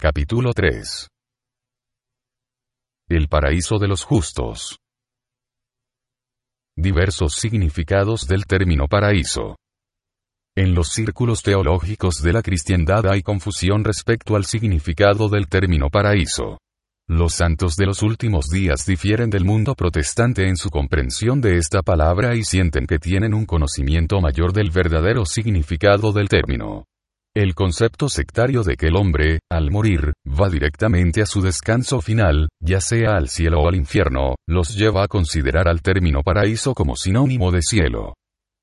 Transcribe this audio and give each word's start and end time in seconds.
Capítulo 0.00 0.52
3 0.52 1.08
El 3.08 3.26
paraíso 3.26 3.78
de 3.80 3.88
los 3.88 4.04
justos. 4.04 4.78
Diversos 6.76 7.34
significados 7.34 8.28
del 8.28 8.46
término 8.46 8.86
paraíso. 8.86 9.56
En 10.56 10.76
los 10.76 10.90
círculos 10.90 11.42
teológicos 11.42 12.22
de 12.22 12.32
la 12.32 12.42
cristiandad 12.42 13.08
hay 13.08 13.22
confusión 13.22 13.82
respecto 13.82 14.36
al 14.36 14.44
significado 14.44 15.28
del 15.28 15.48
término 15.48 15.90
paraíso. 15.90 16.58
Los 17.08 17.34
santos 17.34 17.74
de 17.74 17.86
los 17.86 18.04
últimos 18.04 18.50
días 18.50 18.86
difieren 18.86 19.30
del 19.30 19.44
mundo 19.44 19.74
protestante 19.74 20.46
en 20.46 20.56
su 20.56 20.70
comprensión 20.70 21.40
de 21.40 21.56
esta 21.56 21.82
palabra 21.82 22.36
y 22.36 22.44
sienten 22.44 22.86
que 22.86 23.00
tienen 23.00 23.34
un 23.34 23.46
conocimiento 23.46 24.20
mayor 24.20 24.52
del 24.52 24.70
verdadero 24.70 25.24
significado 25.24 26.12
del 26.12 26.28
término. 26.28 26.84
El 27.38 27.54
concepto 27.54 28.08
sectario 28.08 28.64
de 28.64 28.74
que 28.74 28.88
el 28.88 28.96
hombre, 28.96 29.38
al 29.48 29.70
morir, 29.70 30.12
va 30.26 30.48
directamente 30.48 31.22
a 31.22 31.26
su 31.26 31.40
descanso 31.40 32.00
final, 32.00 32.48
ya 32.60 32.80
sea 32.80 33.14
al 33.14 33.28
cielo 33.28 33.60
o 33.60 33.68
al 33.68 33.76
infierno, 33.76 34.34
los 34.48 34.76
lleva 34.76 35.04
a 35.04 35.06
considerar 35.06 35.68
al 35.68 35.80
término 35.80 36.24
paraíso 36.24 36.74
como 36.74 36.96
sinónimo 36.96 37.52
de 37.52 37.62
cielo. 37.62 38.14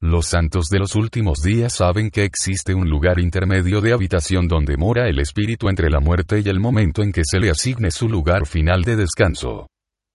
Los 0.02 0.26
santos 0.26 0.66
de 0.68 0.80
los 0.80 0.96
últimos 0.96 1.42
días 1.42 1.72
saben 1.72 2.10
que 2.10 2.26
existe 2.26 2.76
un 2.76 2.90
lugar 2.90 3.18
intermedio 3.18 3.80
de 3.80 3.94
habitación 3.94 4.50
donde 4.50 4.76
mora 4.76 5.08
el 5.08 5.22
espíritu 5.22 5.70
entre 5.70 5.90
la 5.90 6.02
muerte 6.02 6.42
y 6.44 6.50
el 6.50 6.60
momento 6.60 7.02
en 7.02 7.14
que 7.14 7.22
se 7.24 7.40
le 7.40 7.52
asigne 7.52 7.92
su 7.92 8.10
lugar 8.10 8.46
final 8.46 8.82
de 8.82 8.98
descanso. 8.98 9.68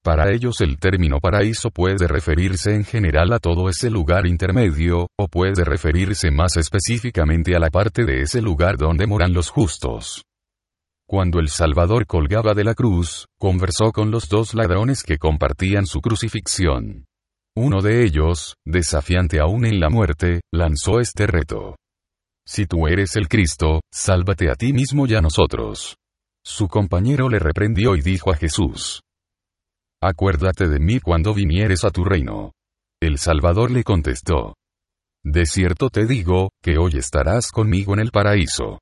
Para 0.02 0.32
ellos 0.32 0.62
el 0.62 0.78
término 0.78 1.20
paraíso 1.20 1.70
puede 1.70 2.08
referirse 2.08 2.74
en 2.74 2.84
general 2.84 3.34
a 3.34 3.38
todo 3.38 3.68
ese 3.68 3.90
lugar 3.90 4.26
intermedio, 4.26 5.08
o 5.18 5.28
puede 5.28 5.62
referirse 5.62 6.30
más 6.30 6.56
específicamente 6.56 7.54
a 7.54 7.58
la 7.58 7.68
parte 7.68 8.06
de 8.06 8.22
ese 8.22 8.40
lugar 8.40 8.78
donde 8.78 9.06
moran 9.06 9.34
los 9.34 9.50
justos. 9.50 10.24
Cuando 11.06 11.38
el 11.38 11.48
Salvador 11.48 12.06
colgaba 12.06 12.54
de 12.54 12.64
la 12.64 12.74
cruz, 12.74 13.26
conversó 13.38 13.92
con 13.92 14.10
los 14.10 14.28
dos 14.28 14.54
ladrones 14.54 15.02
que 15.02 15.18
compartían 15.18 15.84
su 15.84 16.00
crucifixión. 16.00 17.04
Uno 17.54 17.82
de 17.82 18.02
ellos, 18.02 18.54
desafiante 18.64 19.38
aún 19.38 19.66
en 19.66 19.80
la 19.80 19.90
muerte, 19.90 20.40
lanzó 20.50 21.00
este 21.00 21.26
reto. 21.26 21.76
Si 22.46 22.64
tú 22.64 22.86
eres 22.86 23.16
el 23.16 23.28
Cristo, 23.28 23.80
sálvate 23.92 24.50
a 24.50 24.54
ti 24.54 24.72
mismo 24.72 25.06
y 25.06 25.14
a 25.14 25.20
nosotros. 25.20 25.96
Su 26.42 26.68
compañero 26.68 27.28
le 27.28 27.38
reprendió 27.38 27.96
y 27.96 28.00
dijo 28.00 28.32
a 28.32 28.36
Jesús, 28.36 29.02
Acuérdate 30.02 30.66
de 30.68 30.80
mí 30.80 30.98
cuando 30.98 31.34
vinieres 31.34 31.84
a 31.84 31.90
tu 31.90 32.04
reino. 32.04 32.52
El 33.02 33.18
Salvador 33.18 33.70
le 33.70 33.84
contestó. 33.84 34.54
De 35.22 35.44
cierto 35.44 35.90
te 35.90 36.06
digo, 36.06 36.50
que 36.62 36.78
hoy 36.78 36.92
estarás 36.96 37.52
conmigo 37.52 37.92
en 37.92 38.00
el 38.00 38.10
paraíso. 38.10 38.78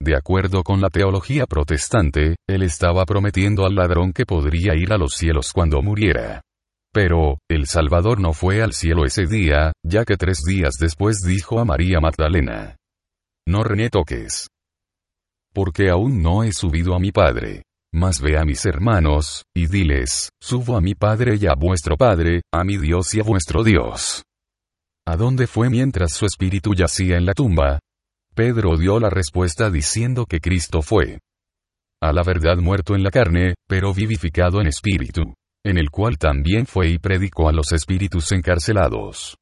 De 0.00 0.16
acuerdo 0.16 0.62
con 0.62 0.80
la 0.80 0.90
teología 0.90 1.46
protestante, 1.46 2.36
él 2.48 2.62
estaba 2.62 3.04
prometiendo 3.04 3.66
al 3.66 3.74
ladrón 3.74 4.12
que 4.12 4.26
podría 4.26 4.76
ir 4.76 4.92
a 4.92 4.98
los 4.98 5.14
cielos 5.14 5.52
cuando 5.52 5.82
muriera. 5.82 6.42
Pero, 6.92 7.38
el 7.50 7.66
Salvador 7.66 8.20
no 8.20 8.32
fue 8.32 8.62
al 8.62 8.72
cielo 8.72 9.04
ese 9.04 9.26
día, 9.26 9.72
ya 9.84 10.04
que 10.04 10.16
tres 10.16 10.42
días 10.46 10.74
después 10.78 11.18
dijo 11.26 11.58
a 11.58 11.64
María 11.64 11.98
Magdalena. 12.00 12.76
No 13.46 13.64
René 13.64 13.90
toques. 13.90 14.46
Porque 15.52 15.90
aún 15.90 16.22
no 16.22 16.44
he 16.44 16.52
subido 16.52 16.94
a 16.94 17.00
mi 17.00 17.10
Padre. 17.10 17.64
Mas 17.92 18.20
ve 18.20 18.36
a 18.36 18.44
mis 18.44 18.66
hermanos, 18.66 19.44
y 19.56 19.66
diles, 19.66 20.30
subo 20.40 20.76
a 20.76 20.80
mi 20.80 20.94
Padre 20.94 21.36
y 21.40 21.46
a 21.46 21.54
vuestro 21.54 21.96
Padre, 21.96 22.42
a 22.52 22.62
mi 22.62 22.76
Dios 22.76 23.14
y 23.14 23.20
a 23.20 23.22
vuestro 23.22 23.64
Dios. 23.64 24.24
¿A 25.06 25.16
dónde 25.16 25.46
fue 25.46 25.70
mientras 25.70 26.12
su 26.12 26.26
espíritu 26.26 26.74
yacía 26.74 27.16
en 27.16 27.24
la 27.24 27.32
tumba? 27.32 27.78
Pedro 28.34 28.76
dio 28.76 29.00
la 29.00 29.08
respuesta 29.08 29.70
diciendo 29.70 30.26
que 30.26 30.38
Cristo 30.38 30.82
fue. 30.82 31.20
A 32.02 32.12
la 32.12 32.22
verdad 32.22 32.58
muerto 32.58 32.94
en 32.94 33.02
la 33.02 33.10
carne, 33.10 33.54
pero 33.66 33.94
vivificado 33.94 34.60
en 34.60 34.66
espíritu. 34.66 35.34
En 35.64 35.78
el 35.78 35.90
cual 35.90 36.18
también 36.18 36.66
fue 36.66 36.90
y 36.90 36.98
predicó 36.98 37.48
a 37.48 37.52
los 37.52 37.72
espíritus 37.72 38.30
encarcelados. 38.32 39.36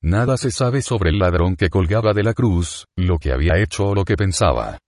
Nada 0.00 0.36
se 0.36 0.52
sabe 0.52 0.80
sobre 0.80 1.10
el 1.10 1.18
ladrón 1.18 1.56
que 1.56 1.70
colgaba 1.70 2.14
de 2.14 2.22
la 2.22 2.32
cruz, 2.32 2.86
lo 2.96 3.18
que 3.18 3.32
había 3.32 3.58
hecho 3.58 3.88
o 3.88 3.94
lo 3.94 4.04
que 4.04 4.16
pensaba. 4.16 4.78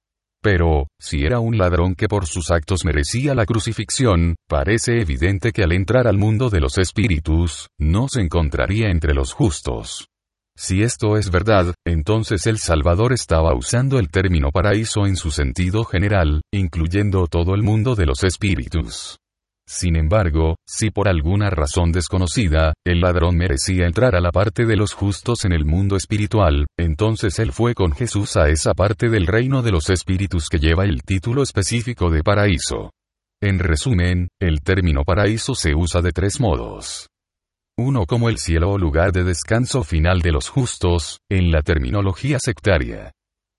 Pero, 0.42 0.86
si 0.98 1.24
era 1.24 1.38
un 1.38 1.58
ladrón 1.58 1.94
que 1.94 2.08
por 2.08 2.26
sus 2.26 2.50
actos 2.50 2.84
merecía 2.84 3.34
la 3.34 3.44
crucifixión, 3.44 4.36
parece 4.48 5.00
evidente 5.00 5.52
que 5.52 5.62
al 5.62 5.72
entrar 5.72 6.08
al 6.08 6.16
mundo 6.16 6.48
de 6.48 6.60
los 6.60 6.78
espíritus, 6.78 7.68
no 7.78 8.08
se 8.08 8.22
encontraría 8.22 8.90
entre 8.90 9.12
los 9.12 9.34
justos. 9.34 10.08
Si 10.56 10.82
esto 10.82 11.16
es 11.16 11.30
verdad, 11.30 11.74
entonces 11.86 12.46
el 12.46 12.58
Salvador 12.58 13.12
estaba 13.12 13.54
usando 13.54 13.98
el 13.98 14.10
término 14.10 14.50
paraíso 14.50 15.06
en 15.06 15.16
su 15.16 15.30
sentido 15.30 15.84
general, 15.84 16.42
incluyendo 16.52 17.26
todo 17.28 17.54
el 17.54 17.62
mundo 17.62 17.94
de 17.94 18.06
los 18.06 18.24
espíritus. 18.24 19.19
Sin 19.72 19.94
embargo, 19.94 20.56
si 20.66 20.90
por 20.90 21.06
alguna 21.06 21.48
razón 21.48 21.92
desconocida, 21.92 22.74
el 22.84 23.00
ladrón 23.00 23.36
merecía 23.36 23.86
entrar 23.86 24.16
a 24.16 24.20
la 24.20 24.32
parte 24.32 24.66
de 24.66 24.74
los 24.74 24.94
justos 24.94 25.44
en 25.44 25.52
el 25.52 25.64
mundo 25.64 25.94
espiritual, 25.94 26.66
entonces 26.76 27.38
él 27.38 27.52
fue 27.52 27.74
con 27.74 27.92
Jesús 27.92 28.36
a 28.36 28.48
esa 28.48 28.74
parte 28.74 29.08
del 29.08 29.28
reino 29.28 29.62
de 29.62 29.70
los 29.70 29.88
espíritus 29.88 30.48
que 30.48 30.58
lleva 30.58 30.86
el 30.86 31.04
título 31.04 31.44
específico 31.44 32.10
de 32.10 32.24
paraíso. 32.24 32.90
En 33.40 33.60
resumen, 33.60 34.26
el 34.40 34.60
término 34.60 35.04
paraíso 35.04 35.54
se 35.54 35.72
usa 35.76 36.02
de 36.02 36.10
tres 36.10 36.40
modos. 36.40 37.06
Uno 37.78 38.06
como 38.06 38.28
el 38.28 38.38
cielo 38.38 38.72
o 38.72 38.78
lugar 38.78 39.12
de 39.12 39.22
descanso 39.22 39.84
final 39.84 40.20
de 40.20 40.32
los 40.32 40.48
justos, 40.48 41.20
en 41.30 41.52
la 41.52 41.62
terminología 41.62 42.40
sectaria. 42.40 43.12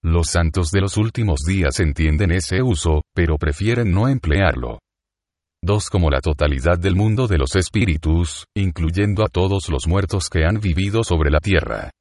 Los 0.04 0.28
santos 0.28 0.72
de 0.72 0.82
los 0.82 0.98
últimos 0.98 1.46
días 1.48 1.80
entienden 1.80 2.34
ese 2.34 2.62
uso, 2.62 3.02
pero 3.16 3.38
prefieren 3.38 3.94
no 3.94 4.10
emplearlo. 4.10 4.80
2. 5.64 5.90
Como 5.92 6.10
la 6.10 6.22
totalidad 6.22 6.80
del 6.80 6.96
mundo 6.96 7.28
de 7.28 7.38
los 7.38 7.56
espíritus, 7.56 8.48
incluyendo 8.56 9.24
a 9.24 9.28
todos 9.28 9.70
los 9.70 9.88
muertos 9.88 10.28
que 10.28 10.44
han 10.44 10.60
vivido 10.60 11.04
sobre 11.04 11.30
la 11.30 11.40
tierra. 11.40 11.92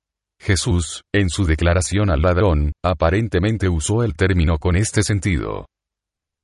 Jesús, 0.41 1.03
en 1.13 1.29
su 1.29 1.45
declaración 1.45 2.09
al 2.11 2.23
ladrón, 2.23 2.73
aparentemente 2.83 3.69
usó 3.69 4.03
el 4.03 4.15
término 4.15 4.57
con 4.57 4.77
este 4.77 5.03
sentido. 5.03 5.67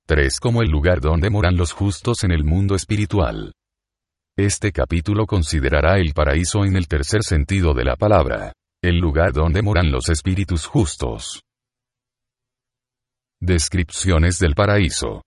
3. 0.06 0.38
Como 0.38 0.60
el 0.60 0.68
lugar 0.68 1.00
donde 1.00 1.30
moran 1.30 1.56
los 1.56 1.72
justos 1.72 2.22
en 2.22 2.32
el 2.32 2.44
mundo 2.44 2.74
espiritual. 2.74 3.54
Este 4.36 4.70
capítulo 4.70 5.24
considerará 5.24 5.96
el 5.96 6.12
paraíso 6.12 6.66
en 6.66 6.76
el 6.76 6.86
tercer 6.86 7.22
sentido 7.22 7.72
de 7.72 7.84
la 7.84 7.96
palabra. 7.96 8.52
El 8.82 8.98
lugar 8.98 9.32
donde 9.32 9.62
moran 9.62 9.90
los 9.90 10.10
espíritus 10.10 10.66
justos. 10.66 11.40
Descripciones 13.40 14.38
del 14.38 14.54
paraíso. 14.54 15.22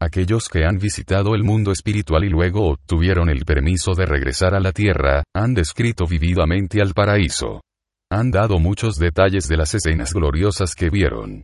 Aquellos 0.00 0.48
que 0.48 0.64
han 0.64 0.78
visitado 0.78 1.34
el 1.34 1.44
mundo 1.44 1.70
espiritual 1.70 2.24
y 2.24 2.28
luego 2.28 2.68
obtuvieron 2.68 3.28
el 3.30 3.44
permiso 3.44 3.94
de 3.94 4.06
regresar 4.06 4.54
a 4.54 4.60
la 4.60 4.72
tierra, 4.72 5.22
han 5.34 5.54
descrito 5.54 6.06
vividamente 6.06 6.80
al 6.82 6.94
paraíso. 6.94 7.60
Han 8.10 8.30
dado 8.30 8.58
muchos 8.58 8.96
detalles 8.96 9.48
de 9.48 9.56
las 9.56 9.74
escenas 9.74 10.12
gloriosas 10.12 10.74
que 10.74 10.90
vieron. 10.90 11.42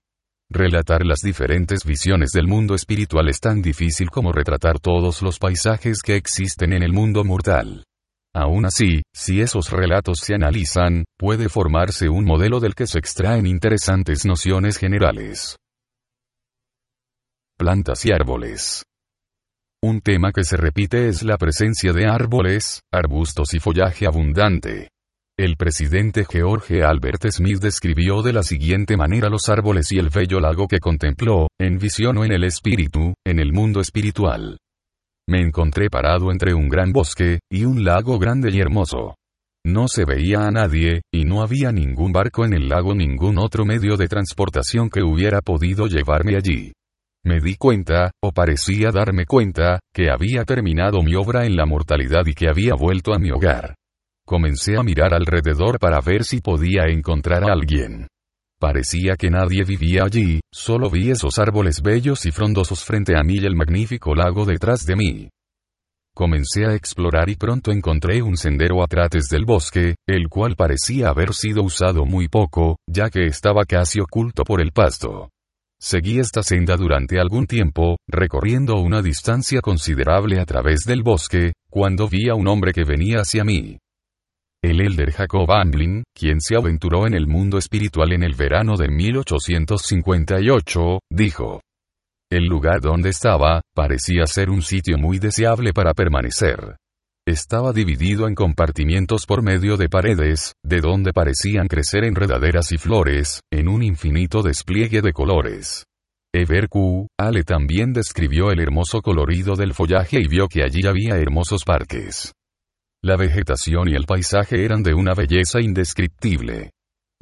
Relatar 0.51 1.07
las 1.07 1.21
diferentes 1.21 1.85
visiones 1.85 2.33
del 2.33 2.49
mundo 2.49 2.75
espiritual 2.75 3.29
es 3.29 3.39
tan 3.39 3.63
difícil 3.63 4.11
como 4.11 4.33
retratar 4.33 4.81
todos 4.81 5.23
los 5.23 5.39
paisajes 5.39 6.03
que 6.03 6.17
existen 6.17 6.73
en 6.73 6.83
el 6.83 6.93
mundo 6.93 7.25
mortal. 7.25 7.85
Aún 8.35 8.65
así, 8.67 9.03
si 9.15 9.41
esos 9.41 9.71
relatos 9.71 10.21
se 10.21 10.35
analizan, 10.35 11.05
puede 11.17 11.49
formarse 11.49 12.09
un 12.09 12.25
modelo 12.25 12.61
del 12.61 12.75
que 12.75 12.87
se 12.87 12.99
extraen 12.99 13.47
interesantes 13.47 14.27
nociones 14.27 14.77
generales 14.77 15.57
plantas 17.61 18.07
y 18.07 18.11
árboles. 18.11 18.87
Un 19.85 20.01
tema 20.01 20.33
que 20.33 20.45
se 20.45 20.57
repite 20.57 21.09
es 21.09 21.23
la 21.23 21.37
presencia 21.37 21.93
de 21.93 22.07
árboles, 22.07 22.81
arbustos 22.91 23.53
y 23.53 23.59
follaje 23.59 24.07
abundante. 24.07 24.89
El 25.39 25.57
presidente 25.59 26.25
George 26.25 26.83
Albert 26.83 27.27
Smith 27.31 27.61
describió 27.61 28.23
de 28.23 28.33
la 28.33 28.43
siguiente 28.43 28.97
manera 28.97 29.29
los 29.29 29.51
árboles 29.51 29.93
y 29.93 29.99
el 29.99 30.09
bello 30.09 30.41
lago 30.41 30.69
que 30.69 30.79
contempló, 30.79 31.49
en 31.61 31.77
visión 31.77 32.17
o 32.17 32.25
en 32.25 32.33
el 32.33 32.45
espíritu, 32.45 33.13
en 33.27 33.39
el 33.39 33.53
mundo 33.53 33.83
espiritual. 33.83 34.57
Me 35.29 35.43
encontré 35.43 35.91
parado 35.91 36.33
entre 36.33 36.55
un 36.55 36.71
gran 36.71 36.93
bosque, 36.93 37.41
y 37.53 37.67
un 37.67 37.85
lago 37.85 38.19
grande 38.19 38.49
y 38.51 38.59
hermoso. 38.59 39.17
No 39.67 39.87
se 39.87 40.07
veía 40.07 40.47
a 40.47 40.51
nadie, 40.51 41.03
y 41.13 41.27
no 41.27 41.43
había 41.43 41.73
ningún 41.73 42.11
barco 42.11 42.47
en 42.47 42.55
el 42.55 42.71
lago, 42.71 42.95
ningún 42.95 43.37
otro 43.37 43.67
medio 43.67 43.99
de 43.99 44.09
transportación 44.09 44.89
que 44.89 45.03
hubiera 45.03 45.43
podido 45.43 45.89
llevarme 45.89 46.37
allí. 46.37 46.73
Me 47.25 47.39
di 47.41 47.57
cuenta, 47.57 48.13
o 48.23 48.33
parecía 48.33 48.91
darme 48.91 49.27
cuenta, 49.27 49.79
que 49.93 50.11
había 50.11 50.45
terminado 50.45 51.03
mi 51.03 51.15
obra 51.15 51.45
en 51.45 51.55
la 51.55 51.67
mortalidad 51.67 52.27
y 52.27 52.33
que 52.33 52.49
había 52.49 52.75
vuelto 52.75 53.13
a 53.13 53.19
mi 53.19 53.31
hogar. 53.31 53.75
Comencé 54.27 54.79
a 54.79 54.83
mirar 54.83 55.13
alrededor 55.13 55.79
para 55.79 56.01
ver 56.01 56.25
si 56.25 56.41
podía 56.41 56.85
encontrar 56.87 57.45
a 57.45 57.53
alguien. 57.53 58.07
Parecía 58.59 59.17
que 59.17 59.31
nadie 59.31 59.65
vivía 59.65 60.05
allí, 60.05 60.41
solo 60.53 60.89
vi 60.89 61.11
esos 61.11 61.39
árboles 61.39 61.83
bellos 61.83 62.25
y 62.27 62.31
frondosos 62.31 62.85
frente 62.85 63.17
a 63.19 63.23
mí 63.23 63.37
y 63.37 63.45
el 63.45 63.57
magnífico 63.57 64.15
lago 64.15 64.45
detrás 64.47 64.87
de 64.87 64.97
mí. 64.97 65.29
Comencé 66.15 66.67
a 66.67 66.75
explorar 66.75 67.29
y 67.29 67.37
pronto 67.37 67.71
encontré 67.71 68.23
un 68.23 68.37
sendero 68.37 68.83
a 68.83 68.87
trates 68.87 69.29
del 69.29 69.45
bosque, 69.45 69.95
el 70.07 70.29
cual 70.29 70.57
parecía 70.57 71.09
haber 71.09 71.33
sido 71.35 71.63
usado 71.63 72.05
muy 72.05 72.29
poco, 72.29 72.77
ya 72.87 73.11
que 73.11 73.27
estaba 73.27 73.65
casi 73.65 74.01
oculto 74.01 74.45
por 74.45 74.61
el 74.61 74.73
pasto. 74.73 75.31
Seguí 75.83 76.19
esta 76.19 76.43
senda 76.43 76.77
durante 76.77 77.19
algún 77.19 77.47
tiempo, 77.47 77.97
recorriendo 78.07 78.75
una 78.77 79.01
distancia 79.01 79.63
considerable 79.63 80.39
a 80.39 80.45
través 80.45 80.85
del 80.85 81.03
bosque, 81.03 81.55
cuando 81.71 82.07
vi 82.07 82.29
a 82.29 82.35
un 82.35 82.49
hombre 82.49 82.75
que 82.75 82.85
venía 82.85 83.21
hacia 83.21 83.45
mí. 83.45 83.79
El 84.63 84.83
elder 84.83 85.11
Jacob 85.11 85.51
Amblin, 85.51 86.05
quien 86.15 86.43
se 86.43 86.55
aventuró 86.55 87.07
en 87.07 87.15
el 87.15 87.27
mundo 87.27 87.57
espiritual 87.57 88.13
en 88.13 88.23
el 88.23 88.35
verano 88.35 88.77
de 88.77 88.89
1858, 88.89 90.99
dijo, 91.11 91.63
el 92.31 92.45
lugar 92.45 92.83
donde 92.83 93.09
estaba, 93.09 93.63
parecía 93.75 94.27
ser 94.27 94.51
un 94.51 94.61
sitio 94.61 94.99
muy 94.99 95.19
deseable 95.19 95.73
para 95.73 95.95
permanecer. 95.95 96.77
Estaba 97.31 97.73
dividido 97.73 98.27
en 98.27 98.35
compartimientos 98.35 99.25
por 99.25 99.41
medio 99.41 99.77
de 99.77 99.89
paredes, 99.89 100.57
de 100.65 100.81
donde 100.81 101.13
parecían 101.13 101.69
crecer 101.69 102.03
enredaderas 102.03 102.73
y 102.73 102.77
flores, 102.77 103.41
en 103.53 103.69
un 103.69 103.85
infinito 103.85 104.43
despliegue 104.43 105.01
de 105.01 105.13
colores. 105.13 105.85
Ever 106.35 106.69
Q. 106.69 107.07
Ale 107.17 107.45
también 107.45 107.93
describió 107.93 108.51
el 108.51 108.59
hermoso 108.59 109.01
colorido 109.01 109.55
del 109.55 109.75
follaje 109.75 110.19
y 110.19 110.27
vio 110.27 110.49
que 110.49 110.65
allí 110.65 110.85
había 110.89 111.19
hermosos 111.19 111.63
parques. 111.63 112.33
La 113.01 113.17
vegetación 113.17 113.89
y 113.89 113.95
el 113.95 114.07
paisaje 114.07 114.65
eran 114.65 114.83
de 114.83 114.95
una 114.95 115.15
belleza 115.15 115.61
indescriptible. 115.61 116.73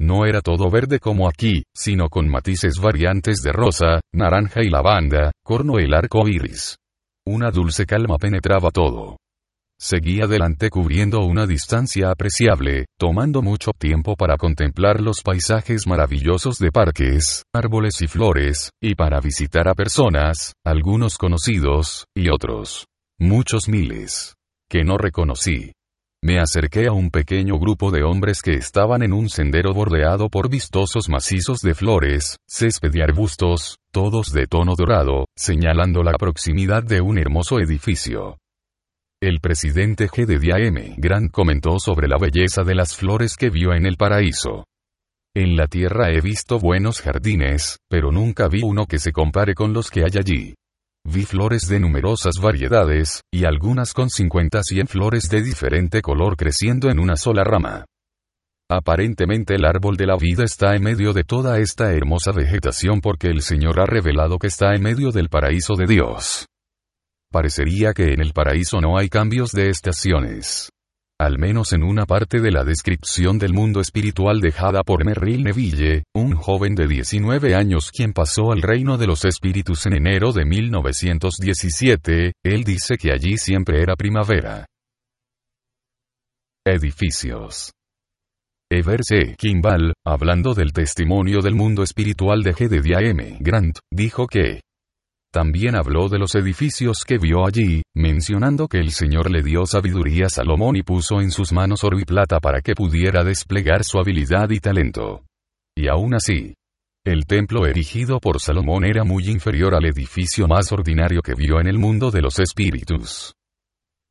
No 0.01 0.25
era 0.25 0.41
todo 0.41 0.71
verde 0.71 0.97
como 0.97 1.29
aquí, 1.29 1.61
sino 1.75 2.09
con 2.09 2.27
matices 2.27 2.79
variantes 2.81 3.43
de 3.43 3.51
rosa, 3.51 3.99
naranja 4.11 4.63
y 4.63 4.71
lavanda, 4.71 5.29
corno 5.45 5.77
el 5.77 5.93
arco 5.93 6.27
iris. 6.27 6.77
Una 7.27 7.51
dulce 7.51 7.85
calma 7.85 8.17
penetraba 8.17 8.71
todo. 8.71 9.17
Seguí 9.81 10.19
adelante 10.21 10.69
cubriendo 10.69 11.21
una 11.21 11.47
distancia 11.47 12.11
apreciable, 12.11 12.87
tomando 12.97 13.41
mucho 13.41 13.71
tiempo 13.71 14.17
para 14.17 14.35
contemplar 14.35 14.99
los 14.99 15.21
paisajes 15.21 15.87
maravillosos 15.87 16.59
de 16.59 16.69
parques, 16.69 17.43
árboles 17.53 18.01
y 18.01 18.07
flores, 18.07 18.71
y 18.81 18.95
para 18.95 19.21
visitar 19.21 19.69
a 19.69 19.75
personas, 19.75 20.51
algunos 20.65 21.17
conocidos, 21.17 22.07
y 22.13 22.27
otros. 22.29 22.87
Muchos 23.17 23.69
miles. 23.69 24.35
Que 24.69 24.83
no 24.83 24.97
reconocí. 24.97 25.71
Me 26.21 26.39
acerqué 26.39 26.87
a 26.87 26.91
un 26.91 27.09
pequeño 27.09 27.57
grupo 27.57 27.89
de 27.89 28.03
hombres 28.03 28.41
que 28.41 28.55
estaban 28.55 29.01
en 29.01 29.13
un 29.13 29.29
sendero 29.29 29.73
bordeado 29.73 30.27
por 30.27 30.49
vistosos 30.49 31.07
macizos 31.07 31.61
de 31.61 31.73
flores, 31.73 32.35
césped 32.45 32.93
y 32.93 33.01
arbustos, 33.01 33.77
todos 33.93 34.33
de 34.33 34.45
tono 34.45 34.75
dorado, 34.75 35.27
señalando 35.37 36.03
la 36.03 36.17
proximidad 36.19 36.83
de 36.83 36.99
un 36.99 37.17
hermoso 37.17 37.61
edificio. 37.61 38.35
El 39.21 39.41
presidente 39.41 40.07
G. 40.07 40.25
M. 40.65 40.95
Grant 40.97 41.29
comentó 41.29 41.77
sobre 41.77 42.07
la 42.07 42.17
belleza 42.17 42.63
de 42.63 42.73
las 42.73 42.95
flores 42.95 43.35
que 43.35 43.49
vio 43.49 43.73
en 43.73 43.85
el 43.85 43.97
paraíso. 43.97 44.63
En 45.35 45.57
la 45.57 45.67
tierra 45.67 46.09
he 46.09 46.21
visto 46.21 46.57
buenos 46.57 47.01
jardines, 47.01 47.79
pero 47.89 48.13
nunca 48.13 48.47
vi 48.47 48.61
uno 48.63 48.85
que 48.85 48.97
se 48.97 49.11
compare 49.11 49.55
con 49.55 49.73
los 49.73 49.89
que 49.89 50.05
hay 50.05 50.17
allí. 50.17 50.53
Vi 51.05 51.23
flores 51.23 51.67
de 51.67 51.81
numerosas 51.81 52.35
variedades, 52.41 53.21
y 53.29 53.43
algunas 53.43 53.93
con 53.93 54.07
50-100 54.07 54.87
flores 54.87 55.29
de 55.29 55.43
diferente 55.43 56.01
color 56.01 56.37
creciendo 56.37 56.89
en 56.89 56.97
una 56.97 57.17
sola 57.17 57.43
rama. 57.43 57.83
Aparentemente 58.71 59.55
el 59.55 59.65
árbol 59.65 59.97
de 59.97 60.05
la 60.05 60.15
vida 60.15 60.45
está 60.45 60.77
en 60.77 60.83
medio 60.83 61.11
de 61.11 61.25
toda 61.25 61.59
esta 61.59 61.91
hermosa 61.91 62.31
vegetación 62.31 63.01
porque 63.01 63.27
el 63.27 63.41
Señor 63.41 63.81
ha 63.81 63.85
revelado 63.85 64.39
que 64.39 64.47
está 64.47 64.73
en 64.75 64.83
medio 64.83 65.11
del 65.11 65.27
paraíso 65.27 65.75
de 65.75 65.87
Dios. 65.87 66.48
Parecería 67.31 67.93
que 67.93 68.13
en 68.13 68.21
el 68.21 68.33
paraíso 68.33 68.81
no 68.81 68.97
hay 68.97 69.09
cambios 69.09 69.51
de 69.51 69.69
estaciones 69.69 70.69
al 71.19 71.37
menos 71.37 71.73
en 71.73 71.83
una 71.83 72.05
parte 72.05 72.39
de 72.39 72.49
la 72.49 72.63
descripción 72.63 73.37
del 73.37 73.53
mundo 73.53 73.81
espiritual 73.81 74.39
dejada 74.39 74.83
por 74.83 75.03
Merrill 75.03 75.43
Neville, 75.43 76.05
un 76.15 76.33
joven 76.33 76.75
de 76.75 76.87
19 76.87 77.55
años 77.55 77.91
quien 77.91 78.13
pasó 78.13 78.53
al 78.53 78.61
reino 78.61 78.97
de 78.97 79.05
los 79.05 79.25
espíritus 79.25 79.85
en 79.85 79.95
enero 79.95 80.31
de 80.31 80.45
1917, 80.45 82.31
él 82.41 82.63
dice 82.63 82.97
que 82.97 83.11
allí 83.11 83.37
siempre 83.37 83.81
era 83.81 83.97
primavera. 83.97 84.65
Edificios. 86.65 87.73
Everse 88.71 89.35
Kimball, 89.37 89.93
hablando 90.05 90.53
del 90.53 90.71
testimonio 90.71 91.41
del 91.41 91.55
mundo 91.55 91.83
espiritual 91.83 92.43
de 92.43 92.53
G. 92.53 93.09
M. 93.09 93.37
Grant, 93.41 93.79
dijo 93.91 94.25
que, 94.25 94.61
también 95.31 95.75
habló 95.75 96.09
de 96.09 96.17
los 96.17 96.33
edificios 96.35 97.05
que 97.05 97.17
vio 97.17 97.45
allí, 97.45 97.83
mencionando 97.95 98.67
que 98.67 98.79
el 98.79 98.91
Señor 98.91 99.29
le 99.29 99.43
dio 99.43 99.65
sabiduría 99.65 100.25
a 100.25 100.29
Salomón 100.29 100.75
y 100.75 100.83
puso 100.83 101.21
en 101.21 101.31
sus 101.31 101.51
manos 101.51 101.83
oro 101.83 101.99
y 101.99 102.05
plata 102.05 102.39
para 102.39 102.61
que 102.61 102.73
pudiera 102.73 103.23
desplegar 103.23 103.83
su 103.83 103.99
habilidad 103.99 104.49
y 104.49 104.59
talento. 104.59 105.25
Y 105.75 105.87
aún 105.87 106.15
así, 106.15 106.55
el 107.05 107.25
templo 107.25 107.65
erigido 107.65 108.19
por 108.19 108.39
Salomón 108.39 108.85
era 108.85 109.03
muy 109.03 109.29
inferior 109.29 109.75
al 109.75 109.85
edificio 109.85 110.47
más 110.47 110.71
ordinario 110.71 111.21
que 111.21 111.35
vio 111.35 111.59
en 111.59 111.67
el 111.67 111.77
mundo 111.77 112.11
de 112.11 112.21
los 112.21 112.39
espíritus. 112.39 113.33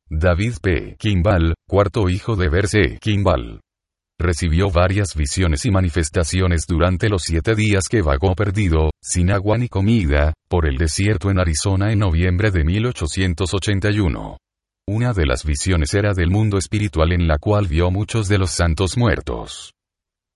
David 0.09 0.53
P. 0.61 0.95
Kimball, 0.97 1.53
cuarto 1.67 2.09
hijo 2.09 2.35
de 2.35 2.49
Verse 2.49 2.97
Kimball, 2.99 3.59
recibió 4.19 4.69
varias 4.69 5.15
visiones 5.15 5.65
y 5.65 5.71
manifestaciones 5.71 6.67
durante 6.67 7.09
los 7.09 7.23
siete 7.23 7.55
días 7.55 7.87
que 7.89 8.01
vagó 8.01 8.35
perdido, 8.35 8.91
sin 9.01 9.31
agua 9.31 9.57
ni 9.57 9.69
comida, 9.69 10.33
por 10.49 10.67
el 10.67 10.77
desierto 10.77 11.31
en 11.31 11.39
Arizona 11.39 11.91
en 11.91 11.99
noviembre 11.99 12.51
de 12.51 12.65
1881. 12.65 14.37
Una 14.87 15.13
de 15.13 15.25
las 15.25 15.45
visiones 15.45 15.93
era 15.93 16.13
del 16.13 16.29
mundo 16.29 16.57
espiritual 16.57 17.13
en 17.13 17.27
la 17.27 17.37
cual 17.37 17.67
vio 17.67 17.91
muchos 17.91 18.27
de 18.27 18.37
los 18.37 18.51
santos 18.51 18.97
muertos. 18.97 19.71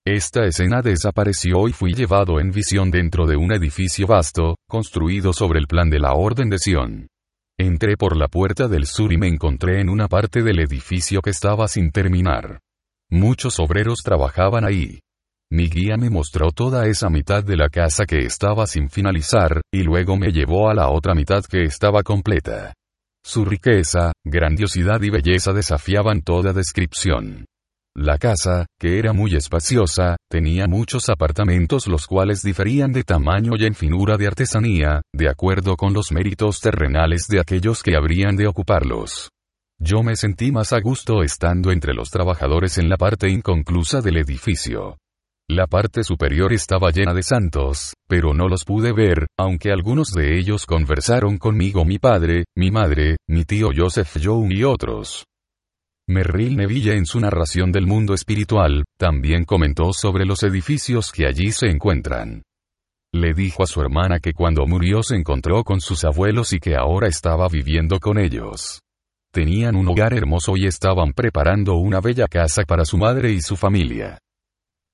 Esta 0.06 0.46
escena 0.46 0.82
desapareció 0.82 1.68
y 1.68 1.74
fui 1.74 1.94
llevado 1.94 2.40
en 2.40 2.52
visión 2.52 2.92
dentro 2.92 3.26
de 3.26 3.36
un 3.38 3.54
edificio 3.54 4.06
vasto, 4.06 4.56
construido 4.68 5.34
sobre 5.34 5.60
el 5.60 5.68
plan 5.68 5.90
de 5.90 6.00
la 6.00 6.14
Orden 6.14 6.50
de 6.50 6.60
Sion. 6.60 7.08
Entré 7.58 7.98
por 7.98 8.18
la 8.18 8.28
puerta 8.28 8.68
del 8.68 8.86
sur 8.86 9.14
y 9.14 9.18
me 9.18 9.28
encontré 9.28 9.80
en 9.80 9.90
una 9.90 10.08
parte 10.08 10.42
del 10.42 10.60
edificio 10.60 11.22
que 11.22 11.30
estaba 11.30 11.68
sin 11.68 11.92
terminar. 11.92 12.60
Muchos 13.14 13.60
obreros 13.60 14.00
trabajaban 14.04 14.66
ahí. 14.66 15.00
Mi 15.52 15.70
guía 15.70 15.98
me 15.98 16.10
mostró 16.10 16.52
toda 16.52 16.88
esa 16.88 17.12
mitad 17.12 17.44
de 17.44 17.56
la 17.56 17.70
casa 17.70 18.06
que 18.08 18.26
estaba 18.26 18.66
sin 18.66 18.90
finalizar, 18.90 19.62
y 19.72 19.84
luego 19.84 20.18
me 20.18 20.32
llevó 20.32 20.68
a 20.68 20.74
la 20.74 20.90
otra 20.90 21.14
mitad 21.14 21.44
que 21.44 21.62
estaba 21.62 22.02
completa. 22.02 22.74
Su 23.24 23.46
riqueza, 23.46 24.14
grandiosidad 24.26 25.00
y 25.04 25.12
belleza 25.12 25.54
desafiaban 25.54 26.24
toda 26.24 26.54
descripción. 26.54 27.46
La 27.96 28.18
casa, 28.18 28.66
que 28.80 28.98
era 28.98 29.14
muy 29.14 29.36
espaciosa, 29.36 30.18
tenía 30.28 30.66
muchos 30.66 31.08
apartamentos 31.10 31.86
los 31.86 32.08
cuales 32.08 32.42
diferían 32.42 32.92
de 32.92 33.04
tamaño 33.04 33.52
y 33.60 33.66
en 33.66 33.76
finura 33.76 34.18
de 34.18 34.26
artesanía, 34.26 35.04
de 35.14 35.30
acuerdo 35.30 35.76
con 35.76 35.94
los 35.94 36.12
méritos 36.12 36.62
terrenales 36.62 37.28
de 37.28 37.40
aquellos 37.40 37.84
que 37.84 37.96
habrían 37.96 38.36
de 38.36 38.48
ocuparlos. 38.48 39.30
Yo 39.86 40.02
me 40.02 40.16
sentí 40.16 40.54
más 40.54 40.72
a 40.72 40.80
gusto 40.80 41.24
estando 41.24 41.70
entre 41.70 41.94
los 41.94 42.10
trabajadores 42.10 42.78
en 42.78 42.88
la 42.88 42.96
parte 42.96 43.30
inconclusa 43.30 44.00
del 44.00 44.16
edificio. 44.16 44.98
La 45.50 45.68
parte 45.68 46.06
superior 46.06 46.54
estaba 46.54 46.90
llena 46.92 47.14
de 47.14 47.22
santos, 47.22 47.94
pero 48.08 48.34
no 48.34 48.48
los 48.48 48.64
pude 48.64 48.94
ver, 48.94 49.28
aunque 49.38 49.74
algunos 49.74 50.12
de 50.12 50.40
ellos 50.40 50.66
conversaron 50.66 51.38
conmigo 51.38 51.84
mi 51.84 52.00
padre, 52.00 52.46
mi 52.56 52.72
madre, 52.72 53.18
mi 53.28 53.44
tío 53.44 53.72
Joseph 53.76 54.16
Young 54.20 54.54
y 54.54 54.64
otros. 54.64 55.26
Merrill 56.08 56.56
Neville 56.56 56.96
en 56.96 57.06
su 57.06 57.20
narración 57.20 57.74
del 57.74 57.86
mundo 57.86 58.14
espiritual, 58.14 58.86
también 58.98 59.44
comentó 59.44 59.92
sobre 59.92 60.26
los 60.26 60.44
edificios 60.44 61.12
que 61.12 61.28
allí 61.28 61.52
se 61.52 61.68
encuentran. 61.68 62.44
Le 63.14 63.34
dijo 63.34 63.64
a 63.64 63.68
su 63.68 63.82
hermana 63.82 64.20
que 64.20 64.32
cuando 64.32 64.66
murió 64.66 65.04
se 65.04 65.18
encontró 65.18 65.66
con 65.66 65.82
sus 65.82 66.06
abuelos 66.06 66.54
y 66.54 66.60
que 66.60 66.78
ahora 66.78 67.10
estaba 67.10 67.50
viviendo 67.50 68.00
con 68.00 68.18
ellos. 68.18 68.83
Tenían 69.34 69.76
un 69.76 69.88
hogar 69.88 70.14
hermoso 70.14 70.56
y 70.56 70.68
estaban 70.68 71.12
preparando 71.12 71.74
una 71.74 72.00
bella 72.00 72.28
casa 72.28 72.66
para 72.68 72.86
su 72.86 73.00
madre 73.00 73.32
y 73.32 73.42
su 73.42 73.56
familia. 73.56 74.20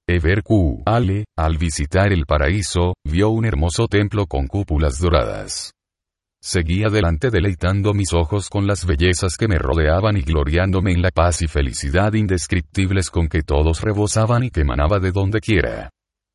Ever 0.08 0.43
Q. 0.43 0.84
Ale, 0.86 1.25
al 1.38 1.58
visitar 1.58 2.13
el 2.13 2.25
paraíso, 2.25 2.93
vio 3.05 3.31
un 3.31 3.46
hermoso 3.46 3.88
templo 3.88 4.27
con 4.27 4.48
cúpulas 4.48 4.98
doradas. 4.98 5.74
Seguí 6.41 6.86
adelante 6.86 7.31
deleitando 7.31 7.93
mis 7.93 8.13
ojos 8.13 8.48
con 8.50 8.65
las 8.65 8.86
bellezas 8.86 9.36
que 9.36 9.50
me 9.50 9.60
rodeaban 9.60 10.15
y 10.15 10.22
gloriándome 10.22 10.93
en 10.93 11.01
la 11.01 11.12
paz 11.12 11.41
y 11.41 11.48
felicidad 11.48 12.13
indescriptibles 12.13 13.10
con 13.10 13.27
que 13.27 13.41
todos 13.41 13.81
rebosaban 13.81 14.46
y 14.46 14.51
que 14.51 14.62
emanaba 14.62 15.00
de 15.00 15.12
donde 15.12 15.41
quiera. 15.41 15.89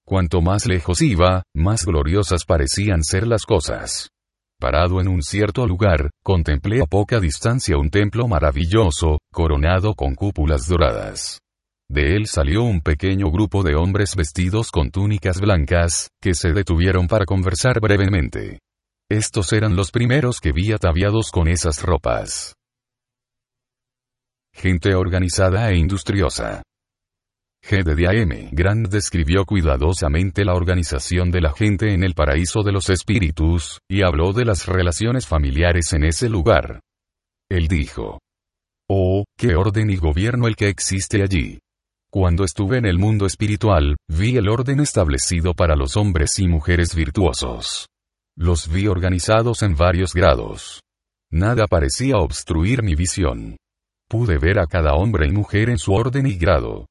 Cuanto 0.07 0.43
más 0.43 0.67
lejos 0.67 1.01
iba, 1.01 1.43
más 1.57 1.87
gloriosas 1.87 2.45
parecían 2.45 3.03
ser 3.03 3.27
las 3.27 3.47
cosas. 3.47 4.11
Parado 4.65 4.99
en 4.99 5.09
un 5.09 5.21
cierto 5.21 5.67
lugar, 5.67 6.09
contemplé 6.23 6.81
a 6.81 6.87
poca 6.87 7.21
distancia 7.21 7.77
un 7.77 7.91
templo 7.91 8.27
maravilloso, 8.29 9.19
coronado 9.31 9.93
con 9.95 10.15
cúpulas 10.15 10.67
doradas. 10.67 11.39
De 11.87 12.17
él 12.17 12.27
salió 12.27 12.63
un 12.63 12.81
pequeño 12.81 13.31
grupo 13.31 13.63
de 13.63 13.75
hombres 13.75 14.17
vestidos 14.17 14.71
con 14.71 14.91
túnicas 14.91 15.39
blancas, 15.39 16.09
que 16.19 16.33
se 16.33 16.55
detuvieron 16.55 17.09
para 17.09 17.27
conversar 17.27 17.79
brevemente. 17.79 18.61
Estos 19.11 19.53
eran 19.53 19.77
los 19.77 19.91
primeros 19.91 20.41
que 20.41 20.53
vi 20.53 20.73
ataviados 20.73 21.31
con 21.31 21.47
esas 21.47 21.83
ropas. 21.83 22.55
Gente 24.55 24.95
organizada 24.95 25.73
e 25.73 25.77
industriosa. 25.77 26.63
G. 27.67 27.83
de 27.83 28.07
A.M. 28.07 28.51
Grant 28.53 28.89
describió 28.89 29.47
cuidadosamente 29.47 30.45
la 30.45 30.53
organización 30.53 31.31
de 31.31 31.41
la 31.41 31.55
gente 31.55 31.95
en 31.95 32.05
el 32.05 32.13
paraíso 32.13 32.63
de 32.63 32.73
los 32.73 32.91
espíritus, 32.91 33.81
y 33.89 34.03
habló 34.03 34.35
de 34.35 34.45
las 34.45 34.67
relaciones 34.67 35.27
familiares 35.27 35.95
en 35.95 36.05
ese 36.05 36.29
lugar. 36.29 36.81
Él 37.51 37.67
dijo, 37.67 38.19
Oh, 38.87 39.25
qué 39.39 39.57
orden 39.57 39.89
y 39.89 39.97
gobierno 39.97 40.47
el 40.47 40.57
que 40.57 40.69
existe 40.69 41.23
allí. 41.23 41.59
Cuando 42.11 42.45
estuve 42.45 42.77
en 42.77 42.85
el 42.85 42.99
mundo 42.99 43.25
espiritual, 43.25 43.97
vi 44.09 44.37
el 44.37 44.51
orden 44.51 44.81
establecido 44.81 45.55
para 45.55 45.75
los 45.75 45.97
hombres 45.97 46.39
y 46.39 46.47
mujeres 46.47 46.95
virtuosos. 46.95 47.89
Los 48.37 48.71
vi 48.71 48.89
organizados 48.89 49.63
en 49.63 49.75
varios 49.75 50.13
grados. 50.13 50.83
Nada 51.31 51.67
parecía 51.67 52.19
obstruir 52.19 52.83
mi 52.83 52.95
visión. 52.95 53.57
Pude 54.07 54.37
ver 54.37 54.59
a 54.59 54.67
cada 54.67 54.95
hombre 54.95 55.27
y 55.27 55.33
mujer 55.33 55.71
en 55.71 55.79
su 55.79 55.95
orden 55.95 56.27
y 56.27 56.37
grado. 56.37 56.87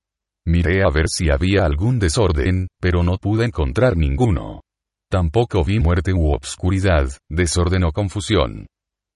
Miré 0.45 0.83
a 0.83 0.89
ver 0.89 1.07
si 1.07 1.29
había 1.29 1.65
algún 1.65 1.99
desorden, 1.99 2.67
pero 2.81 3.01
no 3.01 3.17
pude 3.17 3.45
encontrar 3.45 3.95
ninguno. 3.95 4.61
Tampoco 5.09 5.63
vi 5.63 5.79
muerte 5.79 6.11
u 6.11 6.33
obscuridad, 6.33 7.09
desorden 7.29 7.83
o 7.83 7.91
confusión. 7.91 8.67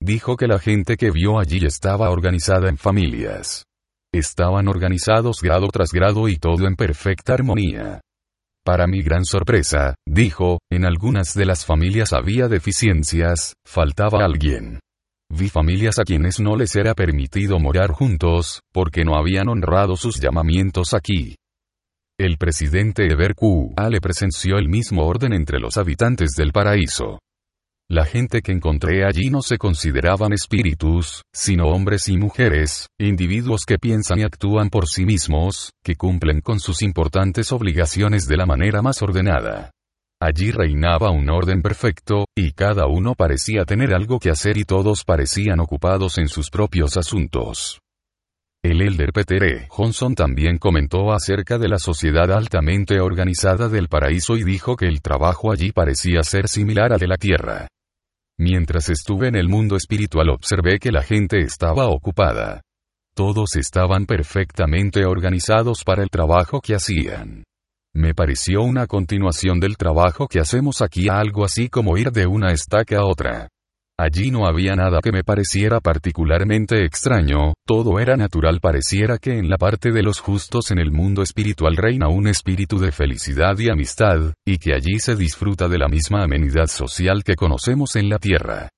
Dijo 0.01 0.38
que 0.38 0.48
la 0.48 0.60
gente 0.60 0.96
que 0.96 1.12
vio 1.12 1.39
allí 1.39 1.65
estaba 1.65 2.10
organizada 2.12 2.69
en 2.69 2.77
familias. 2.77 3.65
Estaban 4.13 4.67
organizados 4.67 5.41
grado 5.41 5.67
tras 5.67 5.91
grado 5.91 6.29
y 6.29 6.38
todo 6.38 6.65
en 6.65 6.75
perfecta 6.75 7.34
armonía. 7.34 8.01
Para 8.63 8.88
mi 8.88 9.01
gran 9.01 9.25
sorpresa, 9.25 9.96
dijo, 10.07 10.60
en 10.72 10.86
algunas 10.86 11.34
de 11.34 11.46
las 11.46 11.65
familias 11.65 12.13
había 12.13 12.48
deficiencias, 12.48 13.53
faltaba 13.65 14.24
alguien. 14.24 14.79
Vi 15.29 15.50
familias 15.50 16.00
a 16.00 16.03
quienes 16.03 16.39
no 16.39 16.55
les 16.55 16.75
era 16.75 16.93
permitido 16.93 17.60
morar 17.60 17.91
juntos, 17.91 18.62
porque 18.72 19.03
no 19.03 19.17
habían 19.17 19.50
honrado 19.50 19.96
sus 19.96 20.19
llamamientos 20.19 20.93
aquí. 20.93 21.36
El 22.19 22.38
presidente 22.38 23.05
Eber 23.12 23.36
Q. 23.36 23.75
le 23.89 24.01
presenció 24.01 24.57
el 24.57 24.69
mismo 24.69 25.05
orden 25.05 25.34
entre 25.34 25.60
los 25.60 25.77
habitantes 25.77 26.31
del 26.31 26.51
paraíso. 26.51 27.19
La 27.89 28.05
gente 28.05 28.41
que 28.41 28.51
encontré 28.51 29.05
allí 29.05 29.29
no 29.29 29.41
se 29.41 29.57
consideraban 29.57 30.34
espíritus, 30.34 31.22
sino 31.34 31.67
hombres 31.67 32.10
y 32.10 32.17
mujeres, 32.17 32.88
individuos 33.00 33.65
que 33.65 33.77
piensan 33.77 34.19
y 34.19 34.24
actúan 34.24 34.69
por 34.69 34.88
sí 34.88 35.05
mismos, 35.05 35.72
que 35.84 35.96
cumplen 35.96 36.41
con 36.41 36.60
sus 36.60 36.81
importantes 36.81 37.51
obligaciones 37.51 38.27
de 38.27 38.36
la 38.38 38.46
manera 38.46 38.81
más 38.81 39.01
ordenada. 39.01 39.72
Allí 40.19 40.50
reinaba 40.50 41.12
un 41.12 41.29
orden 41.29 41.62
perfecto, 41.62 42.25
y 42.36 42.53
cada 42.53 42.88
uno 42.88 43.13
parecía 43.13 43.65
tener 43.65 43.93
algo 43.93 44.19
que 44.19 44.31
hacer 44.31 44.57
y 44.57 44.63
todos 44.63 45.03
parecían 45.03 45.59
ocupados 45.59 46.17
en 46.17 46.27
sus 46.27 46.50
propios 46.50 46.97
asuntos. 46.97 47.79
El 48.63 48.81
elder 48.81 49.13
Peter 49.13 49.43
E. 49.43 49.67
Johnson 49.69 50.15
también 50.15 50.57
comentó 50.57 51.13
acerca 51.13 51.59
de 51.59 51.69
la 51.69 51.77
sociedad 51.77 52.31
altamente 52.31 53.00
organizada 53.00 53.69
del 53.69 53.88
paraíso 53.88 54.36
y 54.36 54.43
dijo 54.43 54.75
que 54.75 54.88
el 54.88 55.01
trabajo 55.01 55.51
allí 55.51 55.71
parecía 55.71 56.24
ser 56.24 56.47
similar 56.47 56.91
al 56.93 57.00
de 57.00 57.07
la 57.07 57.17
tierra. 57.17 57.67
Mientras 58.39 58.89
estuve 58.89 59.27
en 59.27 59.36
el 59.36 59.47
mundo 59.47 59.75
espiritual 59.75 60.29
observé 60.29 60.79
que 60.79 60.91
la 60.91 61.03
gente 61.03 61.39
estaba 61.39 61.88
ocupada. 61.88 62.62
Todos 63.15 63.55
estaban 63.55 64.05
perfectamente 64.05 65.05
organizados 65.05 65.83
para 65.83 66.01
el 66.01 66.09
trabajo 66.09 66.59
que 66.59 66.75
hacían. 66.75 67.43
Me 67.98 68.13
pareció 68.13 68.62
una 68.62 68.86
continuación 68.86 69.60
del 69.60 69.75
trabajo 69.75 70.27
que 70.27 70.39
hacemos 70.39 70.84
aquí 70.84 71.10
algo 71.10 71.44
así 71.44 71.68
como 71.68 71.98
ir 71.98 72.12
de 72.12 72.27
una 72.27 72.51
estaca 72.51 73.00
a 73.00 73.06
otra. 73.06 73.50
Allí 74.00 74.30
no 74.30 74.46
había 74.46 74.75
nada 74.75 75.00
que 75.01 75.12
me 75.12 75.24
pareciera 75.24 75.80
particularmente 75.80 76.86
extraño, 76.86 77.56
todo 77.66 78.00
era 78.00 78.16
natural 78.16 78.60
pareciera 78.62 79.18
que 79.18 79.39
en 79.39 79.50
la 79.50 79.58
parte 79.58 79.92
de 79.92 80.04
los 80.04 80.20
justos 80.20 80.70
en 80.70 80.77
el 80.77 80.92
mundo 80.92 81.24
espiritual 81.24 81.75
reina 81.75 82.08
un 82.08 82.27
espíritu 82.27 82.77
de 82.77 82.92
felicidad 82.92 83.58
y 83.58 83.72
amistad, 83.72 84.32
y 84.46 84.60
que 84.60 84.75
allí 84.75 85.00
se 85.00 85.16
disfruta 85.16 85.68
de 85.68 85.80
la 85.80 85.88
misma 85.88 86.24
amenidad 86.24 86.68
social 86.68 87.24
que 87.24 87.36
conocemos 87.36 87.96
en 87.96 88.10
la 88.10 88.20
tierra. 88.20 88.70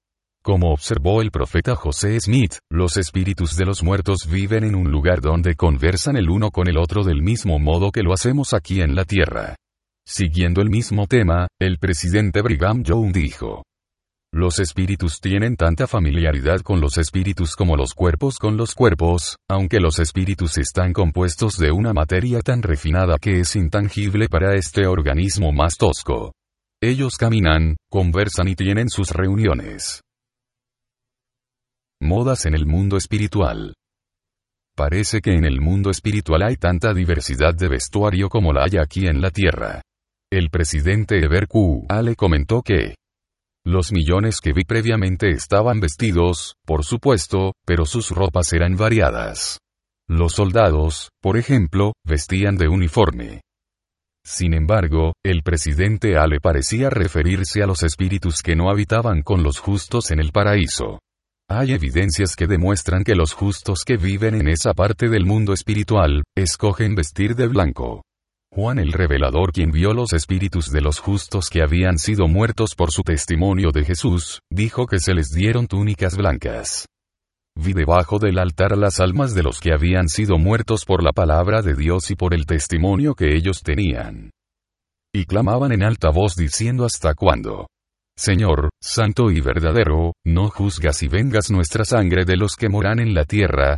Como 0.44 0.72
observó 0.72 1.22
el 1.22 1.32
profeta 1.32 1.76
José 1.76 2.18
Smith, 2.20 2.56
los 2.72 2.96
espíritus 2.96 3.58
de 3.58 3.66
los 3.66 3.84
muertos 3.84 4.28
viven 4.30 4.64
en 4.64 4.76
un 4.76 4.90
lugar 4.90 5.20
donde 5.20 5.56
conversan 5.56 6.16
el 6.16 6.30
uno 6.30 6.50
con 6.50 6.70
el 6.70 6.78
otro 6.78 7.04
del 7.04 7.22
mismo 7.22 7.60
modo 7.60 7.92
que 7.92 8.04
lo 8.04 8.14
hacemos 8.14 8.54
aquí 8.54 8.82
en 8.82 8.96
la 8.96 9.04
tierra. 9.04 9.56
Siguiendo 10.08 10.62
el 10.62 10.70
mismo 10.70 11.08
tema, 11.08 11.48
el 11.60 11.78
presidente 11.78 12.42
Brigham 12.42 12.84
Young 12.84 13.12
dijo, 13.12 13.64
los 14.32 14.60
espíritus 14.60 15.20
tienen 15.20 15.56
tanta 15.56 15.88
familiaridad 15.88 16.62
con 16.62 16.80
los 16.80 17.00
espíritus 17.00 17.56
como 17.56 17.76
los 17.76 17.96
cuerpos 17.96 18.38
con 18.38 18.58
los 18.58 18.76
cuerpos, 18.76 19.38
aunque 19.50 19.80
los 19.80 19.98
espíritus 19.98 20.60
están 20.60 20.94
compuestos 20.94 21.58
de 21.58 21.72
una 21.72 21.94
materia 21.94 22.40
tan 22.42 22.62
refinada 22.62 23.18
que 23.18 23.40
es 23.40 23.56
intangible 23.56 24.30
para 24.30 24.54
este 24.54 24.86
organismo 24.86 25.52
más 25.52 25.78
tosco. 25.78 26.32
Ellos 26.80 27.18
caminan, 27.18 27.76
conversan 27.90 28.48
y 28.48 28.56
tienen 28.56 28.90
sus 28.90 29.10
reuniones. 29.10 30.02
Modas 32.02 32.46
en 32.46 32.56
el 32.56 32.66
mundo 32.66 32.96
espiritual. 32.96 33.74
Parece 34.74 35.20
que 35.20 35.34
en 35.34 35.44
el 35.44 35.60
mundo 35.60 35.90
espiritual 35.90 36.44
hay 36.44 36.56
tanta 36.56 36.94
diversidad 36.94 37.54
de 37.54 37.68
vestuario 37.68 38.30
como 38.30 38.54
la 38.54 38.64
hay 38.64 38.78
aquí 38.80 39.06
en 39.06 39.20
la 39.20 39.32
Tierra. 39.32 39.82
El 40.32 40.50
presidente 40.50 41.18
Eber 41.22 41.50
Q. 41.50 41.88
Ale 41.90 42.16
comentó 42.16 42.62
que, 42.62 42.96
los 43.66 43.92
millones 43.92 44.40
que 44.40 44.54
vi 44.54 44.64
previamente 44.64 45.32
estaban 45.32 45.82
vestidos, 45.82 46.56
por 46.66 46.86
supuesto, 46.86 47.52
pero 47.66 47.86
sus 47.86 48.12
ropas 48.12 48.54
eran 48.54 48.78
variadas. 48.78 49.60
Los 50.08 50.36
soldados, 50.36 51.10
por 51.22 51.36
ejemplo, 51.36 51.92
vestían 52.08 52.56
de 52.56 52.70
uniforme. 52.70 53.42
Sin 54.26 54.54
embargo, 54.54 55.12
el 55.26 55.44
presidente 55.44 56.16
Ale 56.16 56.40
parecía 56.40 56.90
referirse 56.90 57.62
a 57.62 57.68
los 57.68 57.84
espíritus 57.84 58.42
que 58.42 58.56
no 58.56 58.70
habitaban 58.70 59.22
con 59.22 59.44
los 59.44 59.60
justos 59.60 60.12
en 60.12 60.22
el 60.22 60.32
paraíso. 60.32 61.00
Hay 61.52 61.72
evidencias 61.72 62.36
que 62.36 62.46
demuestran 62.46 63.04
que 63.04 63.16
los 63.16 63.34
justos 63.34 63.84
que 63.84 63.98
viven 63.98 64.36
en 64.36 64.48
esa 64.48 64.76
parte 64.76 65.10
del 65.10 65.26
mundo 65.26 65.52
espiritual, 65.52 66.24
escogen 66.38 66.94
vestir 66.94 67.36
de 67.36 67.48
blanco. 67.48 68.04
Juan 68.54 68.78
el 68.78 68.94
Revelador 68.94 69.52
quien 69.52 69.72
vio 69.72 69.94
los 69.94 70.14
espíritus 70.14 70.70
de 70.72 70.82
los 70.82 71.00
justos 71.00 71.50
que 71.50 71.64
habían 71.64 71.98
sido 71.98 72.28
muertos 72.28 72.76
por 72.76 72.92
su 72.92 73.02
testimonio 73.02 73.72
de 73.72 73.84
Jesús, 73.84 74.42
dijo 74.52 74.86
que 74.86 75.00
se 75.00 75.16
les 75.16 75.32
dieron 75.32 75.66
túnicas 75.66 76.16
blancas. 76.16 76.86
Vi 77.56 77.74
debajo 77.74 78.20
del 78.20 78.38
altar 78.38 78.78
las 78.78 79.00
almas 79.00 79.34
de 79.34 79.42
los 79.42 79.60
que 79.60 79.74
habían 79.74 80.08
sido 80.08 80.38
muertos 80.38 80.86
por 80.86 81.04
la 81.04 81.14
palabra 81.14 81.64
de 81.64 81.74
Dios 81.74 82.12
y 82.12 82.16
por 82.16 82.36
el 82.36 82.46
testimonio 82.46 83.16
que 83.16 83.36
ellos 83.36 83.64
tenían. 83.64 84.30
Y 85.12 85.26
clamaban 85.26 85.72
en 85.72 85.82
alta 85.82 86.12
voz 86.12 86.36
diciendo 86.36 86.86
hasta 86.86 87.16
cuándo. 87.16 87.66
Señor, 88.20 88.68
santo 88.84 89.32
y 89.32 89.40
verdadero, 89.40 90.12
no 90.26 90.50
juzgas 90.50 91.04
y 91.04 91.08
vengas 91.08 91.50
nuestra 91.52 91.86
sangre 91.86 92.26
de 92.26 92.36
los 92.36 92.58
que 92.58 92.68
moran 92.68 93.00
en 93.00 93.14
la 93.14 93.24
tierra, 93.24 93.78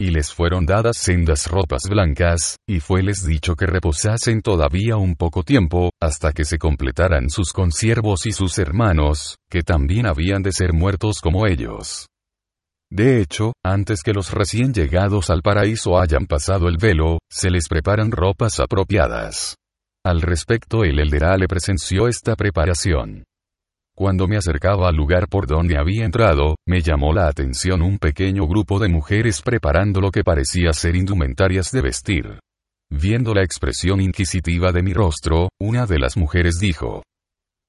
y 0.00 0.12
les 0.12 0.32
fueron 0.32 0.64
dadas 0.64 0.96
sendas 0.96 1.48
ropas 1.48 1.88
blancas, 1.90 2.58
y 2.68 2.78
fueles 2.78 3.26
dicho 3.26 3.56
que 3.56 3.66
reposasen 3.66 4.42
todavía 4.42 4.96
un 4.96 5.16
poco 5.16 5.42
tiempo, 5.42 5.90
hasta 6.00 6.30
que 6.30 6.44
se 6.44 6.56
completaran 6.56 7.30
sus 7.30 7.52
consiervos 7.52 8.26
y 8.26 8.30
sus 8.30 8.60
hermanos, 8.60 9.38
que 9.50 9.62
también 9.62 10.06
habían 10.06 10.44
de 10.44 10.52
ser 10.52 10.72
muertos 10.72 11.20
como 11.20 11.48
ellos. 11.48 12.06
De 12.92 13.20
hecho, 13.20 13.54
antes 13.66 14.04
que 14.04 14.12
los 14.12 14.30
recién 14.30 14.72
llegados 14.72 15.30
al 15.30 15.42
paraíso 15.42 15.98
hayan 15.98 16.26
pasado 16.26 16.68
el 16.68 16.76
velo, 16.76 17.18
se 17.28 17.50
les 17.50 17.66
preparan 17.66 18.12
ropas 18.12 18.60
apropiadas. 18.60 19.56
Al 20.06 20.22
respecto 20.22 20.84
el 20.84 21.00
Elderá 21.00 21.36
le 21.36 21.48
presenció 21.48 22.06
esta 22.06 22.36
preparación. 22.36 23.24
Cuando 23.98 24.28
me 24.28 24.36
acercaba 24.36 24.88
al 24.88 24.94
lugar 24.94 25.26
por 25.26 25.48
donde 25.48 25.76
había 25.76 26.04
entrado, 26.04 26.54
me 26.68 26.82
llamó 26.82 27.12
la 27.12 27.26
atención 27.26 27.82
un 27.82 27.98
pequeño 27.98 28.46
grupo 28.46 28.78
de 28.78 28.88
mujeres 28.88 29.42
preparando 29.42 30.00
lo 30.00 30.12
que 30.12 30.22
parecía 30.22 30.72
ser 30.72 30.94
indumentarias 30.94 31.72
de 31.72 31.82
vestir. 31.82 32.38
Viendo 32.92 33.34
la 33.34 33.42
expresión 33.42 34.00
inquisitiva 34.00 34.70
de 34.70 34.84
mi 34.84 34.92
rostro, 34.92 35.48
una 35.60 35.84
de 35.84 35.98
las 35.98 36.16
mujeres 36.16 36.60
dijo, 36.60 37.02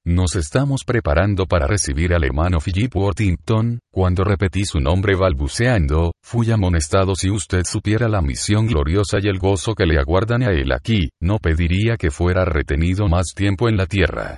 Nos 0.05 0.35
estamos 0.35 0.83
preparando 0.85 1.47
para 1.47 1.65
recibir 1.65 2.13
al 2.13 2.23
hermano 2.23 2.59
Philip 2.59 2.95
Worthington, 2.95 3.79
cuando 3.91 4.23
repetí 4.23 4.65
su 4.65 4.79
nombre 4.79 5.15
balbuceando, 5.15 6.11
fui 6.23 6.51
amonestado 6.51 7.15
si 7.15 7.31
usted 7.31 7.63
supiera 7.65 8.07
la 8.07 8.21
misión 8.21 8.67
gloriosa 8.67 9.17
y 9.19 9.29
el 9.29 9.39
gozo 9.39 9.73
que 9.73 9.87
le 9.87 9.97
aguardan 9.97 10.43
a 10.43 10.51
él 10.51 10.73
aquí, 10.73 11.09
no 11.19 11.39
pediría 11.39 11.97
que 11.97 12.11
fuera 12.11 12.45
retenido 12.45 13.07
más 13.07 13.33
tiempo 13.33 13.67
en 13.67 13.77
la 13.77 13.87
tierra. 13.87 14.37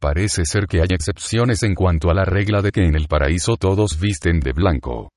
Parece 0.00 0.44
ser 0.44 0.66
que 0.66 0.80
hay 0.80 0.88
excepciones 0.90 1.62
en 1.62 1.74
cuanto 1.74 2.10
a 2.10 2.14
la 2.14 2.24
regla 2.24 2.60
de 2.60 2.70
que 2.70 2.84
en 2.84 2.94
el 2.94 3.08
paraíso 3.08 3.56
todos 3.56 3.98
visten 3.98 4.40
de 4.40 4.52
blanco. 4.52 5.10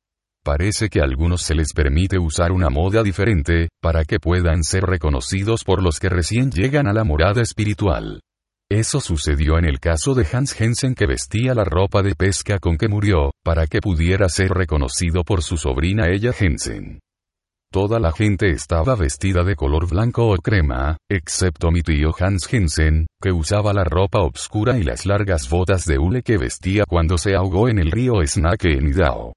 Parece 0.43 0.87
que 0.87 1.01
a 1.01 1.03
algunos 1.03 1.41
se 1.41 1.53
les 1.53 1.73
permite 1.73 2.17
usar 2.17 2.51
una 2.51 2.69
moda 2.69 3.03
diferente, 3.03 3.67
para 3.81 4.05
que 4.05 4.19
puedan 4.19 4.63
ser 4.63 4.83
reconocidos 4.83 5.65
por 5.65 5.83
los 5.83 5.99
que 5.99 6.07
recién 6.07 6.49
llegan 6.49 6.87
a 6.87 6.93
la 6.93 7.03
morada 7.03 7.41
espiritual. 7.41 8.21
Eso 8.71 9.01
sucedió 9.01 9.57
en 9.57 9.65
el 9.65 9.79
caso 9.79 10.13
de 10.13 10.25
Hans 10.31 10.53
Jensen 10.53 10.95
que 10.95 11.07
vestía 11.07 11.53
la 11.55 11.65
ropa 11.65 12.01
de 12.01 12.15
pesca 12.15 12.59
con 12.59 12.77
que 12.77 12.87
murió, 12.87 13.31
para 13.43 13.67
que 13.67 13.81
pudiera 13.81 14.29
ser 14.29 14.49
reconocido 14.49 15.23
por 15.23 15.41
su 15.43 15.57
sobrina 15.57 16.07
ella 16.07 16.31
Jensen. 16.31 16.99
Toda 17.71 17.99
la 17.99 18.11
gente 18.11 18.49
estaba 18.49 18.95
vestida 18.95 19.43
de 19.43 19.55
color 19.55 19.87
blanco 19.87 20.27
o 20.27 20.37
crema, 20.37 20.97
excepto 21.07 21.69
mi 21.69 21.81
tío 21.81 22.09
Hans 22.19 22.47
Jensen, 22.47 23.05
que 23.21 23.31
usaba 23.31 23.73
la 23.73 23.83
ropa 23.83 24.21
oscura 24.23 24.79
y 24.79 24.83
las 24.83 25.05
largas 25.05 25.47
botas 25.47 25.85
de 25.85 25.99
hule 25.99 26.23
que 26.23 26.39
vestía 26.39 26.85
cuando 26.89 27.19
se 27.19 27.35
ahogó 27.35 27.69
en 27.69 27.77
el 27.77 27.91
río 27.91 28.25
Snake 28.25 28.71
en 28.75 28.87
Idaho. 28.87 29.33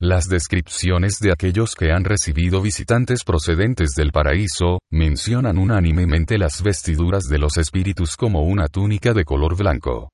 Las 0.00 0.30
descripciones 0.30 1.18
de 1.20 1.30
aquellos 1.30 1.74
que 1.74 1.92
han 1.92 2.04
recibido 2.04 2.62
visitantes 2.62 3.22
procedentes 3.22 3.90
del 3.94 4.12
paraíso, 4.12 4.78
mencionan 4.90 5.58
unánimemente 5.58 6.38
las 6.38 6.62
vestiduras 6.62 7.24
de 7.24 7.38
los 7.38 7.58
espíritus 7.58 8.16
como 8.16 8.44
una 8.44 8.68
túnica 8.68 9.12
de 9.12 9.26
color 9.26 9.58
blanco. 9.58 10.08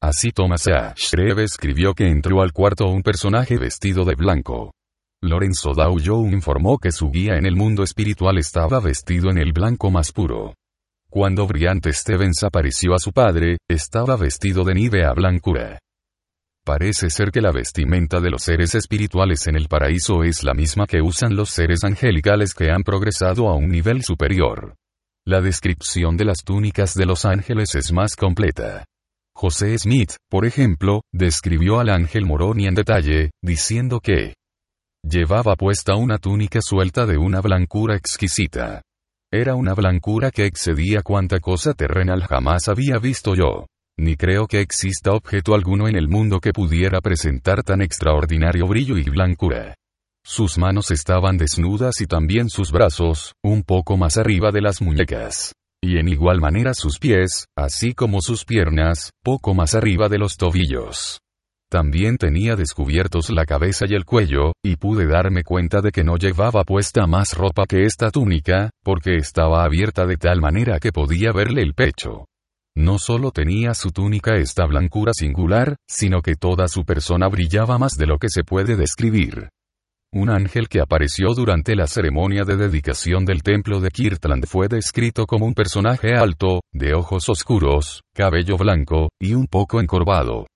Así 0.00 0.30
Thomas 0.30 0.68
A. 0.68 0.94
Shreve 0.94 1.42
escribió 1.42 1.92
que 1.92 2.06
entró 2.06 2.40
al 2.40 2.52
cuarto 2.52 2.86
un 2.86 3.02
personaje 3.02 3.58
vestido 3.58 4.04
de 4.04 4.14
blanco. 4.14 4.70
Lorenzo 5.26 5.72
Dow 5.72 6.28
informó 6.28 6.76
que 6.76 6.92
su 6.92 7.10
guía 7.10 7.36
en 7.36 7.46
el 7.46 7.56
mundo 7.56 7.82
espiritual 7.82 8.36
estaba 8.36 8.78
vestido 8.78 9.30
en 9.30 9.38
el 9.38 9.54
blanco 9.54 9.90
más 9.90 10.12
puro. 10.12 10.54
Cuando 11.08 11.46
Brillante 11.46 11.92
Stevens 11.94 12.42
apareció 12.44 12.94
a 12.94 12.98
su 12.98 13.10
padre, 13.10 13.56
estaba 13.66 14.16
vestido 14.16 14.64
de 14.64 14.74
nieve 14.74 15.04
a 15.06 15.14
blancura. 15.14 15.78
Parece 16.62 17.08
ser 17.08 17.30
que 17.30 17.40
la 17.40 17.52
vestimenta 17.52 18.20
de 18.20 18.30
los 18.30 18.42
seres 18.42 18.74
espirituales 18.74 19.46
en 19.46 19.56
el 19.56 19.66
paraíso 19.68 20.24
es 20.24 20.44
la 20.44 20.52
misma 20.52 20.86
que 20.86 21.00
usan 21.00 21.34
los 21.34 21.48
seres 21.48 21.84
angelicales 21.84 22.52
que 22.52 22.70
han 22.70 22.82
progresado 22.82 23.48
a 23.48 23.56
un 23.56 23.68
nivel 23.68 24.02
superior. 24.02 24.74
La 25.26 25.40
descripción 25.40 26.18
de 26.18 26.26
las 26.26 26.44
túnicas 26.44 26.94
de 26.94 27.06
los 27.06 27.24
ángeles 27.24 27.74
es 27.74 27.92
más 27.92 28.14
completa. 28.14 28.84
José 29.34 29.78
Smith, 29.78 30.16
por 30.28 30.44
ejemplo, 30.44 31.00
describió 31.12 31.80
al 31.80 31.88
ángel 31.88 32.26
Moroni 32.26 32.66
en 32.66 32.74
detalle, 32.74 33.30
diciendo 33.42 34.00
que 34.00 34.34
llevaba 35.08 35.54
puesta 35.54 35.96
una 35.96 36.18
túnica 36.18 36.60
suelta 36.62 37.06
de 37.06 37.18
una 37.18 37.40
blancura 37.40 37.94
exquisita. 37.94 38.82
Era 39.32 39.54
una 39.54 39.74
blancura 39.74 40.30
que 40.30 40.46
excedía 40.46 41.02
cuanta 41.02 41.40
cosa 41.40 41.74
terrenal 41.74 42.22
jamás 42.22 42.68
había 42.68 42.98
visto 42.98 43.34
yo. 43.34 43.66
Ni 43.98 44.16
creo 44.16 44.46
que 44.46 44.60
exista 44.60 45.12
objeto 45.12 45.54
alguno 45.54 45.88
en 45.88 45.96
el 45.96 46.08
mundo 46.08 46.40
que 46.40 46.52
pudiera 46.52 47.00
presentar 47.00 47.62
tan 47.62 47.82
extraordinario 47.82 48.66
brillo 48.66 48.96
y 48.96 49.04
blancura. 49.04 49.74
Sus 50.24 50.56
manos 50.56 50.90
estaban 50.90 51.36
desnudas 51.36 52.00
y 52.00 52.06
también 52.06 52.48
sus 52.48 52.72
brazos, 52.72 53.34
un 53.42 53.62
poco 53.62 53.96
más 53.96 54.16
arriba 54.16 54.50
de 54.50 54.62
las 54.62 54.80
muñecas. 54.80 55.52
Y 55.82 55.98
en 55.98 56.08
igual 56.08 56.40
manera 56.40 56.72
sus 56.72 56.98
pies, 56.98 57.46
así 57.56 57.92
como 57.92 58.22
sus 58.22 58.44
piernas, 58.46 59.10
poco 59.22 59.52
más 59.52 59.74
arriba 59.74 60.08
de 60.08 60.18
los 60.18 60.38
tobillos. 60.38 61.20
También 61.74 62.18
tenía 62.18 62.54
descubiertos 62.54 63.30
la 63.30 63.46
cabeza 63.46 63.84
y 63.88 63.94
el 63.94 64.04
cuello, 64.04 64.52
y 64.62 64.76
pude 64.76 65.08
darme 65.08 65.42
cuenta 65.42 65.80
de 65.80 65.90
que 65.90 66.04
no 66.04 66.16
llevaba 66.16 66.62
puesta 66.62 67.08
más 67.08 67.36
ropa 67.36 67.66
que 67.66 67.84
esta 67.84 68.12
túnica, 68.12 68.70
porque 68.84 69.16
estaba 69.16 69.64
abierta 69.64 70.06
de 70.06 70.16
tal 70.16 70.40
manera 70.40 70.78
que 70.78 70.92
podía 70.92 71.32
verle 71.32 71.62
el 71.62 71.74
pecho. 71.74 72.26
No 72.76 73.00
solo 73.00 73.32
tenía 73.32 73.74
su 73.74 73.90
túnica 73.90 74.36
esta 74.36 74.66
blancura 74.66 75.12
singular, 75.14 75.74
sino 75.88 76.22
que 76.22 76.36
toda 76.36 76.68
su 76.68 76.84
persona 76.84 77.26
brillaba 77.26 77.76
más 77.76 77.96
de 77.96 78.06
lo 78.06 78.18
que 78.18 78.28
se 78.28 78.44
puede 78.44 78.76
describir. 78.76 79.48
Un 80.12 80.30
ángel 80.30 80.68
que 80.68 80.80
apareció 80.80 81.34
durante 81.34 81.74
la 81.74 81.88
ceremonia 81.88 82.44
de 82.44 82.56
dedicación 82.56 83.24
del 83.24 83.42
templo 83.42 83.80
de 83.80 83.90
Kirtland 83.90 84.46
fue 84.46 84.68
descrito 84.68 85.26
como 85.26 85.44
un 85.44 85.54
personaje 85.54 86.14
alto, 86.14 86.60
de 86.72 86.94
ojos 86.94 87.28
oscuros, 87.28 88.02
cabello 88.14 88.56
blanco, 88.56 89.08
y 89.20 89.34
un 89.34 89.48
poco 89.48 89.80
encorvado. 89.80 90.46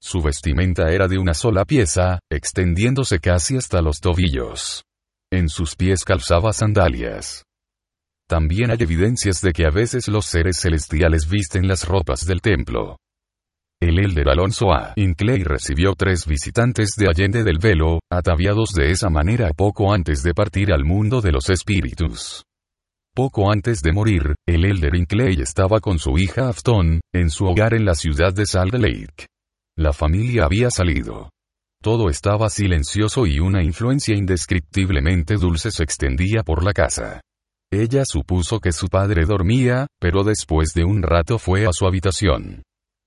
Su 0.00 0.22
vestimenta 0.22 0.90
era 0.92 1.08
de 1.08 1.18
una 1.18 1.34
sola 1.34 1.64
pieza, 1.64 2.20
extendiéndose 2.30 3.18
casi 3.18 3.56
hasta 3.56 3.82
los 3.82 4.00
tobillos. 4.00 4.84
En 5.30 5.48
sus 5.48 5.74
pies 5.76 6.04
calzaba 6.04 6.52
sandalias. 6.52 7.44
También 8.28 8.70
hay 8.70 8.78
evidencias 8.80 9.40
de 9.40 9.52
que 9.52 9.66
a 9.66 9.70
veces 9.70 10.06
los 10.08 10.26
seres 10.26 10.60
celestiales 10.60 11.28
visten 11.28 11.66
las 11.66 11.86
ropas 11.86 12.26
del 12.26 12.40
templo. 12.40 12.96
El 13.80 13.98
elder 13.98 14.28
Alonso 14.28 14.72
A. 14.72 14.92
Inclay 14.96 15.44
recibió 15.44 15.94
tres 15.94 16.26
visitantes 16.26 16.90
de 16.96 17.08
Allende 17.08 17.44
del 17.44 17.58
Velo, 17.58 18.00
ataviados 18.10 18.72
de 18.74 18.90
esa 18.90 19.08
manera 19.08 19.52
poco 19.52 19.92
antes 19.92 20.22
de 20.22 20.34
partir 20.34 20.72
al 20.72 20.84
mundo 20.84 21.20
de 21.20 21.32
los 21.32 21.48
espíritus. 21.48 22.44
Poco 23.14 23.50
antes 23.50 23.80
de 23.80 23.92
morir, 23.92 24.34
el 24.46 24.64
elder 24.64 24.94
Inclay 24.94 25.40
estaba 25.40 25.80
con 25.80 25.98
su 25.98 26.18
hija 26.18 26.48
Afton, 26.48 27.00
en 27.12 27.30
su 27.30 27.46
hogar 27.46 27.74
en 27.74 27.84
la 27.84 27.94
ciudad 27.94 28.32
de 28.32 28.46
Salt 28.46 28.74
Lake. 28.74 29.26
La 29.78 29.92
familia 29.92 30.44
había 30.44 30.70
salido. 30.70 31.30
Todo 31.80 32.10
estaba 32.10 32.50
silencioso 32.50 33.28
y 33.28 33.38
una 33.38 33.62
influencia 33.62 34.16
indescriptiblemente 34.16 35.36
dulce 35.36 35.70
se 35.70 35.84
extendía 35.84 36.42
por 36.42 36.64
la 36.64 36.72
casa. 36.72 37.20
Ella 37.70 38.04
supuso 38.04 38.58
que 38.58 38.72
su 38.72 38.88
padre 38.88 39.24
dormía, 39.24 39.86
pero 40.00 40.24
después 40.24 40.74
de 40.74 40.82
un 40.82 41.00
rato 41.00 41.38
fue 41.38 41.64
a 41.64 41.72
su 41.72 41.86
habitación. 41.86 42.64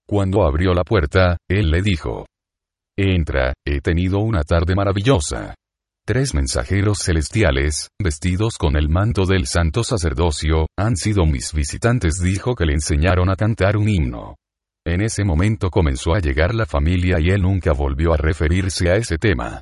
Cuando 0.07 0.47
abrió 0.47 0.73
la 0.73 0.85
puerta, 0.85 1.35
él 1.49 1.71
le 1.71 1.81
dijo. 1.81 2.25
Entra, 2.97 3.51
he 3.67 3.81
tenido 3.81 4.19
una 4.19 4.43
tarde 4.43 4.73
maravillosa. 4.73 5.55
Tres 6.05 6.33
mensajeros 6.33 6.99
celestiales, 6.99 7.89
vestidos 8.01 8.57
con 8.57 8.77
el 8.77 8.87
manto 8.87 9.25
del 9.25 9.45
santo 9.45 9.83
sacerdocio, 9.83 10.67
han 10.77 10.95
sido 10.95 11.25
mis 11.25 11.51
visitantes, 11.51 12.21
dijo 12.23 12.55
que 12.55 12.65
le 12.65 12.75
enseñaron 12.75 13.29
a 13.29 13.35
cantar 13.35 13.75
un 13.75 13.89
himno. 13.89 14.37
En 14.85 15.01
ese 15.01 15.23
momento 15.23 15.69
comenzó 15.69 16.15
a 16.15 16.19
llegar 16.19 16.55
la 16.55 16.65
familia 16.65 17.19
y 17.19 17.29
él 17.29 17.43
nunca 17.43 17.71
volvió 17.71 18.13
a 18.13 18.17
referirse 18.17 18.89
a 18.89 18.95
ese 18.95 19.17
tema. 19.17 19.61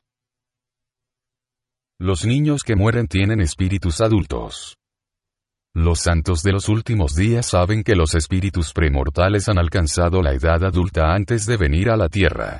Los 1.99 2.25
niños 2.25 2.63
que 2.63 2.77
mueren 2.77 3.07
tienen 3.07 3.41
espíritus 3.41 3.99
adultos. 3.99 4.77
Los 5.75 5.99
santos 5.99 6.41
de 6.41 6.53
los 6.53 6.69
últimos 6.69 7.15
días 7.15 7.47
saben 7.47 7.83
que 7.83 7.95
los 7.95 8.15
espíritus 8.15 8.71
premortales 8.71 9.49
han 9.49 9.59
alcanzado 9.59 10.21
la 10.21 10.33
edad 10.33 10.63
adulta 10.63 11.13
antes 11.13 11.45
de 11.45 11.57
venir 11.57 11.89
a 11.89 11.97
la 11.97 12.07
tierra. 12.07 12.59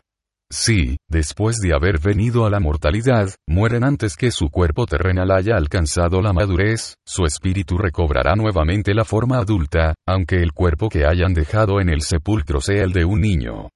Sí, 0.51 0.97
después 1.07 1.57
de 1.59 1.75
haber 1.75 1.99
venido 1.99 2.45
a 2.45 2.49
la 2.49 2.59
mortalidad, 2.59 3.29
mueren 3.47 3.83
antes 3.83 4.15
que 4.15 4.31
su 4.31 4.49
cuerpo 4.49 4.87
terrenal 4.87 5.29
haya 5.29 5.55
alcanzado 5.55 6.21
la 6.21 6.33
madurez, 6.33 6.95
su 7.05 7.25
espíritu 7.25 7.77
recobrará 7.77 8.35
nuevamente 8.35 8.95
la 8.95 9.05
forma 9.05 9.37
adulta, 9.37 9.93
aunque 10.07 10.37
el 10.37 10.51
cuerpo 10.53 10.89
que 10.89 11.05
hayan 11.05 11.35
dejado 11.35 11.79
en 11.79 11.89
el 11.89 12.01
sepulcro 12.01 12.61
sea 12.61 12.83
el 12.83 12.93
de 12.93 13.05
un 13.05 13.21
niño. 13.21 13.69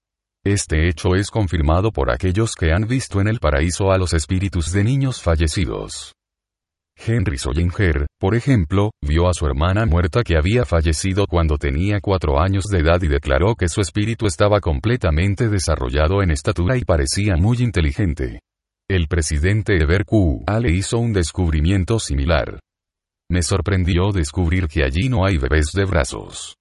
Este 0.43 0.89
hecho 0.89 1.15
es 1.15 1.29
confirmado 1.29 1.91
por 1.91 2.11
aquellos 2.11 2.55
que 2.55 2.73
han 2.73 2.87
visto 2.87 3.21
en 3.21 3.27
el 3.27 3.39
paraíso 3.39 3.91
a 3.91 3.99
los 3.99 4.13
espíritus 4.13 4.71
de 4.71 4.83
niños 4.83 5.21
fallecidos. 5.21 6.13
Henry 6.95 7.37
Sollinger, 7.37 8.05
por 8.19 8.35
ejemplo, 8.35 8.91
vio 9.01 9.27
a 9.27 9.33
su 9.33 9.45
hermana 9.45 9.85
muerta 9.85 10.23
que 10.23 10.37
había 10.37 10.65
fallecido 10.65 11.25
cuando 11.27 11.57
tenía 11.57 11.99
cuatro 11.99 12.39
años 12.39 12.65
de 12.65 12.79
edad 12.79 13.01
y 13.01 13.07
declaró 13.07 13.55
que 13.55 13.67
su 13.67 13.81
espíritu 13.81 14.25
estaba 14.25 14.59
completamente 14.61 15.49
desarrollado 15.49 16.21
en 16.21 16.31
estatura 16.31 16.77
y 16.77 16.85
parecía 16.85 17.35
muy 17.35 17.57
inteligente. 17.57 18.39
El 18.89 19.07
presidente 19.07 19.75
Eber 19.81 20.05
Q. 20.05 20.43
le 20.61 20.71
hizo 20.71 20.97
un 20.97 21.13
descubrimiento 21.13 21.99
similar. 21.99 22.59
Me 23.29 23.41
sorprendió 23.41 24.11
descubrir 24.11 24.67
que 24.67 24.83
allí 24.83 25.09
no 25.09 25.25
hay 25.25 25.37
bebés 25.37 25.71
de 25.73 25.85
brazos. 25.85 26.55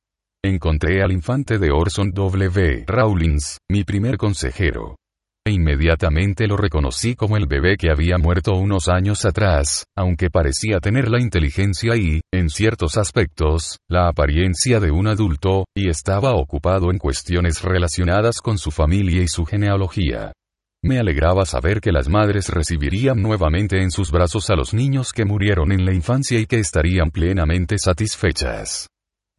Encontré 0.45 1.03
al 1.03 1.13
infante 1.13 1.59
de 1.59 1.71
Orson 1.71 2.11
W. 2.13 2.85
Rawlins, 2.87 3.59
mi 3.71 3.85
primer 3.85 4.17
consejero. 4.17 4.97
E 5.45 5.51
inmediatamente 5.51 6.47
lo 6.47 6.57
reconocí 6.57 7.17
como 7.17 7.37
el 7.37 7.47
bebé 7.47 7.77
que 7.77 7.91
había 7.91 8.17
muerto 8.17 8.53
unos 8.53 8.89
años 8.89 9.25
atrás, 9.25 9.85
aunque 9.97 10.31
parecía 10.31 10.79
tener 10.79 11.09
la 11.09 11.21
inteligencia 11.21 11.97
y, 11.97 12.21
en 12.33 12.49
ciertos 12.49 12.97
aspectos, 12.97 13.79
la 13.89 14.07
apariencia 14.07 14.79
de 14.79 14.93
un 14.93 15.09
adulto, 15.09 15.65
y 15.75 15.89
estaba 15.89 16.35
ocupado 16.35 16.93
en 16.93 16.99
cuestiones 16.99 17.63
relacionadas 17.63 18.41
con 18.41 18.57
su 18.57 18.71
familia 18.71 19.21
y 19.21 19.27
su 19.27 19.45
genealogía. 19.45 20.33
Me 20.85 21.01
alegraba 21.01 21.45
saber 21.45 21.81
que 21.81 21.91
las 21.91 22.09
madres 22.09 22.49
recibirían 22.49 23.21
nuevamente 23.21 23.83
en 23.83 23.91
sus 23.91 24.13
brazos 24.13 24.49
a 24.51 24.55
los 24.55 24.73
niños 24.73 25.13
que 25.13 25.25
murieron 25.25 25.73
en 25.73 25.85
la 25.85 25.93
infancia 25.93 26.39
y 26.39 26.47
que 26.47 26.61
estarían 26.61 27.11
plenamente 27.11 27.79
satisfechas. 27.79 28.92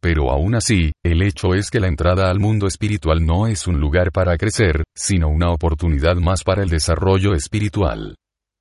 Pero 0.04 0.30
aún 0.30 0.54
así, 0.54 0.92
el 1.02 1.22
hecho 1.22 1.54
es 1.54 1.70
que 1.70 1.80
la 1.80 1.88
entrada 1.88 2.28
al 2.28 2.38
mundo 2.38 2.66
espiritual 2.66 3.24
no 3.24 3.46
es 3.46 3.66
un 3.66 3.80
lugar 3.80 4.12
para 4.12 4.36
crecer, 4.36 4.84
sino 4.94 5.28
una 5.28 5.50
oportunidad 5.50 6.16
más 6.16 6.44
para 6.44 6.62
el 6.62 6.68
desarrollo 6.68 7.32
espiritual. 7.32 8.14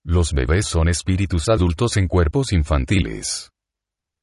Los 0.05 0.31
bebés 0.31 0.67
son 0.67 0.87
espíritus 0.87 1.49
adultos 1.49 1.97
en 1.97 2.07
cuerpos 2.07 2.53
infantiles. 2.53 3.49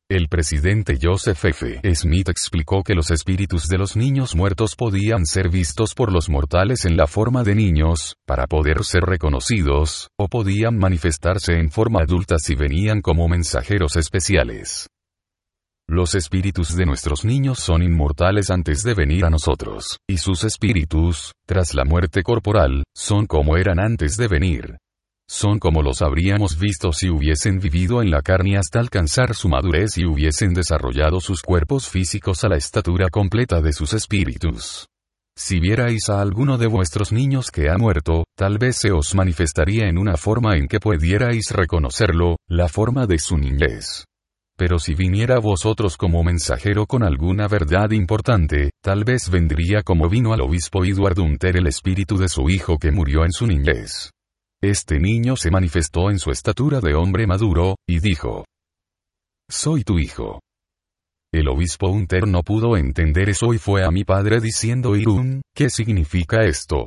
El 0.08 0.28
presidente 0.28 0.98
Joseph 0.98 1.44
F. 1.44 1.94
Smith 1.94 2.30
explicó 2.30 2.82
que 2.82 2.94
los 2.94 3.10
espíritus 3.10 3.68
de 3.68 3.76
los 3.76 3.96
niños 3.96 4.34
muertos 4.34 4.74
podían 4.74 5.26
ser 5.26 5.50
vistos 5.50 5.92
por 5.92 6.10
los 6.14 6.30
mortales 6.30 6.86
en 6.86 6.96
la 6.96 7.06
forma 7.06 7.42
de 7.42 7.54
niños, 7.54 8.14
para 8.26 8.46
poder 8.46 8.82
ser 8.82 9.02
reconocidos, 9.02 10.08
o 10.18 10.26
podían 10.26 10.78
manifestarse 10.78 11.58
en 11.58 11.70
forma 11.70 12.00
adulta 12.00 12.36
si 12.38 12.54
venían 12.54 13.02
como 13.02 13.28
mensajeros 13.28 13.96
especiales. 13.96 14.88
Los 15.92 16.14
espíritus 16.14 16.76
de 16.76 16.86
nuestros 16.86 17.24
niños 17.24 17.58
son 17.58 17.82
inmortales 17.82 18.48
antes 18.50 18.84
de 18.84 18.94
venir 18.94 19.24
a 19.24 19.28
nosotros, 19.28 19.98
y 20.08 20.18
sus 20.18 20.44
espíritus, 20.44 21.32
tras 21.44 21.74
la 21.74 21.84
muerte 21.84 22.22
corporal, 22.22 22.84
son 22.94 23.26
como 23.26 23.56
eran 23.56 23.80
antes 23.80 24.16
de 24.16 24.28
venir 24.28 24.76
son 25.28 25.60
como 25.60 25.80
los 25.80 26.02
habríamos 26.02 26.58
visto 26.58 26.92
si 26.92 27.08
hubiesen 27.08 27.60
vivido 27.60 28.02
en 28.02 28.10
la 28.10 28.20
carne 28.20 28.56
hasta 28.56 28.80
alcanzar 28.80 29.36
su 29.36 29.48
madurez 29.48 29.96
y 29.96 30.04
hubiesen 30.04 30.54
desarrollado 30.54 31.20
sus 31.20 31.42
cuerpos 31.42 31.88
físicos 31.88 32.42
a 32.42 32.48
la 32.48 32.56
estatura 32.56 33.10
completa 33.10 33.60
de 33.60 33.72
sus 33.72 33.92
espíritus. 33.92 34.88
Si 35.36 35.60
vierais 35.60 36.08
a 36.08 36.20
alguno 36.20 36.58
de 36.58 36.66
vuestros 36.66 37.12
niños 37.12 37.52
que 37.52 37.70
ha 37.70 37.78
muerto, 37.78 38.24
tal 38.36 38.58
vez 38.58 38.76
se 38.78 38.90
os 38.90 39.14
manifestaría 39.14 39.88
en 39.88 39.98
una 39.98 40.16
forma 40.16 40.56
en 40.56 40.66
que 40.66 40.80
pudierais 40.80 41.52
reconocerlo, 41.52 42.34
la 42.48 42.66
forma 42.66 43.06
de 43.06 43.20
su 43.20 43.38
niñez. 43.38 44.06
Pero 44.60 44.78
si 44.78 44.94
viniera 44.94 45.38
vosotros 45.38 45.96
como 45.96 46.22
mensajero 46.22 46.84
con 46.84 47.02
alguna 47.02 47.48
verdad 47.48 47.92
importante, 47.92 48.72
tal 48.82 49.04
vez 49.04 49.30
vendría 49.30 49.82
como 49.82 50.10
vino 50.10 50.34
al 50.34 50.42
obispo 50.42 50.84
Edward 50.84 51.18
Hunter 51.18 51.56
el 51.56 51.66
espíritu 51.66 52.18
de 52.18 52.28
su 52.28 52.50
hijo 52.50 52.76
que 52.76 52.90
murió 52.90 53.24
en 53.24 53.32
su 53.32 53.46
niñez. 53.46 54.10
Este 54.60 54.98
niño 54.98 55.36
se 55.36 55.50
manifestó 55.50 56.10
en 56.10 56.18
su 56.18 56.30
estatura 56.30 56.80
de 56.80 56.94
hombre 56.94 57.26
maduro, 57.26 57.76
y 57.88 58.00
dijo, 58.00 58.44
Soy 59.48 59.82
tu 59.82 59.98
hijo. 59.98 60.40
El 61.32 61.48
obispo 61.48 61.88
Hunter 61.88 62.28
no 62.28 62.42
pudo 62.42 62.76
entender 62.76 63.30
eso 63.30 63.54
y 63.54 63.58
fue 63.58 63.82
a 63.82 63.90
mi 63.90 64.04
padre 64.04 64.42
diciendo 64.42 64.94
Irún, 64.94 65.40
¿qué 65.56 65.70
significa 65.70 66.44
esto? 66.44 66.86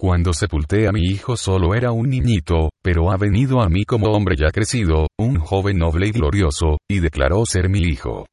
Cuando 0.00 0.32
sepulté 0.32 0.88
a 0.88 0.92
mi 0.92 1.02
hijo 1.02 1.36
solo 1.36 1.74
era 1.74 1.92
un 1.92 2.08
niñito, 2.08 2.70
pero 2.82 3.10
ha 3.10 3.18
venido 3.18 3.60
a 3.60 3.68
mí 3.68 3.84
como 3.84 4.06
hombre 4.12 4.34
ya 4.34 4.50
crecido, 4.50 5.08
un 5.18 5.38
joven 5.38 5.76
noble 5.76 6.08
y 6.08 6.10
glorioso, 6.10 6.78
y 6.88 7.00
declaró 7.00 7.44
ser 7.44 7.68
mi 7.68 7.80
hijo. 7.80 8.24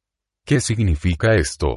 ¿Qué 0.46 0.60
significa 0.60 1.34
esto? 1.34 1.76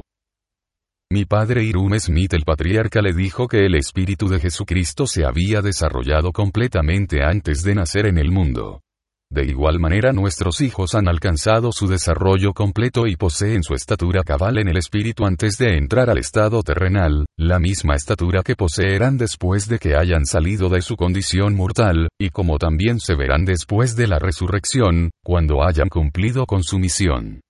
Mi 1.10 1.26
padre 1.26 1.62
Irum 1.64 1.92
Smith 1.98 2.32
el 2.32 2.44
patriarca 2.44 3.02
le 3.02 3.12
dijo 3.12 3.46
que 3.46 3.66
el 3.66 3.74
espíritu 3.74 4.28
de 4.28 4.40
Jesucristo 4.40 5.06
se 5.06 5.26
había 5.26 5.60
desarrollado 5.60 6.32
completamente 6.32 7.22
antes 7.22 7.62
de 7.62 7.74
nacer 7.74 8.06
en 8.06 8.16
el 8.16 8.30
mundo. 8.30 8.80
De 9.32 9.46
igual 9.46 9.80
manera 9.80 10.12
nuestros 10.12 10.60
hijos 10.60 10.94
han 10.94 11.08
alcanzado 11.08 11.72
su 11.72 11.86
desarrollo 11.86 12.52
completo 12.52 13.06
y 13.06 13.16
poseen 13.16 13.62
su 13.62 13.72
estatura 13.72 14.24
cabal 14.24 14.58
en 14.58 14.68
el 14.68 14.76
espíritu 14.76 15.24
antes 15.24 15.56
de 15.56 15.78
entrar 15.78 16.10
al 16.10 16.18
estado 16.18 16.62
terrenal, 16.62 17.24
la 17.38 17.58
misma 17.58 17.94
estatura 17.94 18.42
que 18.42 18.56
poseerán 18.56 19.16
después 19.16 19.68
de 19.68 19.78
que 19.78 19.96
hayan 19.96 20.26
salido 20.26 20.68
de 20.68 20.82
su 20.82 20.96
condición 20.96 21.56
mortal, 21.56 22.10
y 22.20 22.28
como 22.28 22.58
también 22.58 23.00
se 23.00 23.14
verán 23.14 23.46
después 23.46 23.96
de 23.96 24.06
la 24.06 24.18
resurrección, 24.18 25.12
cuando 25.24 25.64
hayan 25.64 25.88
cumplido 25.88 26.44
con 26.44 26.62
su 26.62 26.78
misión. 26.78 27.40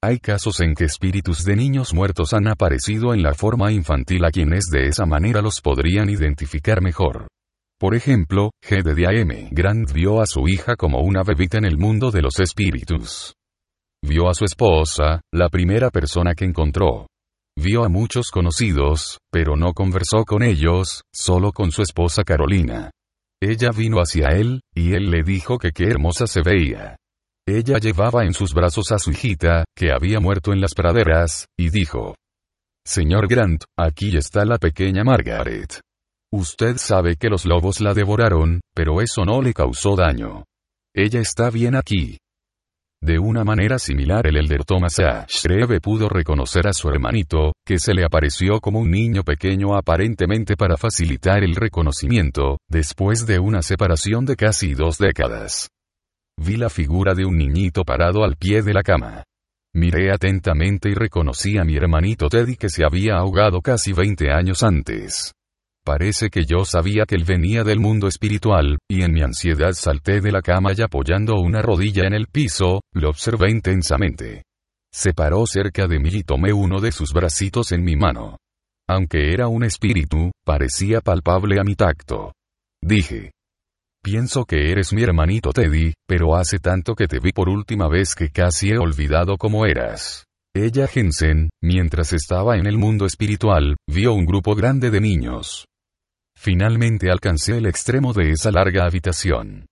Hay 0.00 0.20
casos 0.20 0.60
en 0.60 0.76
que 0.76 0.84
espíritus 0.84 1.44
de 1.44 1.56
niños 1.56 1.92
muertos 1.92 2.34
han 2.34 2.46
aparecido 2.46 3.14
en 3.14 3.24
la 3.24 3.34
forma 3.34 3.72
infantil 3.72 4.24
a 4.24 4.30
quienes 4.30 4.66
de 4.66 4.86
esa 4.86 5.06
manera 5.06 5.42
los 5.42 5.60
podrían 5.60 6.08
identificar 6.08 6.80
mejor. 6.80 7.26
Por 7.80 7.94
ejemplo, 7.94 8.50
G. 8.62 8.82
de 8.82 9.20
M. 9.22 9.48
Grant 9.52 9.90
vio 9.92 10.20
a 10.20 10.26
su 10.26 10.46
hija 10.46 10.76
como 10.76 11.00
una 11.00 11.22
bebita 11.22 11.56
en 11.56 11.64
el 11.64 11.78
mundo 11.78 12.10
de 12.10 12.20
los 12.20 12.38
espíritus. 12.38 13.32
Vio 14.04 14.28
a 14.28 14.34
su 14.34 14.44
esposa, 14.44 15.22
la 15.32 15.48
primera 15.48 15.88
persona 15.88 16.34
que 16.34 16.44
encontró. 16.44 17.06
Vio 17.58 17.82
a 17.82 17.88
muchos 17.88 18.30
conocidos, 18.30 19.18
pero 19.32 19.56
no 19.56 19.72
conversó 19.72 20.26
con 20.26 20.42
ellos, 20.42 21.04
solo 21.10 21.52
con 21.52 21.72
su 21.72 21.80
esposa 21.80 22.22
Carolina. 22.22 22.90
Ella 23.42 23.70
vino 23.74 23.96
hacia 23.96 24.28
él, 24.28 24.60
y 24.74 24.92
él 24.92 25.10
le 25.10 25.22
dijo 25.22 25.56
que 25.56 25.72
qué 25.72 25.84
hermosa 25.84 26.26
se 26.26 26.42
veía. 26.42 26.96
Ella 27.48 27.78
llevaba 27.78 28.24
en 28.26 28.34
sus 28.34 28.52
brazos 28.52 28.92
a 28.92 28.98
su 28.98 29.10
hijita, 29.10 29.64
que 29.74 29.90
había 29.90 30.20
muerto 30.20 30.52
en 30.52 30.60
las 30.60 30.74
praderas, 30.74 31.46
y 31.58 31.70
dijo. 31.70 32.14
Señor 32.86 33.26
Grant, 33.26 33.64
aquí 33.78 34.14
está 34.18 34.44
la 34.44 34.58
pequeña 34.58 35.02
Margaret. 35.02 35.80
Usted 36.32 36.76
sabe 36.76 37.16
que 37.16 37.28
los 37.28 37.44
lobos 37.44 37.80
la 37.80 37.92
devoraron, 37.92 38.60
pero 38.72 39.00
eso 39.00 39.24
no 39.24 39.42
le 39.42 39.52
causó 39.52 39.96
daño. 39.96 40.44
Ella 40.94 41.20
está 41.20 41.50
bien 41.50 41.74
aquí. 41.74 42.18
De 43.02 43.18
una 43.18 43.42
manera 43.42 43.80
similar 43.80 44.28
el 44.28 44.36
elder 44.36 44.64
Thomas 44.64 45.00
A. 45.00 45.26
Shreve 45.26 45.80
pudo 45.80 46.08
reconocer 46.08 46.68
a 46.68 46.72
su 46.72 46.88
hermanito, 46.88 47.52
que 47.66 47.78
se 47.78 47.94
le 47.94 48.04
apareció 48.04 48.60
como 48.60 48.78
un 48.78 48.90
niño 48.90 49.24
pequeño 49.24 49.74
aparentemente 49.74 50.54
para 50.56 50.76
facilitar 50.76 51.42
el 51.42 51.56
reconocimiento, 51.56 52.58
después 52.68 53.26
de 53.26 53.40
una 53.40 53.62
separación 53.62 54.24
de 54.24 54.36
casi 54.36 54.74
dos 54.74 54.98
décadas. 54.98 55.68
Vi 56.36 56.56
la 56.56 56.70
figura 56.70 57.14
de 57.14 57.24
un 57.24 57.38
niñito 57.38 57.84
parado 57.84 58.22
al 58.22 58.36
pie 58.36 58.62
de 58.62 58.74
la 58.74 58.82
cama. 58.82 59.24
Miré 59.74 60.12
atentamente 60.12 60.90
y 60.90 60.94
reconocí 60.94 61.58
a 61.58 61.64
mi 61.64 61.76
hermanito 61.76 62.28
Teddy 62.28 62.56
que 62.56 62.68
se 62.68 62.84
había 62.84 63.16
ahogado 63.16 63.62
casi 63.62 63.92
20 63.92 64.30
años 64.30 64.62
antes. 64.62 65.32
Parece 65.90 66.30
que 66.30 66.44
yo 66.44 66.64
sabía 66.64 67.04
que 67.04 67.16
él 67.16 67.24
venía 67.24 67.64
del 67.64 67.80
mundo 67.80 68.06
espiritual, 68.06 68.78
y 68.88 69.02
en 69.02 69.12
mi 69.12 69.22
ansiedad 69.22 69.72
salté 69.72 70.20
de 70.20 70.30
la 70.30 70.40
cama 70.40 70.70
y 70.72 70.82
apoyando 70.82 71.34
una 71.40 71.62
rodilla 71.62 72.06
en 72.06 72.14
el 72.14 72.28
piso, 72.28 72.82
lo 72.94 73.08
observé 73.08 73.50
intensamente. 73.50 74.44
Se 74.94 75.14
paró 75.14 75.44
cerca 75.46 75.88
de 75.88 75.98
mí 75.98 76.10
y 76.12 76.22
tomé 76.22 76.52
uno 76.52 76.80
de 76.80 76.92
sus 76.92 77.12
bracitos 77.12 77.72
en 77.72 77.82
mi 77.82 77.96
mano. 77.96 78.36
Aunque 78.88 79.32
era 79.32 79.48
un 79.48 79.64
espíritu, 79.64 80.30
parecía 80.46 81.00
palpable 81.00 81.58
a 81.58 81.64
mi 81.64 81.74
tacto. 81.74 82.34
Dije, 82.80 83.32
Pienso 84.00 84.44
que 84.44 84.70
eres 84.70 84.92
mi 84.92 85.02
hermanito 85.02 85.50
Teddy, 85.50 85.94
pero 86.06 86.36
hace 86.36 86.60
tanto 86.60 86.94
que 86.94 87.08
te 87.08 87.18
vi 87.18 87.32
por 87.32 87.48
última 87.48 87.88
vez 87.88 88.14
que 88.14 88.30
casi 88.30 88.70
he 88.70 88.78
olvidado 88.78 89.36
cómo 89.36 89.66
eras. 89.66 90.24
Ella 90.54 90.86
Jensen, 90.86 91.50
mientras 91.60 92.12
estaba 92.12 92.58
en 92.58 92.68
el 92.68 92.78
mundo 92.78 93.06
espiritual, 93.06 93.74
vio 93.88 94.14
un 94.14 94.24
grupo 94.24 94.54
grande 94.54 94.92
de 94.92 95.00
niños. 95.00 95.66
Finalmente 96.42 97.10
alcancé 97.10 97.58
el 97.58 97.66
extremo 97.66 98.14
de 98.14 98.30
esa 98.30 98.50
larga 98.50 98.86
habitación. 98.86 99.66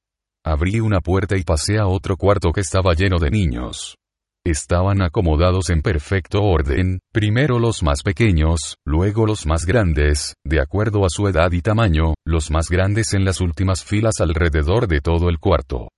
Abrí 0.45 0.81
una 0.81 1.01
puerta 1.01 1.39
y 1.39 1.43
pasé 1.43 1.79
a 1.79 1.87
otro 1.87 2.19
cuarto 2.19 2.53
que 2.53 2.61
estaba 2.61 2.93
lleno 2.93 3.19
de 3.19 3.31
niños. 3.31 3.97
Estaban 4.45 5.01
acomodados 5.01 5.71
en 5.71 5.81
perfecto 5.81 6.43
orden, 6.43 6.99
primero 7.11 7.59
los 7.59 7.83
más 7.83 8.03
pequeños, 8.03 8.77
luego 8.85 9.25
los 9.25 9.47
más 9.47 9.65
grandes, 9.65 10.35
de 10.45 10.61
acuerdo 10.61 11.07
a 11.07 11.09
su 11.09 11.27
edad 11.27 11.53
y 11.53 11.63
tamaño, 11.63 12.13
los 12.27 12.51
más 12.51 12.69
grandes 12.69 13.15
en 13.15 13.25
las 13.25 13.41
últimas 13.41 13.83
filas 13.83 14.21
alrededor 14.21 14.89
de 14.89 15.01
todo 15.01 15.31
el 15.31 15.39
cuarto. 15.39 15.89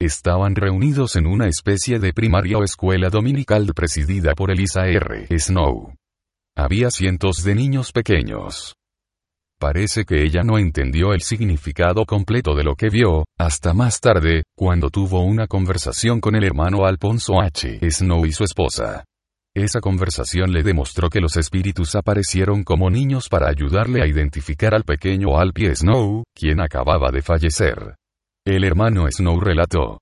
Estaban 0.00 0.54
reunidos 0.54 1.16
en 1.16 1.26
una 1.26 1.48
especie 1.48 1.98
de 1.98 2.12
primaria 2.12 2.56
o 2.56 2.62
escuela 2.62 3.10
dominical 3.10 3.66
presidida 3.74 4.34
por 4.36 4.52
Elisa 4.52 4.86
R. 4.86 5.26
Snow. 5.36 5.92
Había 6.56 6.92
cientos 6.92 7.42
de 7.42 7.56
niños 7.56 7.90
pequeños. 7.90 8.76
Parece 9.60 10.06
que 10.06 10.22
ella 10.22 10.42
no 10.42 10.56
entendió 10.56 11.12
el 11.12 11.20
significado 11.20 12.06
completo 12.06 12.54
de 12.54 12.64
lo 12.64 12.76
que 12.76 12.88
vio, 12.88 13.26
hasta 13.38 13.74
más 13.74 14.00
tarde, 14.00 14.44
cuando 14.56 14.88
tuvo 14.88 15.22
una 15.22 15.46
conversación 15.46 16.18
con 16.18 16.34
el 16.34 16.44
hermano 16.44 16.86
Alfonso 16.86 17.42
H. 17.42 17.78
Snow 17.90 18.24
y 18.24 18.32
su 18.32 18.42
esposa. 18.44 19.04
Esa 19.54 19.82
conversación 19.82 20.50
le 20.50 20.62
demostró 20.62 21.10
que 21.10 21.20
los 21.20 21.36
espíritus 21.36 21.94
aparecieron 21.94 22.64
como 22.64 22.88
niños 22.88 23.28
para 23.28 23.50
ayudarle 23.50 24.00
a 24.02 24.06
identificar 24.06 24.74
al 24.74 24.84
pequeño 24.84 25.38
Alpie 25.38 25.76
Snow, 25.76 26.24
quien 26.34 26.62
acababa 26.62 27.10
de 27.10 27.20
fallecer. 27.20 27.96
El 28.46 28.64
hermano 28.64 29.10
Snow 29.10 29.38
relató. 29.40 29.98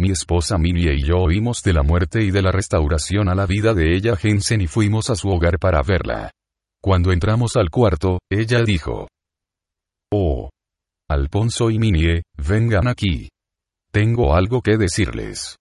Mi 0.00 0.10
esposa 0.10 0.58
Minnie 0.58 0.94
y 0.94 1.04
yo 1.04 1.18
oímos 1.18 1.62
de 1.62 1.74
la 1.74 1.84
muerte 1.84 2.24
y 2.24 2.32
de 2.32 2.42
la 2.42 2.50
restauración 2.50 3.28
a 3.28 3.36
la 3.36 3.46
vida 3.46 3.72
de 3.72 3.94
ella 3.94 4.16
Jensen 4.16 4.62
y 4.62 4.66
fuimos 4.66 5.10
a 5.10 5.14
su 5.14 5.28
hogar 5.28 5.60
para 5.60 5.80
verla. 5.82 6.32
Cuando 6.82 7.12
entramos 7.12 7.56
al 7.56 7.68
cuarto, 7.70 8.20
ella 8.30 8.62
dijo. 8.62 9.08
Oh. 10.12 10.50
Alfonso 11.10 11.70
y 11.70 11.78
Minie, 11.78 12.22
vengan 12.38 12.88
aquí. 12.88 13.28
Tengo 13.92 14.34
algo 14.34 14.62
que 14.62 14.76
decirles. 14.78 15.56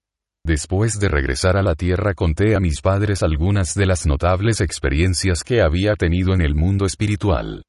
Después 0.46 1.00
de 1.00 1.10
regresar 1.10 1.58
a 1.58 1.64
la 1.64 1.76
Tierra 1.76 2.14
conté 2.14 2.56
a 2.56 2.60
mis 2.60 2.82
padres 2.82 3.24
algunas 3.24 3.76
de 3.76 3.86
las 3.86 4.06
notables 4.06 4.62
experiencias 4.62 5.44
que 5.44 5.62
había 5.62 5.96
tenido 5.96 6.34
en 6.34 6.42
el 6.42 6.56
mundo 6.56 6.86
espiritual. 6.86 7.64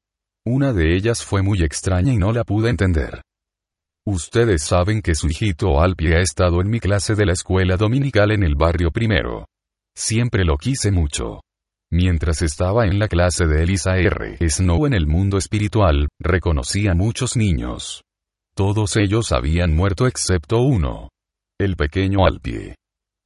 Una 0.45 0.71
de 0.71 0.95
ellas 0.95 1.23
fue 1.23 1.41
muy 1.41 1.61
extraña 1.61 2.13
y 2.13 2.17
no 2.17 2.31
la 2.31 2.43
pude 2.43 2.69
entender. 2.69 3.21
Ustedes 4.05 4.63
saben 4.63 5.01
que 5.01 5.13
su 5.13 5.27
hijito 5.27 5.79
Alpi 5.81 6.13
ha 6.13 6.21
estado 6.21 6.61
en 6.61 6.69
mi 6.69 6.79
clase 6.79 7.13
de 7.15 7.25
la 7.25 7.33
escuela 7.33 7.77
dominical 7.77 8.31
en 8.31 8.43
el 8.43 8.55
barrio 8.55 8.91
primero. 8.91 9.45
Siempre 9.95 10.45
lo 10.45 10.57
quise 10.57 10.89
mucho. 10.89 11.41
Mientras 11.93 12.41
estaba 12.41 12.85
en 12.85 12.99
la 12.99 13.09
clase 13.09 13.45
de 13.47 13.63
Elisa 13.63 13.97
R. 13.97 14.37
Snow 14.49 14.85
en 14.85 14.93
el 14.93 15.07
mundo 15.07 15.37
espiritual, 15.37 16.07
reconocí 16.21 16.87
a 16.87 16.95
muchos 16.95 17.35
niños. 17.35 18.03
Todos 18.55 18.95
ellos 18.95 19.33
habían 19.33 19.75
muerto 19.75 20.07
excepto 20.07 20.61
uno. 20.61 21.09
El 21.59 21.75
pequeño 21.75 22.25
Alpie. 22.25 22.75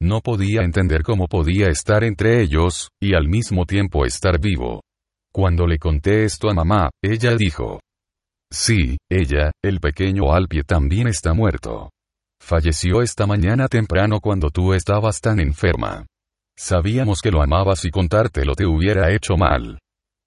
No 0.02 0.20
podía 0.20 0.62
entender 0.62 1.04
cómo 1.04 1.28
podía 1.28 1.68
estar 1.68 2.02
entre 2.02 2.42
ellos, 2.42 2.90
y 3.00 3.14
al 3.14 3.28
mismo 3.28 3.66
tiempo 3.66 4.04
estar 4.04 4.40
vivo. 4.40 4.82
Cuando 5.32 5.66
le 5.66 5.78
conté 5.78 6.24
esto 6.24 6.50
a 6.50 6.54
mamá, 6.54 6.90
ella 7.02 7.36
dijo. 7.36 7.80
Sí, 8.52 8.98
ella, 9.08 9.52
el 9.64 9.78
pequeño 9.78 10.32
Alpie 10.32 10.64
también 10.64 11.06
está 11.06 11.34
muerto. 11.34 11.90
Falleció 12.40 13.00
esta 13.00 13.26
mañana 13.26 13.68
temprano 13.68 14.20
cuando 14.20 14.50
tú 14.50 14.74
estabas 14.74 15.20
tan 15.20 15.38
enferma. 15.38 16.04
Sabíamos 16.58 17.20
que 17.20 17.30
lo 17.30 17.42
amabas 17.42 17.84
y 17.84 17.90
contártelo 17.90 18.54
te 18.54 18.66
hubiera 18.66 19.12
hecho 19.12 19.36
mal. 19.36 19.78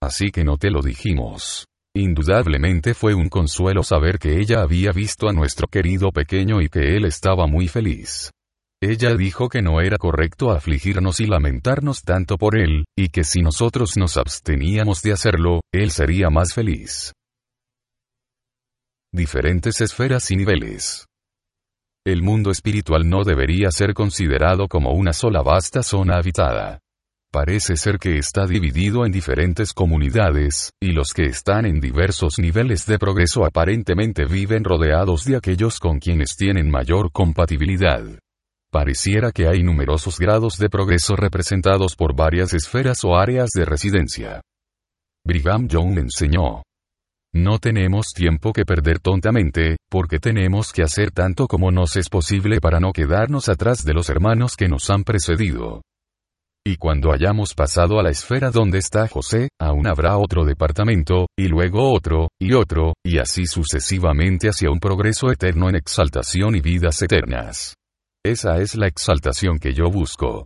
Así 0.02 0.32
que 0.32 0.44
no 0.44 0.58
te 0.58 0.70
lo 0.70 0.82
dijimos. 0.82 1.66
Indudablemente 1.96 2.94
fue 2.94 3.16
un 3.16 3.30
consuelo 3.30 3.84
saber 3.84 4.20
que 4.20 4.40
ella 4.40 4.62
había 4.62 4.92
visto 4.92 5.28
a 5.28 5.34
nuestro 5.34 5.68
querido 5.68 6.12
pequeño 6.12 6.62
y 6.62 6.70
que 6.70 6.96
él 6.96 7.06
estaba 7.06 7.48
muy 7.48 7.68
feliz. 7.68 8.32
Ella 8.82 9.16
dijo 9.16 9.50
que 9.50 9.62
no 9.62 9.82
era 9.82 9.98
correcto 9.98 10.52
afligirnos 10.52 11.20
y 11.20 11.26
lamentarnos 11.26 12.04
tanto 12.04 12.38
por 12.38 12.58
él, 12.58 12.86
y 12.98 13.10
que 13.10 13.26
si 13.26 13.42
nosotros 13.42 13.98
nos 13.98 14.16
absteníamos 14.16 15.02
de 15.02 15.12
hacerlo, 15.12 15.60
él 15.74 15.92
sería 15.92 16.30
más 16.30 16.54
feliz. 16.54 17.12
Diferentes 19.12 19.82
esferas 19.82 20.32
y 20.32 20.38
niveles. 20.38 21.09
El 22.06 22.24
mundo 22.24 22.50
espiritual 22.50 23.10
no 23.10 23.24
debería 23.24 23.72
ser 23.72 23.94
considerado 23.94 24.68
como 24.68 24.94
una 24.94 25.14
sola 25.14 25.42
vasta 25.42 25.84
zona 25.84 26.18
habitada. 26.18 26.80
Parece 27.32 27.76
ser 27.76 28.00
que 28.00 28.18
está 28.18 28.48
dividido 28.48 29.06
en 29.06 29.12
diferentes 29.12 29.74
comunidades, 29.74 30.72
y 30.82 30.94
los 30.94 31.14
que 31.14 31.26
están 31.26 31.68
en 31.68 31.80
diversos 31.80 32.40
niveles 32.40 32.88
de 32.88 32.98
progreso 32.98 33.46
aparentemente 33.46 34.26
viven 34.26 34.64
rodeados 34.64 35.26
de 35.26 35.36
aquellos 35.36 35.80
con 35.80 36.00
quienes 36.00 36.36
tienen 36.36 36.72
mayor 36.72 37.12
compatibilidad. 37.12 38.04
Pareciera 38.72 39.32
que 39.32 39.48
hay 39.48 39.62
numerosos 39.62 40.18
grados 40.20 40.58
de 40.58 40.70
progreso 40.70 41.16
representados 41.16 41.96
por 41.96 42.16
varias 42.16 42.54
esferas 42.54 43.04
o 43.04 43.16
áreas 43.16 43.50
de 43.52 43.66
residencia. 43.66 44.42
Brigham 45.24 45.68
Young 45.68 46.00
enseñó. 46.00 46.64
No 47.34 47.60
tenemos 47.60 48.08
tiempo 48.16 48.54
que 48.54 48.66
perder 48.66 49.00
tontamente, 49.00 49.78
porque 49.88 50.18
tenemos 50.18 50.74
que 50.74 50.82
hacer 50.82 51.12
tanto 51.12 51.48
como 51.48 51.70
nos 51.70 51.96
es 51.96 52.10
posible 52.10 52.60
para 52.60 52.80
no 52.80 52.92
quedarnos 52.92 53.50
atrás 53.50 53.86
de 53.86 53.94
los 53.94 54.10
hermanos 54.10 54.56
que 54.56 54.68
nos 54.68 54.90
han 54.90 55.04
precedido. 55.04 55.84
Y 56.66 56.78
cuando 56.78 57.14
hayamos 57.14 57.54
pasado 57.54 58.00
a 58.00 58.04
la 58.04 58.10
esfera 58.10 58.50
donde 58.50 58.80
está 58.80 59.08
José, 59.08 59.50
aún 59.60 59.88
habrá 59.88 60.18
otro 60.18 60.44
departamento, 60.44 61.28
y 61.38 61.48
luego 61.48 61.94
otro, 61.94 62.30
y 62.40 62.54
otro, 62.54 62.94
y 63.06 63.20
así 63.20 63.46
sucesivamente 63.46 64.50
hacia 64.50 64.72
un 64.72 64.80
progreso 64.80 65.32
eterno 65.32 65.70
en 65.70 65.76
exaltación 65.76 66.56
y 66.56 66.62
vidas 66.62 67.02
eternas. 67.04 67.76
Esa 68.26 68.58
es 68.58 68.76
la 68.76 68.88
exaltación 68.88 69.60
que 69.60 69.74
yo 69.74 69.90
busco. 69.92 70.46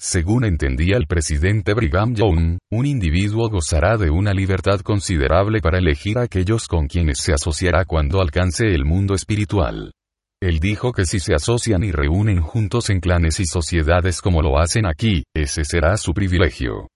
Según 0.00 0.44
entendía 0.44 0.96
el 0.96 1.08
presidente 1.08 1.74
Brigham 1.74 2.14
Young, 2.14 2.58
un 2.70 2.86
individuo 2.86 3.50
gozará 3.50 3.96
de 3.96 4.10
una 4.10 4.32
libertad 4.32 4.80
considerable 4.80 5.60
para 5.60 5.78
elegir 5.78 6.18
a 6.18 6.22
aquellos 6.22 6.68
con 6.68 6.86
quienes 6.86 7.18
se 7.18 7.32
asociará 7.32 7.84
cuando 7.84 8.20
alcance 8.20 8.66
el 8.66 8.84
mundo 8.84 9.14
espiritual. 9.14 9.90
Él 10.40 10.60
dijo 10.60 10.92
que 10.92 11.04
si 11.04 11.18
se 11.18 11.34
asocian 11.34 11.82
y 11.82 11.90
reúnen 11.90 12.40
juntos 12.40 12.90
en 12.90 13.00
clanes 13.00 13.40
y 13.40 13.44
sociedades 13.44 14.22
como 14.22 14.40
lo 14.40 14.60
hacen 14.60 14.86
aquí, 14.86 15.24
ese 15.34 15.64
será 15.64 15.96
su 15.96 16.14
privilegio. 16.14 16.86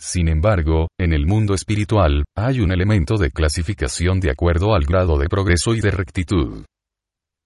Sin 0.00 0.28
embargo, 0.28 0.88
en 0.98 1.12
el 1.12 1.26
mundo 1.26 1.54
espiritual, 1.54 2.24
hay 2.36 2.58
un 2.58 2.72
elemento 2.72 3.18
de 3.18 3.30
clasificación 3.30 4.18
de 4.18 4.32
acuerdo 4.32 4.74
al 4.74 4.84
grado 4.84 5.16
de 5.16 5.28
progreso 5.28 5.74
y 5.76 5.80
de 5.80 5.92
rectitud. 5.92 6.64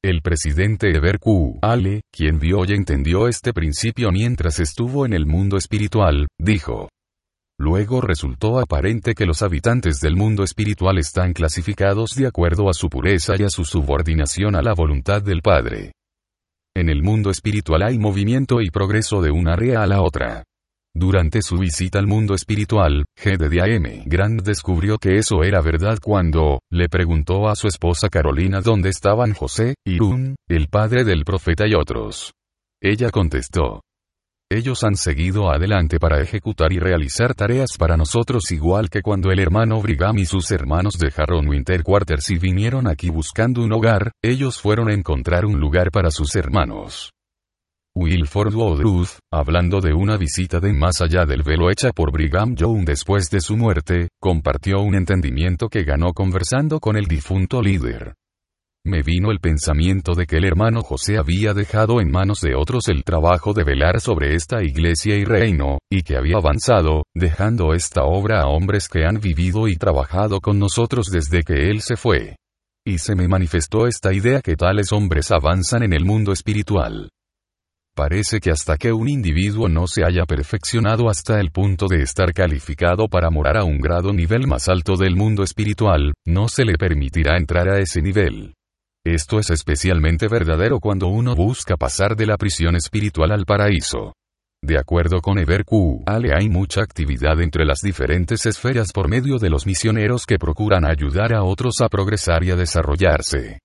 El 0.02 0.22
presidente 0.22 0.96
Eber 0.96 1.18
Q. 1.18 1.58
Ale, 1.60 2.00
quien 2.10 2.38
vio 2.38 2.64
y 2.64 2.72
entendió 2.72 3.28
este 3.28 3.52
principio 3.52 4.10
mientras 4.10 4.58
estuvo 4.58 5.04
en 5.04 5.12
el 5.12 5.26
mundo 5.26 5.58
espiritual, 5.58 6.26
dijo, 6.38 6.88
Luego 7.58 8.00
resultó 8.00 8.58
aparente 8.58 9.12
que 9.12 9.26
los 9.26 9.42
habitantes 9.42 10.00
del 10.00 10.16
mundo 10.16 10.42
espiritual 10.42 10.96
están 10.96 11.34
clasificados 11.34 12.12
de 12.16 12.26
acuerdo 12.26 12.70
a 12.70 12.72
su 12.72 12.88
pureza 12.88 13.34
y 13.38 13.42
a 13.42 13.50
su 13.50 13.66
subordinación 13.66 14.56
a 14.56 14.62
la 14.62 14.72
voluntad 14.72 15.20
del 15.20 15.42
Padre. 15.42 15.92
En 16.74 16.88
el 16.88 17.02
mundo 17.02 17.28
espiritual 17.28 17.82
hay 17.82 17.98
movimiento 17.98 18.62
y 18.62 18.70
progreso 18.70 19.20
de 19.20 19.30
una 19.30 19.52
área 19.52 19.82
a 19.82 19.86
la 19.86 20.00
otra. 20.00 20.44
Durante 20.94 21.42
su 21.42 21.56
visita 21.56 21.98
al 21.98 22.06
mundo 22.06 22.34
espiritual, 22.34 23.04
G. 23.16 24.02
Grant 24.06 24.42
descubrió 24.42 24.98
que 24.98 25.16
eso 25.16 25.42
era 25.44 25.60
verdad 25.60 25.98
cuando, 26.02 26.60
le 26.70 26.88
preguntó 26.88 27.48
a 27.48 27.54
su 27.54 27.68
esposa 27.68 28.08
Carolina 28.08 28.60
dónde 28.60 28.88
estaban 28.88 29.32
José, 29.32 29.74
Irún, 29.84 30.36
el 30.48 30.68
padre 30.68 31.04
del 31.04 31.24
profeta 31.24 31.66
y 31.66 31.74
otros. 31.74 32.32
Ella 32.82 33.10
contestó, 33.10 33.82
ellos 34.52 34.82
han 34.82 34.96
seguido 34.96 35.48
adelante 35.48 36.00
para 36.00 36.20
ejecutar 36.20 36.72
y 36.72 36.80
realizar 36.80 37.34
tareas 37.34 37.76
para 37.78 37.96
nosotros 37.96 38.50
igual 38.50 38.90
que 38.90 39.00
cuando 39.00 39.30
el 39.30 39.38
hermano 39.38 39.80
Brigham 39.80 40.18
y 40.18 40.26
sus 40.26 40.50
hermanos 40.50 40.98
dejaron 40.98 41.46
Winter 41.46 41.84
Quarters 41.84 42.30
y 42.30 42.38
vinieron 42.38 42.88
aquí 42.88 43.10
buscando 43.10 43.62
un 43.62 43.72
hogar, 43.72 44.10
ellos 44.20 44.60
fueron 44.60 44.90
a 44.90 44.94
encontrar 44.94 45.46
un 45.46 45.60
lugar 45.60 45.92
para 45.92 46.10
sus 46.10 46.34
hermanos. 46.34 47.12
Wilford 47.96 48.54
Woodruff, 48.54 49.18
hablando 49.32 49.80
de 49.80 49.92
una 49.92 50.16
visita 50.16 50.60
de 50.60 50.72
más 50.72 51.00
allá 51.00 51.26
del 51.26 51.42
velo 51.42 51.70
hecha 51.70 51.90
por 51.90 52.12
Brigham 52.12 52.54
Young 52.54 52.84
después 52.84 53.28
de 53.30 53.40
su 53.40 53.56
muerte, 53.56 54.10
compartió 54.20 54.80
un 54.80 54.94
entendimiento 54.94 55.68
que 55.68 55.82
ganó 55.82 56.12
conversando 56.12 56.78
con 56.78 56.96
el 56.96 57.06
difunto 57.06 57.60
líder. 57.60 58.14
Me 58.86 59.02
vino 59.02 59.32
el 59.32 59.40
pensamiento 59.40 60.14
de 60.14 60.26
que 60.26 60.36
el 60.36 60.44
hermano 60.44 60.82
José 60.82 61.18
había 61.18 61.52
dejado 61.52 62.00
en 62.00 62.12
manos 62.12 62.40
de 62.40 62.54
otros 62.54 62.86
el 62.88 63.02
trabajo 63.02 63.54
de 63.54 63.64
velar 63.64 64.00
sobre 64.00 64.36
esta 64.36 64.62
iglesia 64.62 65.16
y 65.16 65.24
reino, 65.24 65.78
y 65.90 66.02
que 66.02 66.16
había 66.16 66.36
avanzado, 66.36 67.02
dejando 67.12 67.74
esta 67.74 68.04
obra 68.04 68.42
a 68.42 68.46
hombres 68.46 68.88
que 68.88 69.04
han 69.04 69.18
vivido 69.20 69.66
y 69.66 69.74
trabajado 69.74 70.40
con 70.40 70.60
nosotros 70.60 71.08
desde 71.10 71.42
que 71.42 71.70
él 71.70 71.80
se 71.82 71.96
fue. 71.96 72.36
Y 72.86 72.98
se 72.98 73.16
me 73.16 73.26
manifestó 73.26 73.88
esta 73.88 74.14
idea 74.14 74.40
que 74.40 74.54
tales 74.54 74.92
hombres 74.92 75.32
avanzan 75.32 75.82
en 75.82 75.92
el 75.92 76.04
mundo 76.04 76.32
espiritual. 76.32 77.10
Parece 78.00 78.40
que 78.40 78.50
hasta 78.50 78.78
que 78.78 78.94
un 78.94 79.10
individuo 79.10 79.68
no 79.68 79.86
se 79.86 80.04
haya 80.06 80.24
perfeccionado 80.24 81.10
hasta 81.10 81.38
el 81.38 81.50
punto 81.50 81.86
de 81.86 82.00
estar 82.00 82.32
calificado 82.32 83.08
para 83.08 83.28
morar 83.28 83.58
a 83.58 83.64
un 83.64 83.76
grado 83.76 84.14
nivel 84.14 84.46
más 84.46 84.70
alto 84.70 84.96
del 84.96 85.16
mundo 85.16 85.42
espiritual, 85.42 86.14
no 86.26 86.48
se 86.48 86.64
le 86.64 86.78
permitirá 86.78 87.36
entrar 87.36 87.68
a 87.68 87.78
ese 87.78 88.00
nivel. 88.00 88.54
Esto 89.04 89.38
es 89.38 89.50
especialmente 89.50 90.28
verdadero 90.28 90.80
cuando 90.80 91.08
uno 91.08 91.36
busca 91.36 91.76
pasar 91.76 92.16
de 92.16 92.24
la 92.24 92.38
prisión 92.38 92.74
espiritual 92.74 93.32
al 93.32 93.44
paraíso. 93.44 94.14
De 94.64 94.78
acuerdo 94.78 95.20
con 95.20 95.38
Eber 95.38 95.66
Q. 95.66 96.04
Ale 96.06 96.32
hay 96.34 96.48
mucha 96.48 96.80
actividad 96.80 97.38
entre 97.42 97.66
las 97.66 97.80
diferentes 97.82 98.46
esferas 98.46 98.92
por 98.92 99.10
medio 99.10 99.36
de 99.36 99.50
los 99.50 99.66
misioneros 99.66 100.24
que 100.24 100.38
procuran 100.38 100.86
ayudar 100.86 101.34
a 101.34 101.42
otros 101.42 101.82
a 101.82 101.90
progresar 101.90 102.44
y 102.44 102.50
a 102.50 102.56
desarrollarse. 102.56 103.58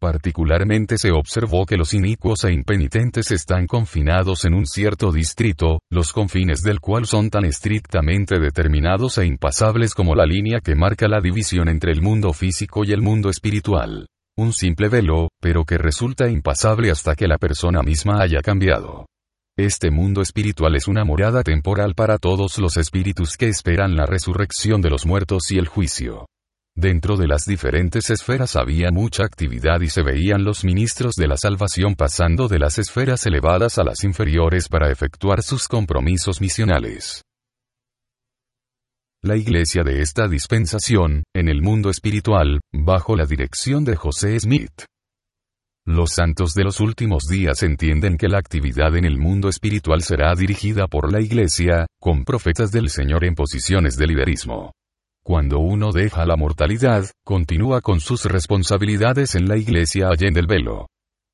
Particularmente 0.00 0.96
se 0.96 1.10
observó 1.10 1.66
que 1.66 1.76
los 1.76 1.92
inicuos 1.92 2.44
e 2.44 2.52
impenitentes 2.52 3.30
están 3.30 3.66
confinados 3.66 4.44
en 4.46 4.54
un 4.54 4.66
cierto 4.66 5.12
distrito, 5.12 5.80
los 5.90 6.12
confines 6.12 6.62
del 6.62 6.80
cual 6.80 7.04
son 7.04 7.28
tan 7.28 7.44
estrictamente 7.44 8.40
determinados 8.40 9.18
e 9.18 9.26
impasables 9.26 9.94
como 9.94 10.14
la 10.14 10.24
línea 10.24 10.60
que 10.60 10.74
marca 10.74 11.06
la 11.06 11.20
división 11.20 11.68
entre 11.68 11.92
el 11.92 12.00
mundo 12.00 12.32
físico 12.32 12.84
y 12.84 12.92
el 12.92 13.02
mundo 13.02 13.28
espiritual 13.28 14.06
un 14.40 14.54
simple 14.54 14.88
velo, 14.88 15.28
pero 15.38 15.64
que 15.64 15.76
resulta 15.76 16.28
impasable 16.28 16.90
hasta 16.90 17.14
que 17.14 17.28
la 17.28 17.36
persona 17.36 17.82
misma 17.82 18.22
haya 18.22 18.40
cambiado. 18.40 19.06
Este 19.56 19.90
mundo 19.90 20.22
espiritual 20.22 20.76
es 20.76 20.88
una 20.88 21.04
morada 21.04 21.42
temporal 21.42 21.94
para 21.94 22.16
todos 22.16 22.58
los 22.58 22.78
espíritus 22.78 23.36
que 23.36 23.48
esperan 23.48 23.96
la 23.96 24.06
resurrección 24.06 24.80
de 24.80 24.88
los 24.88 25.04
muertos 25.04 25.50
y 25.50 25.58
el 25.58 25.68
juicio. 25.68 26.26
Dentro 26.80 27.18
de 27.18 27.28
las 27.28 27.44
diferentes 27.44 28.08
esferas 28.08 28.56
había 28.56 28.90
mucha 28.90 29.22
actividad 29.22 29.82
y 29.82 29.90
se 29.90 30.02
veían 30.02 30.44
los 30.44 30.64
ministros 30.64 31.14
de 31.14 31.28
la 31.28 31.36
salvación 31.36 31.94
pasando 31.94 32.48
de 32.48 32.58
las 32.58 32.78
esferas 32.78 33.26
elevadas 33.26 33.76
a 33.76 33.84
las 33.84 34.02
inferiores 34.02 34.66
para 34.66 34.90
efectuar 34.90 35.42
sus 35.42 35.68
compromisos 35.68 36.40
misionales. 36.40 37.22
La 39.22 39.36
iglesia 39.36 39.82
de 39.82 40.00
esta 40.00 40.26
dispensación, 40.26 41.24
en 41.34 41.50
el 41.50 41.60
mundo 41.60 41.90
espiritual, 41.90 42.62
bajo 42.72 43.14
la 43.14 43.26
dirección 43.26 43.84
de 43.84 43.96
José 43.96 44.40
Smith. 44.40 44.86
Los 45.84 46.12
santos 46.12 46.54
de 46.54 46.64
los 46.64 46.80
últimos 46.80 47.24
días 47.28 47.62
entienden 47.62 48.16
que 48.16 48.28
la 48.28 48.38
actividad 48.38 48.96
en 48.96 49.04
el 49.04 49.18
mundo 49.18 49.50
espiritual 49.50 50.00
será 50.00 50.34
dirigida 50.34 50.86
por 50.86 51.12
la 51.12 51.20
iglesia, 51.20 51.84
con 52.00 52.24
profetas 52.24 52.72
del 52.72 52.88
Señor 52.88 53.26
en 53.26 53.34
posiciones 53.34 53.98
de 53.98 54.06
liderismo. 54.06 54.72
Cuando 55.30 55.60
uno 55.60 55.92
deja 55.92 56.26
la 56.26 56.34
mortalidad, 56.34 57.04
continúa 57.24 57.80
con 57.82 58.00
sus 58.00 58.24
responsabilidades 58.24 59.36
en 59.36 59.46
la 59.46 59.56
iglesia 59.56 60.08
allende 60.08 60.40
el 60.40 60.48
velo. 60.48 60.88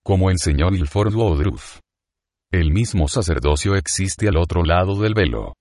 Como 0.04 0.30
enseñó 0.30 0.68
Ilford 0.68 1.14
Woodruff. 1.14 1.78
El 2.52 2.72
mismo 2.72 3.08
sacerdocio 3.08 3.74
existe 3.74 4.28
al 4.28 4.36
otro 4.36 4.64
lado 4.64 5.00
del 5.00 5.14
velo. 5.14 5.54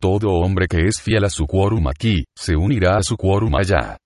Todo 0.00 0.30
hombre 0.30 0.68
que 0.68 0.86
es 0.86 1.02
fiel 1.02 1.26
a 1.26 1.28
su 1.28 1.46
quórum 1.46 1.86
aquí, 1.86 2.24
se 2.34 2.56
unirá 2.56 2.96
a 2.96 3.02
su 3.02 3.18
quórum 3.18 3.54
allá. 3.56 3.98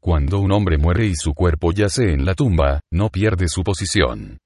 Cuando 0.00 0.38
un 0.38 0.50
hombre 0.50 0.78
muere 0.78 1.04
y 1.04 1.14
su 1.14 1.34
cuerpo 1.34 1.70
yace 1.70 2.14
en 2.14 2.24
la 2.24 2.32
tumba, 2.32 2.80
no 2.90 3.10
pierde 3.10 3.48
su 3.48 3.62
posición. 3.62 4.38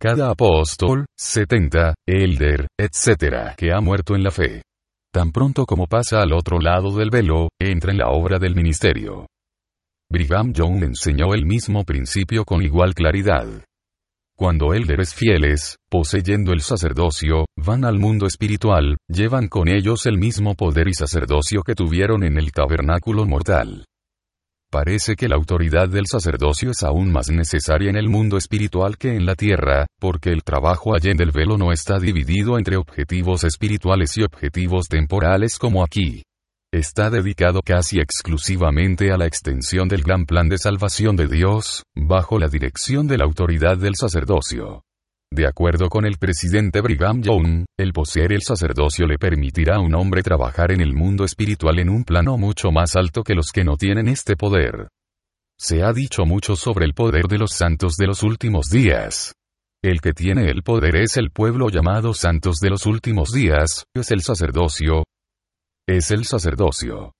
Cada 0.00 0.30
apóstol, 0.30 1.06
70, 1.16 1.94
elder, 2.08 2.66
etc., 2.76 3.54
que 3.56 3.72
ha 3.72 3.80
muerto 3.80 4.16
en 4.16 4.24
la 4.24 4.32
fe. 4.32 4.62
Tan 5.12 5.30
pronto 5.30 5.66
como 5.66 5.86
pasa 5.88 6.22
al 6.22 6.32
otro 6.32 6.58
lado 6.58 6.96
del 6.96 7.10
velo, 7.10 7.50
entra 7.60 7.92
en 7.92 7.98
la 7.98 8.08
obra 8.08 8.38
del 8.38 8.54
ministerio. 8.54 9.26
Brigham 10.10 10.54
Young 10.54 10.84
enseñó 10.84 11.34
el 11.34 11.44
mismo 11.44 11.84
principio 11.84 12.46
con 12.46 12.62
igual 12.62 12.94
claridad. 12.94 13.46
Cuando 14.38 14.72
élderes 14.72 15.14
fieles, 15.14 15.76
poseyendo 15.90 16.52
el 16.52 16.62
sacerdocio, 16.62 17.44
van 17.58 17.84
al 17.84 17.98
mundo 17.98 18.26
espiritual, 18.26 18.96
llevan 19.06 19.48
con 19.48 19.68
ellos 19.68 20.06
el 20.06 20.16
mismo 20.16 20.54
poder 20.54 20.88
y 20.88 20.94
sacerdocio 20.94 21.62
que 21.62 21.74
tuvieron 21.74 22.24
en 22.24 22.38
el 22.38 22.50
tabernáculo 22.50 23.26
mortal. 23.26 23.84
Parece 24.72 25.16
que 25.16 25.28
la 25.28 25.36
autoridad 25.36 25.90
del 25.90 26.06
sacerdocio 26.06 26.70
es 26.70 26.82
aún 26.82 27.12
más 27.12 27.28
necesaria 27.28 27.90
en 27.90 27.96
el 27.96 28.08
mundo 28.08 28.38
espiritual 28.38 28.96
que 28.96 29.14
en 29.14 29.26
la 29.26 29.34
tierra, 29.34 29.84
porque 30.00 30.30
el 30.30 30.42
trabajo 30.42 30.94
allá 30.94 31.12
del 31.14 31.30
velo 31.30 31.58
no 31.58 31.72
está 31.72 31.98
dividido 31.98 32.56
entre 32.56 32.78
objetivos 32.78 33.44
espirituales 33.44 34.16
y 34.16 34.22
objetivos 34.22 34.88
temporales 34.88 35.58
como 35.58 35.84
aquí. 35.84 36.22
Está 36.72 37.10
dedicado 37.10 37.60
casi 37.62 38.00
exclusivamente 38.00 39.12
a 39.12 39.18
la 39.18 39.26
extensión 39.26 39.88
del 39.88 40.04
gran 40.04 40.24
plan 40.24 40.48
de 40.48 40.56
salvación 40.56 41.16
de 41.16 41.26
Dios, 41.26 41.82
bajo 41.94 42.38
la 42.38 42.48
dirección 42.48 43.06
de 43.06 43.18
la 43.18 43.24
autoridad 43.24 43.76
del 43.76 43.94
sacerdocio. 43.94 44.84
De 45.34 45.46
acuerdo 45.46 45.88
con 45.88 46.04
el 46.04 46.18
presidente 46.18 46.82
Brigham 46.82 47.22
Young, 47.22 47.64
el 47.78 47.94
poseer 47.94 48.34
el 48.34 48.42
sacerdocio 48.42 49.06
le 49.06 49.16
permitirá 49.16 49.76
a 49.76 49.80
un 49.80 49.94
hombre 49.94 50.22
trabajar 50.22 50.72
en 50.72 50.82
el 50.82 50.92
mundo 50.92 51.24
espiritual 51.24 51.78
en 51.78 51.88
un 51.88 52.04
plano 52.04 52.36
mucho 52.36 52.70
más 52.70 52.96
alto 52.96 53.22
que 53.22 53.34
los 53.34 53.50
que 53.50 53.64
no 53.64 53.78
tienen 53.78 54.08
este 54.08 54.36
poder. 54.36 54.88
Se 55.58 55.82
ha 55.82 55.94
dicho 55.94 56.26
mucho 56.26 56.54
sobre 56.54 56.84
el 56.84 56.92
poder 56.92 57.28
de 57.28 57.38
los 57.38 57.52
santos 57.52 57.96
de 57.96 58.08
los 58.08 58.22
últimos 58.22 58.68
días. 58.68 59.32
El 59.82 60.02
que 60.02 60.12
tiene 60.12 60.50
el 60.50 60.62
poder 60.62 60.96
es 60.96 61.16
el 61.16 61.30
pueblo 61.30 61.70
llamado 61.70 62.12
santos 62.12 62.58
de 62.58 62.68
los 62.68 62.84
últimos 62.84 63.32
días, 63.32 63.86
es 63.94 64.10
el 64.10 64.20
sacerdocio. 64.20 65.04
Es 65.88 66.10
el 66.10 66.26
sacerdocio. 66.26 67.14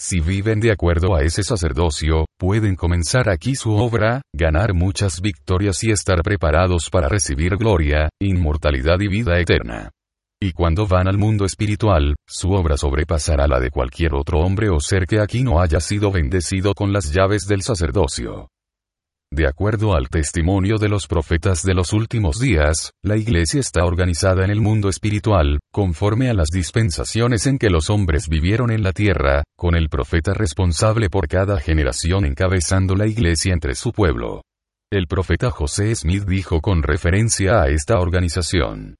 Si 0.00 0.20
viven 0.20 0.60
de 0.60 0.70
acuerdo 0.70 1.16
a 1.16 1.22
ese 1.22 1.42
sacerdocio, 1.42 2.26
pueden 2.38 2.76
comenzar 2.76 3.28
aquí 3.28 3.56
su 3.56 3.72
obra, 3.72 4.22
ganar 4.32 4.72
muchas 4.72 5.20
victorias 5.20 5.82
y 5.82 5.90
estar 5.90 6.22
preparados 6.22 6.88
para 6.88 7.08
recibir 7.08 7.56
gloria, 7.56 8.08
inmortalidad 8.20 9.00
y 9.00 9.08
vida 9.08 9.40
eterna. 9.40 9.90
Y 10.40 10.52
cuando 10.52 10.86
van 10.86 11.08
al 11.08 11.18
mundo 11.18 11.44
espiritual, 11.44 12.14
su 12.28 12.52
obra 12.52 12.76
sobrepasará 12.76 13.48
la 13.48 13.58
de 13.58 13.70
cualquier 13.70 14.14
otro 14.14 14.38
hombre 14.38 14.70
o 14.70 14.78
ser 14.78 15.04
que 15.04 15.18
aquí 15.18 15.42
no 15.42 15.60
haya 15.60 15.80
sido 15.80 16.12
bendecido 16.12 16.74
con 16.74 16.92
las 16.92 17.12
llaves 17.12 17.48
del 17.48 17.62
sacerdocio. 17.62 18.50
De 19.30 19.46
acuerdo 19.46 19.94
al 19.94 20.08
testimonio 20.08 20.78
de 20.78 20.88
los 20.88 21.06
profetas 21.06 21.62
de 21.62 21.74
los 21.74 21.92
últimos 21.92 22.40
días, 22.40 22.92
la 23.04 23.18
Iglesia 23.18 23.60
está 23.60 23.84
organizada 23.84 24.42
en 24.42 24.50
el 24.50 24.62
mundo 24.62 24.88
espiritual, 24.88 25.60
conforme 25.70 26.30
a 26.30 26.34
las 26.34 26.48
dispensaciones 26.48 27.46
en 27.46 27.58
que 27.58 27.68
los 27.68 27.90
hombres 27.90 28.28
vivieron 28.28 28.70
en 28.70 28.82
la 28.82 28.92
tierra, 28.92 29.44
con 29.54 29.76
el 29.76 29.90
profeta 29.90 30.32
responsable 30.32 31.10
por 31.10 31.28
cada 31.28 31.60
generación 31.60 32.24
encabezando 32.24 32.96
la 32.96 33.06
Iglesia 33.06 33.52
entre 33.52 33.74
su 33.74 33.92
pueblo. 33.92 34.42
El 34.90 35.06
profeta 35.06 35.50
José 35.50 35.94
Smith 35.94 36.24
dijo 36.24 36.62
con 36.62 36.82
referencia 36.82 37.60
a 37.60 37.68
esta 37.68 38.00
organización. 38.00 38.96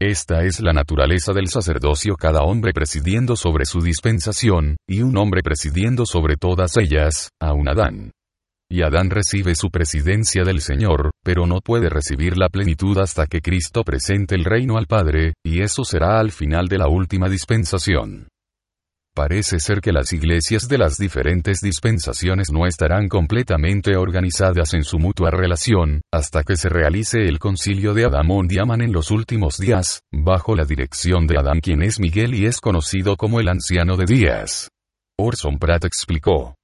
Esta 0.00 0.42
es 0.42 0.58
la 0.58 0.72
naturaleza 0.72 1.32
del 1.32 1.46
sacerdocio, 1.46 2.16
cada 2.16 2.42
hombre 2.42 2.72
presidiendo 2.72 3.36
sobre 3.36 3.64
su 3.64 3.80
dispensación, 3.80 4.76
y 4.88 5.02
un 5.02 5.16
hombre 5.16 5.42
presidiendo 5.44 6.04
sobre 6.04 6.36
todas 6.36 6.76
ellas, 6.76 7.30
a 7.40 7.52
un 7.52 7.68
Adán 7.68 8.10
y 8.72 8.80
Adán 8.80 9.10
recibe 9.10 9.54
su 9.54 9.70
presidencia 9.70 10.44
del 10.44 10.62
Señor, 10.62 11.10
pero 11.22 11.46
no 11.46 11.60
puede 11.60 11.90
recibir 11.90 12.38
la 12.38 12.48
plenitud 12.48 12.96
hasta 12.96 13.26
que 13.26 13.42
Cristo 13.42 13.84
presente 13.84 14.34
el 14.34 14.46
reino 14.46 14.78
al 14.78 14.86
Padre, 14.86 15.34
y 15.44 15.60
eso 15.60 15.84
será 15.84 16.18
al 16.18 16.30
final 16.30 16.68
de 16.68 16.78
la 16.78 16.88
última 16.88 17.28
dispensación. 17.28 18.28
Parece 19.14 19.58
ser 19.60 19.82
que 19.82 19.92
las 19.92 20.14
iglesias 20.14 20.68
de 20.68 20.78
las 20.78 20.96
diferentes 20.96 21.60
dispensaciones 21.60 22.50
no 22.50 22.66
estarán 22.66 23.08
completamente 23.08 23.94
organizadas 23.94 24.72
en 24.72 24.84
su 24.84 24.98
mutua 24.98 25.30
relación, 25.30 26.00
hasta 26.10 26.42
que 26.42 26.56
se 26.56 26.70
realice 26.70 27.18
el 27.28 27.38
concilio 27.38 27.92
de 27.92 28.06
Adamón 28.06 28.48
Diaman 28.48 28.80
en 28.80 28.92
los 28.94 29.10
últimos 29.10 29.58
días, 29.58 30.00
bajo 30.10 30.56
la 30.56 30.64
dirección 30.64 31.26
de 31.26 31.36
Adán 31.38 31.60
quien 31.60 31.82
es 31.82 32.00
Miguel 32.00 32.32
y 32.32 32.46
es 32.46 32.58
conocido 32.58 33.18
como 33.18 33.38
el 33.38 33.48
anciano 33.48 33.98
de 33.98 34.06
días. 34.06 34.70
Orson 35.18 35.58
Pratt 35.58 35.84
explicó. 35.84 36.54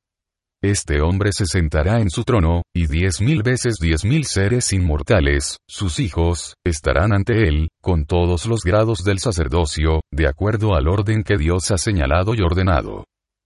Este 0.60 1.00
hombre 1.00 1.30
se 1.32 1.46
sentará 1.46 2.00
en 2.00 2.10
su 2.10 2.24
trono, 2.24 2.62
y 2.74 2.88
diez 2.88 3.20
mil 3.20 3.44
veces 3.44 3.76
diez 3.80 4.04
mil 4.04 4.24
seres 4.24 4.72
inmortales, 4.72 5.58
sus 5.68 6.00
hijos, 6.00 6.54
estarán 6.66 7.12
ante 7.12 7.46
él, 7.46 7.68
con 7.80 8.06
todos 8.06 8.46
los 8.46 8.62
grados 8.64 9.04
del 9.04 9.20
sacerdocio, 9.20 10.00
de 10.12 10.26
acuerdo 10.26 10.74
al 10.74 10.88
orden 10.88 11.22
que 11.22 11.36
Dios 11.36 11.70
ha 11.70 11.78
señalado 11.78 12.34
y 12.34 12.40
ordenado. 12.40 13.04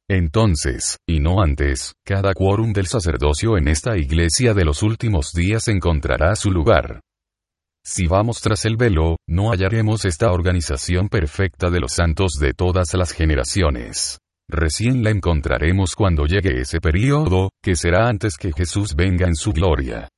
Entonces, 0.09 0.97
y 1.07 1.21
no 1.21 1.43
antes, 1.43 1.93
cada 2.03 2.33
quórum 2.33 2.73
del 2.73 2.87
sacerdocio 2.87 3.59
en 3.59 3.69
esta 3.69 3.99
iglesia 3.99 4.55
de 4.55 4.65
los 4.65 4.83
últimos 4.83 5.33
días 5.35 5.69
encontrará 5.69 6.35
su 6.35 6.51
lugar. 6.51 7.03
Si 7.85 8.07
vamos 8.07 8.41
tras 8.41 8.65
el 8.65 8.79
velo, 8.79 9.17
no 9.29 9.51
hallaremos 9.51 10.07
esta 10.07 10.33
organización 10.33 11.11
perfecta 11.11 11.69
de 11.69 11.81
los 11.81 11.93
santos 11.93 12.39
de 12.41 12.55
todas 12.55 12.95
las 12.95 13.13
generaciones. 13.13 14.22
Recién 14.53 15.03
la 15.03 15.09
encontraremos 15.09 15.97
cuando 15.97 16.27
llegue 16.27 16.61
ese 16.61 16.79
periodo, 16.79 17.49
que 17.63 17.75
será 17.75 18.07
antes 18.07 18.37
que 18.37 18.53
Jesús 18.53 18.95
venga 18.95 19.27
en 19.27 19.35
su 19.35 19.51
gloria. 19.51 20.11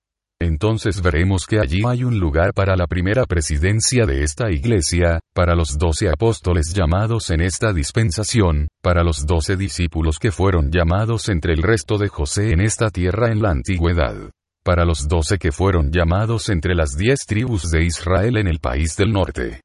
Entonces 0.43 1.01
veremos 1.01 1.47
que 1.47 1.61
allí 1.61 1.83
hay 1.87 2.03
un 2.03 2.19
lugar 2.19 2.53
para 2.53 2.75
la 2.75 2.89
primera 2.89 3.27
presidencia 3.27 4.07
de 4.07 4.25
esta 4.25 4.51
iglesia, 4.51 5.21
para 5.33 5.55
los 5.55 5.79
doce 5.79 6.09
apóstoles 6.09 6.75
llamados 6.75 7.31
en 7.31 7.43
esta 7.43 7.73
dispensación, 7.73 8.67
para 8.83 9.05
los 9.05 9.25
doce 9.25 9.57
discípulos 9.57 10.19
que 10.19 10.33
fueron 10.33 10.73
llamados 10.73 11.29
entre 11.29 11.53
el 11.53 11.63
resto 11.63 11.97
de 11.97 12.09
José 12.09 12.51
en 12.51 12.61
esta 12.61 12.91
tierra 12.91 13.31
en 13.31 13.41
la 13.41 13.51
antigüedad, 13.51 14.17
para 14.65 14.85
los 14.85 15.07
doce 15.07 15.39
que 15.39 15.53
fueron 15.53 15.93
llamados 15.93 16.49
entre 16.49 16.75
las 16.75 16.97
diez 16.97 17.21
tribus 17.25 17.71
de 17.71 17.85
Israel 17.85 18.37
en 18.39 18.49
el 18.49 18.59
país 18.59 18.97
del 18.97 19.13
norte 19.13 19.61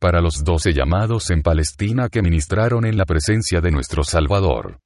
para 0.00 0.20
los 0.20 0.42
doce 0.42 0.72
llamados 0.72 1.30
en 1.30 1.42
Palestina 1.42 2.08
que 2.08 2.22
ministraron 2.22 2.86
en 2.86 2.96
la 2.96 3.04
presencia 3.04 3.60
de 3.60 3.70
nuestro 3.70 4.02
Salvador. 4.02 4.78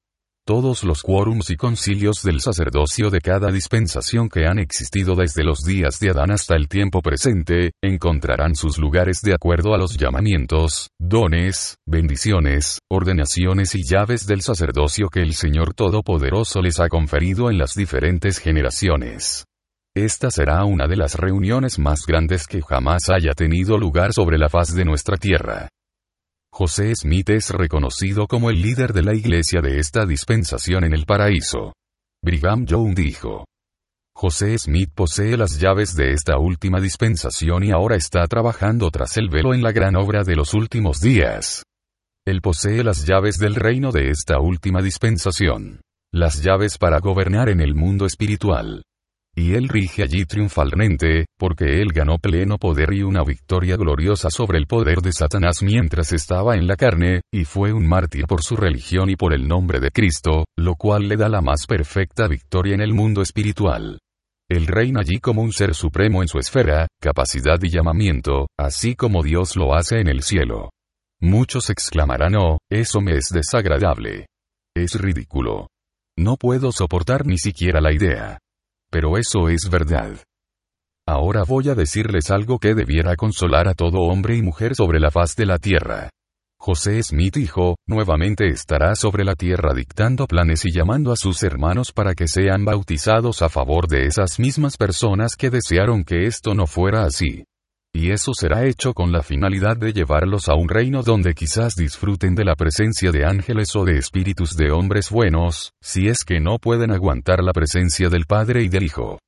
Todos 0.47 0.83
los 0.83 1.01
quórums 1.01 1.49
y 1.49 1.55
concilios 1.55 2.21
del 2.21 2.39
sacerdocio 2.39 3.09
de 3.09 3.19
cada 3.19 3.51
dispensación 3.51 4.29
que 4.29 4.45
han 4.45 4.59
existido 4.59 5.15
desde 5.15 5.43
los 5.43 5.63
días 5.63 5.99
de 5.99 6.11
Adán 6.11 6.29
hasta 6.29 6.55
el 6.55 6.67
tiempo 6.67 7.01
presente, 7.01 7.71
encontrarán 7.81 8.53
sus 8.53 8.77
lugares 8.77 9.21
de 9.23 9.33
acuerdo 9.33 9.73
a 9.73 9.79
los 9.79 9.97
llamamientos, 9.97 10.89
dones, 10.99 11.77
bendiciones, 11.87 12.77
ordenaciones 12.91 13.73
y 13.73 13.83
llaves 13.83 14.27
del 14.27 14.41
sacerdocio 14.41 15.07
que 15.09 15.21
el 15.21 15.33
Señor 15.33 15.73
Todopoderoso 15.73 16.61
les 16.61 16.79
ha 16.79 16.89
conferido 16.89 17.49
en 17.49 17.57
las 17.57 17.73
diferentes 17.73 18.37
generaciones. 18.37 19.45
Esta 19.97 20.29
será 20.29 20.65
una 20.65 20.87
de 20.87 20.97
las 20.97 21.15
reuniones 21.15 21.79
más 21.79 22.05
grandes 22.05 22.47
que 22.47 22.61
jamás 22.61 23.09
haya 23.09 23.31
tenido 23.31 23.77
lugar 23.77 24.11
sobre 24.11 24.37
la 24.37 24.49
faz 24.49 24.75
de 24.75 24.83
nuestra 24.83 25.15
tierra. 25.15 25.69
José 26.51 26.93
Smith 26.95 27.29
es 27.29 27.49
reconocido 27.51 28.27
como 28.27 28.49
el 28.49 28.61
líder 28.61 28.91
de 28.91 29.03
la 29.03 29.15
iglesia 29.15 29.61
de 29.61 29.79
esta 29.79 30.05
dispensación 30.05 30.83
en 30.83 30.93
el 30.93 31.05
paraíso. 31.05 31.71
Brigham 32.21 32.65
Young 32.65 32.93
dijo. 32.93 33.45
José 34.13 34.57
Smith 34.57 34.91
posee 34.93 35.37
las 35.37 35.59
llaves 35.61 35.95
de 35.95 36.11
esta 36.11 36.39
última 36.39 36.81
dispensación 36.81 37.63
y 37.63 37.71
ahora 37.71 37.95
está 37.95 38.27
trabajando 38.27 38.91
tras 38.91 39.15
el 39.15 39.29
velo 39.29 39.53
en 39.53 39.63
la 39.63 39.71
gran 39.71 39.95
obra 39.95 40.23
de 40.23 40.35
los 40.35 40.53
últimos 40.53 40.99
días. 40.99 41.63
Él 42.25 42.41
posee 42.41 42.83
las 42.83 43.05
llaves 43.05 43.37
del 43.37 43.55
reino 43.55 43.91
de 43.93 44.09
esta 44.09 44.39
última 44.39 44.81
dispensación. 44.81 45.79
Las 46.13 46.43
llaves 46.43 46.77
para 46.77 46.99
gobernar 46.99 47.47
en 47.47 47.61
el 47.61 47.75
mundo 47.75 48.05
espiritual. 48.05 48.83
Y 49.37 49.53
él 49.53 49.67
rige 49.67 50.01
allí 50.01 50.23
triunfalmente, 50.23 51.25
porque 51.37 51.81
él 51.81 51.89
ganó 51.93 52.17
pleno 52.17 52.57
poder 52.57 52.93
y 52.93 53.03
una 53.03 53.21
victoria 53.23 53.75
gloriosa 53.75 54.29
sobre 54.29 54.57
el 54.57 54.65
poder 54.65 54.99
de 55.01 55.11
Satanás 55.11 55.61
mientras 55.61 56.13
estaba 56.13 56.55
en 56.55 56.67
la 56.67 56.77
carne, 56.77 57.19
y 57.33 57.43
fue 57.43 57.73
un 57.73 57.85
mártir 57.85 58.27
por 58.27 58.41
su 58.41 58.55
religión 58.55 59.09
y 59.09 59.17
por 59.17 59.33
el 59.33 59.45
nombre 59.45 59.81
de 59.81 59.91
Cristo, 59.91 60.45
lo 60.57 60.75
cual 60.75 61.09
le 61.09 61.17
da 61.17 61.27
la 61.27 61.41
más 61.41 61.67
perfecta 61.67 62.29
victoria 62.29 62.75
en 62.75 62.81
el 62.81 62.93
mundo 62.93 63.21
espiritual. 63.21 63.99
Él 64.49 64.67
reina 64.67 65.01
allí 65.01 65.19
como 65.19 65.41
un 65.41 65.51
ser 65.51 65.73
supremo 65.73 66.21
en 66.21 66.29
su 66.29 66.39
esfera, 66.39 66.87
capacidad 67.01 67.59
y 67.61 67.69
llamamiento, 67.69 68.47
así 68.57 68.95
como 68.95 69.21
Dios 69.21 69.57
lo 69.57 69.75
hace 69.75 69.99
en 69.99 70.07
el 70.07 70.21
cielo. 70.21 70.69
Muchos 71.19 71.69
exclamarán, 71.69 72.35
oh, 72.35 72.59
eso 72.71 73.01
me 73.01 73.17
es 73.17 73.29
desagradable. 73.33 74.27
Es 74.77 74.93
ridículo. 74.99 75.67
No 76.17 76.37
puedo 76.37 76.71
soportar 76.71 77.25
ni 77.25 77.37
siquiera 77.37 77.81
la 77.81 77.91
idea. 77.91 78.39
Pero 78.91 79.17
eso 79.17 79.49
es 79.49 79.69
verdad. 79.69 80.17
Ahora 81.07 81.43
voy 81.43 81.69
a 81.69 81.75
decirles 81.75 82.31
algo 82.31 82.57
que 82.57 82.73
debiera 82.73 83.15
consolar 83.15 83.67
a 83.67 83.75
todo 83.75 83.99
hombre 84.01 84.37
y 84.37 84.41
mujer 84.41 84.75
sobre 84.75 84.99
la 84.99 85.11
faz 85.11 85.35
de 85.35 85.45
la 85.45 85.59
tierra. 85.59 86.09
José 86.59 87.03
Smith 87.03 87.35
dijo, 87.35 87.75
nuevamente 87.87 88.47
estará 88.47 88.95
sobre 88.95 89.23
la 89.23 89.35
tierra 89.35 89.75
dictando 89.75 90.25
planes 90.25 90.65
y 90.65 90.71
llamando 90.71 91.11
a 91.11 91.15
sus 91.15 91.43
hermanos 91.43 91.91
para 91.91 92.15
que 92.15 92.27
sean 92.27 92.65
bautizados 92.65 93.43
a 93.43 93.49
favor 93.49 93.87
de 93.87 94.07
esas 94.07 94.39
mismas 94.39 94.75
personas 94.75 95.35
que 95.35 95.51
desearon 95.51 96.03
que 96.03 96.25
esto 96.25 96.55
no 96.55 96.65
fuera 96.65 97.03
así. 97.03 97.45
Y 97.95 98.11
eso 98.11 98.33
será 98.33 98.65
hecho 98.65 98.93
con 98.93 99.13
la 99.13 99.23
finalidad 99.23 99.77
de 99.77 99.93
llevarlos 99.93 100.49
a 100.49 100.55
un 100.55 100.67
reino 100.67 101.01
donde 101.01 101.33
quizás 101.33 101.77
disfruten 101.77 102.35
de 102.35 102.43
la 102.43 102.57
presencia 102.57 103.09
de 103.09 103.23
ángeles 103.23 103.73
o 103.73 103.85
de 103.85 103.97
espíritus 103.97 104.57
de 104.57 104.69
hombres 104.69 105.09
buenos, 105.09 105.71
si 105.81 106.09
es 106.09 106.25
que 106.25 106.41
no 106.41 106.57
pueden 106.59 106.91
aguantar 106.91 107.41
la 107.41 107.53
presencia 107.53 108.09
del 108.09 108.25
Padre 108.25 108.63
y 108.63 108.67
del 108.67 108.83
Hijo. 108.83 109.19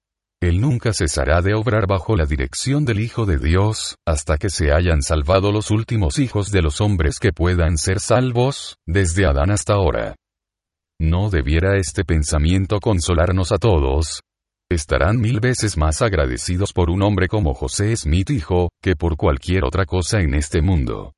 Él 0.42 0.60
nunca 0.60 0.92
cesará 0.92 1.42
de 1.42 1.54
obrar 1.54 1.88
bajo 1.88 2.18
la 2.18 2.26
dirección 2.26 2.84
del 2.84 3.00
Hijo 3.00 3.26
de 3.26 3.38
Dios, 3.38 3.96
hasta 4.06 4.38
que 4.38 4.50
se 4.50 4.74
hayan 4.74 5.02
salvado 5.02 5.54
los 5.54 5.72
últimos 5.72 6.20
hijos 6.20 6.52
de 6.52 6.62
los 6.62 6.82
hombres 6.82 7.20
que 7.20 7.32
puedan 7.32 7.78
ser 7.78 8.02
salvos, 8.02 8.76
desde 8.86 9.26
Adán 9.26 9.50
hasta 9.50 9.76
ahora. 9.76 10.16
¿No 11.00 11.30
debiera 11.30 11.78
este 11.78 12.04
pensamiento 12.04 12.82
consolarnos 12.82 13.54
a 13.54 13.60
todos? 13.60 14.24
Estarán 14.70 15.22
mil 15.22 15.40
veces 15.40 15.78
más 15.78 16.02
agradecidos 16.02 16.74
por 16.74 16.90
un 16.90 17.02
hombre 17.02 17.30
como 17.30 17.54
José 17.54 17.96
Smith 17.96 18.30
hijo, 18.32 18.70
que 18.82 18.98
por 18.98 19.16
cualquier 19.16 19.64
otra 19.64 19.86
cosa 19.86 20.20
en 20.20 20.34
este 20.34 20.62
mundo. 20.62 21.14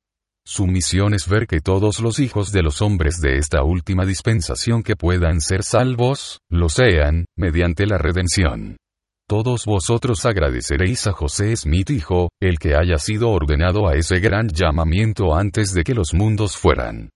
Su 0.46 0.68
misión 0.68 1.14
es 1.14 1.28
ver 1.28 1.48
que 1.48 1.60
todos 1.60 2.00
los 2.00 2.20
hijos 2.20 2.52
de 2.52 2.62
los 2.62 2.80
hombres 2.80 3.20
de 3.20 3.38
esta 3.38 3.64
última 3.64 4.06
dispensación 4.06 4.84
que 4.84 4.94
puedan 4.94 5.40
ser 5.40 5.64
salvos, 5.64 6.38
lo 6.48 6.68
sean, 6.68 7.24
mediante 7.36 7.86
la 7.86 7.98
redención. 7.98 8.76
Todos 9.28 9.64
vosotros 9.64 10.24
agradeceréis 10.26 11.08
a 11.08 11.12
José 11.12 11.54
Smith 11.56 11.90
hijo, 11.90 12.30
el 12.40 12.58
que 12.58 12.76
haya 12.76 12.98
sido 12.98 13.30
ordenado 13.30 13.88
a 13.88 13.94
ese 13.94 14.20
gran 14.20 14.48
llamamiento 14.48 15.34
antes 15.34 15.74
de 15.74 15.82
que 15.82 15.94
los 15.94 16.14
mundos 16.14 16.56
fueran. 16.56 17.10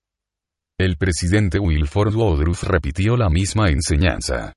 El 0.79 0.97
presidente 0.97 1.61
Wilford 1.61 2.15
Woodruff 2.15 2.65
repitió 2.65 3.17
la 3.17 3.31
misma 3.31 3.69
enseñanza. 3.69 4.53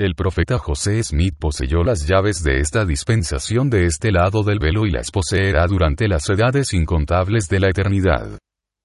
El 0.00 0.14
profeta 0.14 0.56
José 0.56 1.02
Smith 1.02 1.34
poseyó 1.38 1.84
las 1.84 2.06
llaves 2.06 2.42
de 2.42 2.60
esta 2.60 2.86
dispensación 2.86 3.68
de 3.68 3.84
este 3.84 4.10
lado 4.10 4.42
del 4.42 4.58
velo 4.58 4.86
y 4.86 4.90
las 4.90 5.10
poseerá 5.10 5.66
durante 5.66 6.08
las 6.08 6.26
edades 6.30 6.72
incontables 6.72 7.48
de 7.50 7.60
la 7.60 7.68
eternidad. 7.68 8.38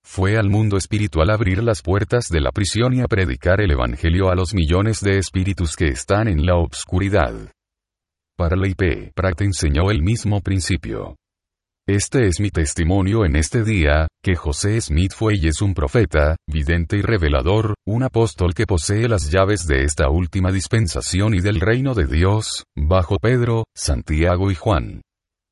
Fue 0.03 0.37
al 0.37 0.49
mundo 0.49 0.75
espiritual 0.75 1.29
abrir 1.29 1.63
las 1.63 1.81
puertas 1.81 2.27
de 2.27 2.41
la 2.41 2.51
prisión 2.51 2.95
y 2.95 2.99
a 2.99 3.07
predicar 3.07 3.61
el 3.61 3.71
Evangelio 3.71 4.29
a 4.29 4.35
los 4.35 4.53
millones 4.53 4.99
de 4.99 5.17
espíritus 5.17 5.77
que 5.77 5.87
están 5.87 6.27
en 6.27 6.45
la 6.45 6.57
obscuridad. 6.57 7.49
Para 8.35 8.57
la 8.57 8.67
IP, 8.67 9.13
Pratt 9.15 9.39
enseñó 9.39 9.91
el 9.91 10.03
mismo 10.03 10.41
principio. 10.41 11.15
Este 11.87 12.25
es 12.25 12.39
mi 12.39 12.49
testimonio 12.49 13.25
en 13.25 13.35
este 13.35 13.63
día, 13.63 14.07
que 14.23 14.35
José 14.35 14.81
Smith 14.81 15.13
fue 15.15 15.35
y 15.35 15.47
es 15.47 15.61
un 15.61 15.75
profeta, 15.75 16.35
vidente 16.47 16.97
y 16.97 17.03
revelador, 17.03 17.75
un 17.85 18.01
apóstol 18.01 18.55
que 18.55 18.65
posee 18.65 19.07
las 19.07 19.29
llaves 19.29 19.67
de 19.67 19.83
esta 19.83 20.09
última 20.09 20.51
dispensación 20.51 21.35
y 21.35 21.41
del 21.41 21.61
reino 21.61 21.93
de 21.93 22.07
Dios, 22.07 22.63
bajo 22.75 23.17
Pedro, 23.19 23.65
Santiago 23.75 24.49
y 24.49 24.55
Juan. 24.55 25.03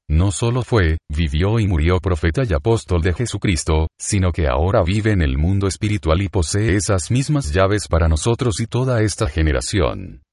No 0.09 0.31
solo 0.31 0.63
fue, 0.63 0.97
vivió 1.07 1.59
y 1.59 1.67
murió 1.67 1.99
profeta 1.99 2.41
y 2.49 2.51
apóstol 2.55 3.03
de 3.03 3.13
Jesucristo, 3.13 3.85
sino 3.99 4.31
que 4.31 4.47
ahora 4.47 4.81
vive 4.81 5.11
en 5.11 5.21
el 5.21 5.37
mundo 5.37 5.67
espiritual 5.67 6.23
y 6.23 6.29
posee 6.29 6.75
esas 6.75 7.11
mismas 7.11 7.53
llaves 7.53 7.87
para 7.87 8.07
nosotros 8.07 8.59
y 8.59 8.65
toda 8.65 9.03
esta 9.03 9.27
generación 9.27 10.23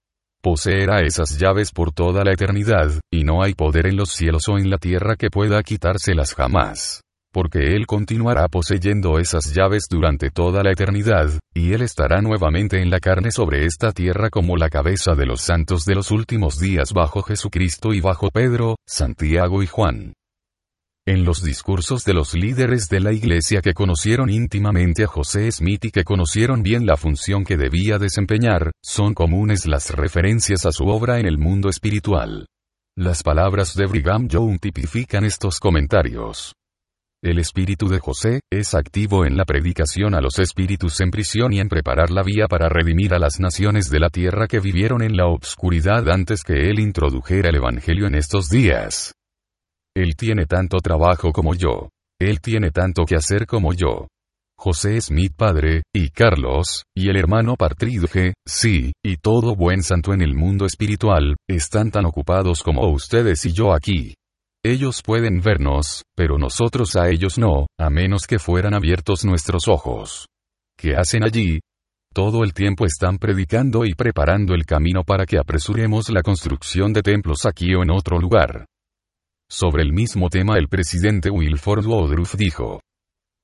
poseerá 0.43 1.03
esas 1.03 1.39
llaves 1.39 1.71
por 1.73 1.93
toda 1.93 2.25
la 2.25 2.33
eternidad, 2.33 2.91
y 3.13 3.25
no 3.25 3.43
hay 3.43 3.55
poder 3.55 3.87
en 3.87 3.97
los 3.97 4.11
cielos 4.11 4.49
o 4.49 4.59
en 4.59 4.71
la 4.71 4.79
tierra 4.79 5.17
que 5.17 5.31
pueda 5.31 5.63
quitárselas 5.63 6.35
jamás. 6.35 7.03
Porque 7.33 7.77
Él 7.77 7.87
continuará 7.87 8.49
poseyendo 8.49 9.19
esas 9.19 9.55
llaves 9.55 9.87
durante 9.89 10.31
toda 10.31 10.63
la 10.65 10.73
eternidad, 10.73 11.31
y 11.55 11.73
Él 11.73 11.83
estará 11.83 12.21
nuevamente 12.21 12.83
en 12.83 12.91
la 12.91 12.99
carne 12.99 13.31
sobre 13.31 13.67
esta 13.67 13.93
tierra 13.93 14.31
como 14.31 14.57
la 14.57 14.69
cabeza 14.69 15.15
de 15.15 15.27
los 15.27 15.43
santos 15.43 15.85
de 15.85 15.95
los 15.95 16.11
últimos 16.11 16.59
días 16.59 16.93
bajo 16.93 17.23
Jesucristo 17.23 17.93
y 17.93 18.01
bajo 18.01 18.31
Pedro, 18.31 18.77
Santiago 18.87 19.63
y 19.63 19.67
Juan. 19.67 20.13
En 21.11 21.25
los 21.25 21.43
discursos 21.43 22.05
de 22.05 22.15
los 22.15 22.35
líderes 22.35 22.89
de 22.89 23.01
la 23.01 23.13
iglesia 23.13 23.63
que 23.63 23.75
conocieron 23.75 24.31
íntimamente 24.31 25.03
a 25.03 25.07
José 25.09 25.51
Smith 25.51 25.87
y 25.87 25.91
que 25.91 26.05
conocieron 26.05 26.63
bien 26.63 26.87
la 26.87 26.97
función 26.97 27.45
que 27.45 27.57
debía 27.57 27.99
desempeñar, 27.99 28.71
son 28.81 29.13
comunes 29.13 29.67
las 29.67 29.91
referencias 29.91 30.67
a 30.67 30.71
su 30.71 30.85
obra 30.85 31.19
en 31.19 31.27
el 31.27 31.37
mundo 31.37 31.69
espiritual. 31.69 32.47
Las 32.97 33.25
palabras 33.25 33.75
de 33.75 33.87
Brigham 33.87 34.29
Young 34.29 34.61
tipifican 34.61 35.25
estos 35.25 35.59
comentarios. 35.59 36.55
El 37.25 37.41
espíritu 37.41 37.89
de 37.89 37.99
José 37.99 38.39
es 38.49 38.75
activo 38.75 39.27
en 39.27 39.37
la 39.37 39.45
predicación 39.45 40.15
a 40.15 40.21
los 40.21 40.39
espíritus 40.39 41.01
en 41.01 41.11
prisión 41.11 41.53
y 41.53 41.59
en 41.59 41.69
preparar 41.69 42.13
la 42.13 42.23
vía 42.23 42.47
para 42.47 42.69
redimir 42.69 43.15
a 43.15 43.19
las 43.19 43.41
naciones 43.41 43.91
de 43.91 43.99
la 43.99 44.11
tierra 44.11 44.47
que 44.47 44.61
vivieron 44.61 45.03
en 45.03 45.17
la 45.17 45.27
obscuridad 45.27 46.09
antes 46.09 46.45
que 46.45 46.71
él 46.71 46.79
introdujera 46.79 47.49
el 47.49 47.57
Evangelio 47.57 48.07
en 48.07 48.15
estos 48.15 48.49
días. 48.49 49.17
Él 50.01 50.17
tiene 50.17 50.47
tanto 50.47 50.79
trabajo 50.79 51.31
como 51.31 51.55
yo. 51.55 51.91
Él 52.19 52.41
tiene 52.41 52.71
tanto 52.71 53.05
que 53.05 53.17
hacer 53.17 53.47
como 53.47 53.75
yo. 53.75 54.09
José 54.59 54.99
Smith 54.99 55.35
padre, 55.37 55.83
y 55.95 56.09
Carlos, 56.09 56.85
y 56.97 57.11
el 57.11 57.19
hermano 57.19 57.55
Partridge, 57.55 58.33
sí, 58.47 58.93
y 59.05 59.19
todo 59.19 59.55
buen 59.55 59.83
santo 59.83 60.15
en 60.15 60.23
el 60.23 60.35
mundo 60.35 60.65
espiritual, 60.65 61.37
están 61.47 61.91
tan 61.91 62.07
ocupados 62.07 62.63
como 62.63 62.91
ustedes 62.91 63.45
y 63.45 63.53
yo 63.53 63.75
aquí. 63.75 64.15
Ellos 64.65 65.03
pueden 65.03 65.43
vernos, 65.43 66.03
pero 66.17 66.39
nosotros 66.39 66.97
a 66.97 67.11
ellos 67.11 67.39
no, 67.39 67.67
a 67.79 67.91
menos 67.91 68.27
que 68.27 68.39
fueran 68.39 68.73
abiertos 68.73 69.27
nuestros 69.27 69.69
ojos. 69.69 70.29
¿Qué 70.79 70.95
hacen 70.97 71.25
allí? 71.25 71.61
Todo 72.15 72.43
el 72.43 72.55
tiempo 72.55 72.87
están 72.87 73.19
predicando 73.19 73.85
y 73.85 73.93
preparando 73.93 74.55
el 74.55 74.65
camino 74.65 75.05
para 75.05 75.27
que 75.27 75.37
apresuremos 75.37 76.09
la 76.09 76.23
construcción 76.23 76.95
de 76.95 77.03
templos 77.03 77.45
aquí 77.45 77.75
o 77.75 77.83
en 77.83 77.91
otro 77.91 78.19
lugar. 78.19 78.65
Sobre 79.53 79.83
el 79.83 79.93
mismo 79.93 80.29
tema 80.29 80.59
el 80.59 80.69
presidente 80.69 81.29
Wilford 81.29 81.85
Woodruff 81.85 82.37
dijo, 82.37 82.81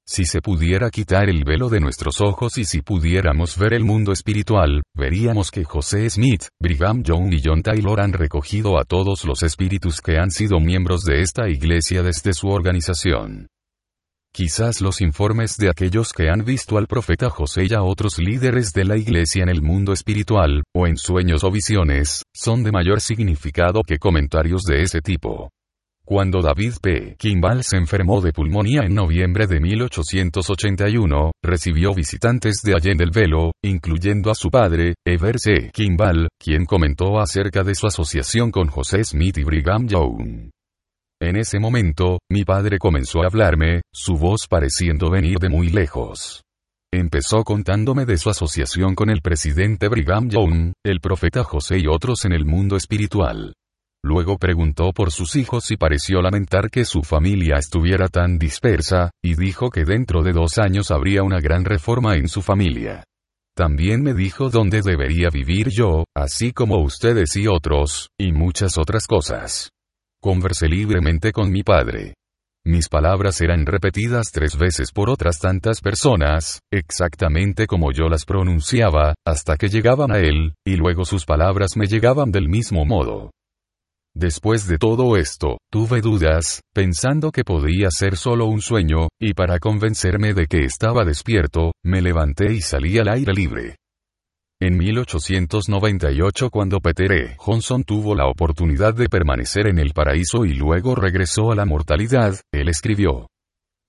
si 0.08 0.24
se 0.24 0.40
pudiera 0.40 0.88
quitar 0.88 1.28
el 1.28 1.42
velo 1.42 1.68
de 1.68 1.80
nuestros 1.80 2.20
ojos 2.20 2.58
y 2.58 2.64
si 2.64 2.80
pudiéramos 2.80 3.58
ver 3.58 3.74
el 3.74 3.82
mundo 3.82 4.12
espiritual, 4.12 4.84
veríamos 4.94 5.50
que 5.50 5.64
José 5.64 6.08
Smith, 6.08 6.44
Brigham 6.62 7.02
Young 7.02 7.32
y 7.32 7.42
John 7.44 7.60
Taylor 7.60 8.00
han 8.00 8.12
recogido 8.12 8.78
a 8.78 8.84
todos 8.84 9.24
los 9.24 9.42
espíritus 9.42 10.00
que 10.00 10.16
han 10.16 10.30
sido 10.30 10.60
miembros 10.60 11.02
de 11.02 11.22
esta 11.22 11.48
iglesia 11.48 12.04
desde 12.04 12.34
su 12.34 12.46
organización. 12.50 13.48
Quizás 14.32 14.80
los 14.80 15.00
informes 15.00 15.56
de 15.56 15.70
aquellos 15.70 16.12
que 16.12 16.30
han 16.30 16.44
visto 16.44 16.78
al 16.78 16.86
profeta 16.86 17.30
José 17.30 17.66
y 17.68 17.74
a 17.74 17.82
otros 17.82 18.20
líderes 18.20 18.72
de 18.72 18.84
la 18.84 18.96
iglesia 18.96 19.42
en 19.42 19.48
el 19.48 19.60
mundo 19.60 19.92
espiritual, 19.92 20.62
o 20.72 20.86
en 20.86 20.98
sueños 20.98 21.42
o 21.42 21.50
visiones, 21.50 22.22
son 22.32 22.62
de 22.62 22.70
mayor 22.70 23.00
significado 23.00 23.80
que 23.84 23.98
comentarios 23.98 24.62
de 24.62 24.82
ese 24.82 25.00
tipo. 25.00 25.50
Cuando 26.08 26.40
David 26.40 26.74
P. 26.80 27.16
Kimball 27.18 27.64
se 27.64 27.76
enfermó 27.76 28.20
de 28.20 28.32
pulmonía 28.32 28.82
en 28.84 28.94
noviembre 28.94 29.48
de 29.48 29.58
1881, 29.58 31.32
recibió 31.42 31.94
visitantes 31.94 32.62
de 32.62 32.74
Allende 32.74 33.02
el 33.02 33.10
Velo, 33.10 33.50
incluyendo 33.60 34.30
a 34.30 34.36
su 34.36 34.48
padre, 34.48 34.94
Ever 35.04 35.40
C. 35.40 35.72
Kimball, 35.72 36.28
quien 36.38 36.64
comentó 36.64 37.18
acerca 37.18 37.64
de 37.64 37.74
su 37.74 37.88
asociación 37.88 38.52
con 38.52 38.68
José 38.68 39.02
Smith 39.02 39.36
y 39.38 39.42
Brigham 39.42 39.88
Young. 39.88 40.50
En 41.20 41.36
ese 41.36 41.58
momento, 41.58 42.20
mi 42.30 42.44
padre 42.44 42.78
comenzó 42.78 43.22
a 43.22 43.26
hablarme, 43.26 43.80
su 43.92 44.16
voz 44.16 44.46
pareciendo 44.48 45.10
venir 45.10 45.40
de 45.40 45.48
muy 45.48 45.70
lejos. 45.70 46.44
Empezó 46.94 47.42
contándome 47.42 48.06
de 48.06 48.16
su 48.16 48.30
asociación 48.30 48.94
con 48.94 49.10
el 49.10 49.22
presidente 49.22 49.88
Brigham 49.88 50.28
Young, 50.28 50.72
el 50.84 51.00
profeta 51.00 51.42
José 51.42 51.78
y 51.78 51.88
otros 51.88 52.24
en 52.26 52.32
el 52.32 52.44
mundo 52.44 52.76
espiritual. 52.76 53.54
Luego 54.08 54.38
preguntó 54.38 54.92
por 54.92 55.10
sus 55.10 55.34
hijos 55.34 55.72
y 55.72 55.76
pareció 55.76 56.22
lamentar 56.22 56.70
que 56.70 56.84
su 56.84 57.02
familia 57.02 57.56
estuviera 57.58 58.06
tan 58.06 58.38
dispersa, 58.38 59.10
y 59.20 59.34
dijo 59.34 59.68
que 59.68 59.84
dentro 59.84 60.22
de 60.22 60.30
dos 60.30 60.58
años 60.58 60.92
habría 60.92 61.24
una 61.24 61.40
gran 61.40 61.64
reforma 61.64 62.14
en 62.14 62.28
su 62.28 62.40
familia. 62.40 63.02
También 63.56 64.04
me 64.04 64.14
dijo 64.14 64.48
dónde 64.48 64.80
debería 64.80 65.28
vivir 65.28 65.70
yo, 65.70 66.04
así 66.16 66.52
como 66.52 66.84
ustedes 66.84 67.34
y 67.34 67.48
otros, 67.48 68.10
y 68.16 68.30
muchas 68.30 68.78
otras 68.78 69.08
cosas. 69.08 69.70
Conversé 70.22 70.68
libremente 70.68 71.32
con 71.32 71.50
mi 71.50 71.64
padre. 71.64 72.14
Mis 72.64 72.88
palabras 72.88 73.40
eran 73.40 73.66
repetidas 73.66 74.30
tres 74.30 74.56
veces 74.56 74.92
por 74.92 75.10
otras 75.10 75.40
tantas 75.40 75.80
personas, 75.80 76.60
exactamente 76.72 77.66
como 77.66 77.90
yo 77.90 78.08
las 78.08 78.24
pronunciaba, 78.24 79.14
hasta 79.26 79.56
que 79.56 79.66
llegaban 79.66 80.12
a 80.12 80.18
él, 80.18 80.54
y 80.64 80.76
luego 80.76 81.04
sus 81.04 81.24
palabras 81.24 81.76
me 81.76 81.86
llegaban 81.86 82.30
del 82.30 82.48
mismo 82.48 82.84
modo. 82.84 83.32
Después 84.18 84.66
de 84.66 84.78
todo 84.78 85.18
esto, 85.18 85.58
tuve 85.70 86.00
dudas, 86.00 86.62
pensando 86.74 87.30
que 87.30 87.44
podía 87.44 87.90
ser 87.90 88.16
solo 88.16 88.46
un 88.46 88.62
sueño, 88.62 89.08
y 89.20 89.34
para 89.34 89.58
convencerme 89.58 90.32
de 90.32 90.46
que 90.46 90.64
estaba 90.64 91.04
despierto, 91.04 91.72
me 91.84 92.00
levanté 92.00 92.54
y 92.54 92.62
salí 92.62 92.96
al 92.96 93.08
aire 93.08 93.34
libre. 93.34 93.76
En 94.58 94.78
1898 94.78 96.48
cuando 96.48 96.80
Peter 96.80 97.12
E. 97.12 97.34
Johnson 97.36 97.84
tuvo 97.84 98.14
la 98.14 98.26
oportunidad 98.26 98.94
de 98.94 99.10
permanecer 99.10 99.66
en 99.66 99.78
el 99.78 99.92
paraíso 99.92 100.46
y 100.46 100.54
luego 100.54 100.94
regresó 100.94 101.52
a 101.52 101.54
la 101.54 101.66
mortalidad, 101.66 102.40
él 102.54 102.70
escribió. 102.70 103.26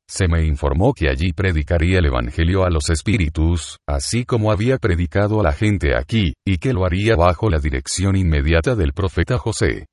Se 0.10 0.28
me 0.28 0.46
informó 0.46 0.92
que 0.94 1.08
allí 1.08 1.32
predicaría 1.32 2.00
el 2.00 2.08
Evangelio 2.08 2.66
a 2.66 2.70
los 2.70 2.90
espíritus, 2.90 3.78
así 3.88 4.26
como 4.26 4.52
había 4.52 4.78
predicado 4.78 5.40
a 5.40 5.44
la 5.44 5.54
gente 5.54 5.96
aquí, 5.96 6.34
y 6.46 6.58
que 6.58 6.74
lo 6.74 6.86
haría 6.86 7.16
bajo 7.16 7.50
la 7.50 7.60
dirección 7.60 8.18
inmediata 8.18 8.76
del 8.76 8.92
profeta 8.92 9.38
José. 9.38 9.86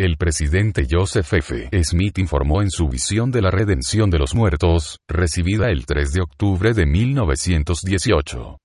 El 0.00 0.16
presidente 0.16 0.86
Joseph 0.90 1.30
F. 1.30 1.68
Smith 1.84 2.16
informó 2.16 2.62
en 2.62 2.70
su 2.70 2.88
visión 2.88 3.30
de 3.30 3.42
la 3.42 3.50
redención 3.50 4.08
de 4.08 4.18
los 4.18 4.34
muertos, 4.34 4.98
recibida 5.06 5.68
el 5.68 5.84
3 5.84 6.14
de 6.14 6.22
octubre 6.22 6.72
de 6.72 6.86
1918 6.86 8.56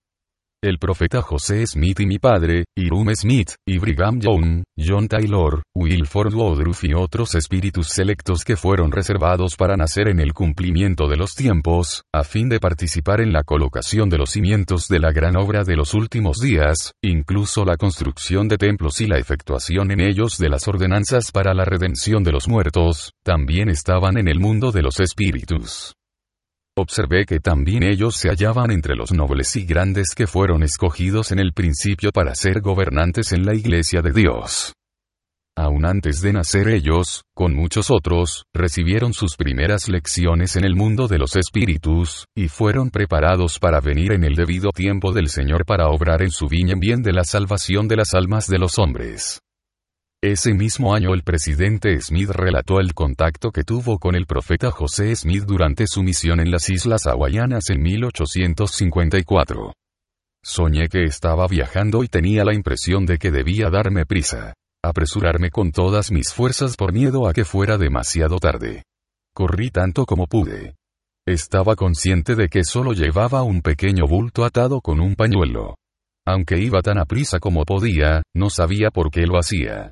el 0.63 0.79
profeta 0.79 1.21
José 1.21 1.65
Smith 1.67 1.99
y 1.99 2.05
mi 2.05 2.19
padre, 2.19 2.65
Hiram 2.75 3.13
Smith, 3.15 3.55
y 3.67 3.77
Brigham 3.77 4.19
Young, 4.19 4.63
John 4.77 5.07
Taylor, 5.07 5.61
Wilford 5.75 6.33
Woodruff 6.33 6.83
y 6.83 6.93
otros 6.93 7.35
espíritus 7.35 7.89
selectos 7.89 8.43
que 8.43 8.55
fueron 8.55 8.91
reservados 8.91 9.55
para 9.55 9.75
nacer 9.75 10.07
en 10.07 10.19
el 10.19 10.33
cumplimiento 10.33 11.07
de 11.07 11.17
los 11.17 11.35
tiempos, 11.35 12.03
a 12.13 12.23
fin 12.23 12.49
de 12.49 12.59
participar 12.59 13.21
en 13.21 13.33
la 13.33 13.43
colocación 13.43 14.09
de 14.09 14.17
los 14.17 14.31
cimientos 14.31 14.87
de 14.87 14.99
la 14.99 15.11
gran 15.11 15.37
obra 15.37 15.63
de 15.63 15.75
los 15.75 15.93
últimos 15.93 16.39
días, 16.39 16.93
incluso 17.03 17.65
la 17.65 17.77
construcción 17.77 18.47
de 18.47 18.57
templos 18.57 19.01
y 19.01 19.07
la 19.07 19.17
efectuación 19.17 19.91
en 19.91 19.99
ellos 19.99 20.37
de 20.37 20.49
las 20.49 20.67
ordenanzas 20.67 21.31
para 21.31 21.53
la 21.53 21.65
redención 21.65 22.23
de 22.23 22.31
los 22.31 22.47
muertos, 22.47 23.11
también 23.23 23.69
estaban 23.69 24.17
en 24.17 24.27
el 24.27 24.39
mundo 24.39 24.71
de 24.71 24.81
los 24.81 24.99
espíritus. 24.99 25.95
Observé 26.77 27.25
que 27.25 27.39
también 27.39 27.83
ellos 27.83 28.17
se 28.17 28.27
hallaban 28.27 28.69
entre 28.69 28.97
los 28.97 29.13
nobles 29.13 29.55
y 29.55 29.65
grandes 29.65 30.13
que 30.13 30.27
fueron 30.27 30.61
escogidos 30.61 31.31
en 31.31 31.39
el 31.39 31.53
principio 31.53 32.11
para 32.11 32.35
ser 32.35 32.59
gobernantes 32.59 33.31
en 33.31 33.45
la 33.45 33.55
iglesia 33.55 34.01
de 34.01 34.11
Dios. 34.11 34.73
Aún 35.57 35.85
antes 35.85 36.19
de 36.19 36.33
nacer 36.33 36.67
ellos, 36.67 37.23
con 37.33 37.55
muchos 37.55 37.89
otros, 37.89 38.43
recibieron 38.53 39.13
sus 39.13 39.37
primeras 39.37 39.87
lecciones 39.87 40.57
en 40.57 40.65
el 40.65 40.75
mundo 40.75 41.07
de 41.07 41.17
los 41.17 41.37
espíritus, 41.37 42.25
y 42.35 42.49
fueron 42.49 42.89
preparados 42.89 43.57
para 43.57 43.79
venir 43.79 44.11
en 44.11 44.25
el 44.25 44.35
debido 44.35 44.71
tiempo 44.71 45.13
del 45.13 45.29
Señor 45.29 45.65
para 45.65 45.87
obrar 45.87 46.21
en 46.23 46.31
su 46.31 46.49
viña 46.49 46.73
en 46.73 46.81
bien 46.81 47.01
de 47.01 47.13
la 47.13 47.23
salvación 47.23 47.87
de 47.87 47.95
las 47.95 48.13
almas 48.13 48.47
de 48.47 48.59
los 48.59 48.77
hombres. 48.79 49.39
Ese 50.23 50.53
mismo 50.53 50.95
año 50.95 51.13
el 51.13 51.23
presidente 51.23 51.99
Smith 52.01 52.29
relató 52.29 52.79
el 52.79 52.93
contacto 52.93 53.51
que 53.51 53.63
tuvo 53.63 53.99
con 53.99 54.15
el 54.15 54.25
profeta 54.25 54.71
José 54.71 55.15
Smith 55.15 55.43
durante 55.43 55.85
su 55.87 56.01
misión 56.01 56.39
en 56.39 56.51
las 56.51 56.69
Islas 56.69 57.05
Hawaianas 57.05 57.69
en 57.69 57.81
1854. 57.81 59.73
Soñé 60.43 60.87
que 60.89 61.03
estaba 61.03 61.47
viajando 61.47 62.03
y 62.03 62.07
tenía 62.07 62.43
la 62.43 62.53
impresión 62.53 63.05
de 63.05 63.17
que 63.17 63.31
debía 63.31 63.69
darme 63.69 64.05
prisa, 64.05 64.53
apresurarme 64.83 65.49
con 65.49 65.71
todas 65.71 66.11
mis 66.11 66.33
fuerzas 66.33 66.75
por 66.75 66.93
miedo 66.93 67.27
a 67.27 67.33
que 67.33 67.45
fuera 67.45 67.77
demasiado 67.77 68.37
tarde. 68.37 68.83
Corrí 69.35 69.69
tanto 69.69 70.05
como 70.05 70.27
pude. 70.27 70.75
Estaba 71.27 71.75
consciente 71.75 72.35
de 72.35 72.47
que 72.47 72.63
solo 72.63 72.93
llevaba 72.93 73.41
un 73.41 73.61
pequeño 73.61 74.05
bulto 74.07 74.45
atado 74.45 74.81
con 74.81 74.99
un 74.99 75.15
pañuelo. 75.15 75.75
Aunque 76.27 76.59
iba 76.59 76.81
tan 76.81 76.99
a 76.99 77.05
prisa 77.05 77.39
como 77.39 77.65
podía, 77.65 78.21
no 78.35 78.49
sabía 78.49 78.91
por 78.91 79.09
qué 79.09 79.21
lo 79.27 79.39
hacía. 79.39 79.91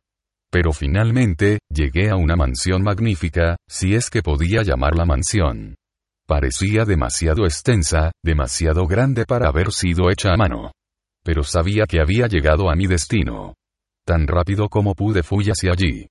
Pero 0.53 0.71
finalmente, 0.71 1.57
llegué 1.67 2.11
a 2.11 2.15
una 2.15 2.35
mansión 2.35 2.83
magnífica, 2.83 3.57
si 3.67 3.95
es 3.95 4.11
que 4.11 4.21
podía 4.21 4.61
llamarla 4.61 5.03
mansión. 5.03 5.73
Parecía 6.27 6.85
demasiado 6.85 7.45
extensa, 7.45 8.11
demasiado 8.23 8.85
grande 8.85 9.25
para 9.25 9.47
haber 9.47 9.71
sido 9.71 10.11
hecha 10.11 10.31
a 10.31 10.37
mano. 10.37 10.71
Pero 11.23 11.41
sabía 11.41 11.85
que 11.87 11.99
había 11.99 12.27
llegado 12.27 12.69
a 12.69 12.75
mi 12.75 12.85
destino. 12.85 13.55
Tan 14.05 14.27
rápido 14.27 14.69
como 14.69 14.93
pude 14.93 15.23
fui 15.23 15.45
hacia 15.45 15.71
allí. 15.71 16.05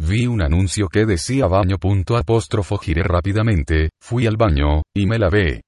Vi 0.00 0.26
un 0.26 0.42
anuncio 0.42 0.88
que 0.88 1.06
decía 1.06 1.46
baño. 1.46 1.76
Apóstrofo 2.18 2.78
giré 2.78 3.04
rápidamente, 3.04 3.90
fui 4.02 4.26
al 4.26 4.36
baño, 4.36 4.82
y 4.92 5.06
me 5.06 5.20
lavé. 5.20 5.62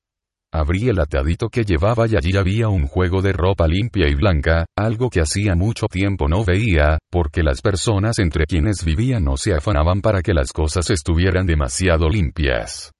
Abrí 0.56 0.88
el 0.88 0.98
atadito 0.98 1.50
que 1.50 1.64
llevaba 1.64 2.06
y 2.08 2.16
allí 2.16 2.34
había 2.34 2.70
un 2.70 2.86
juego 2.86 3.20
de 3.20 3.34
ropa 3.34 3.68
limpia 3.68 4.08
y 4.08 4.14
blanca, 4.14 4.64
algo 4.74 5.10
que 5.10 5.20
hacía 5.20 5.54
mucho 5.54 5.86
tiempo 5.86 6.28
no 6.28 6.46
veía, 6.46 6.96
porque 7.10 7.42
las 7.42 7.60
personas 7.60 8.18
entre 8.18 8.46
quienes 8.46 8.82
vivía 8.82 9.20
no 9.20 9.36
se 9.36 9.52
afanaban 9.52 10.00
para 10.00 10.22
que 10.22 10.32
las 10.32 10.54
cosas 10.54 10.88
estuvieran 10.88 11.44
demasiado 11.44 12.08
limpias. 12.08 12.90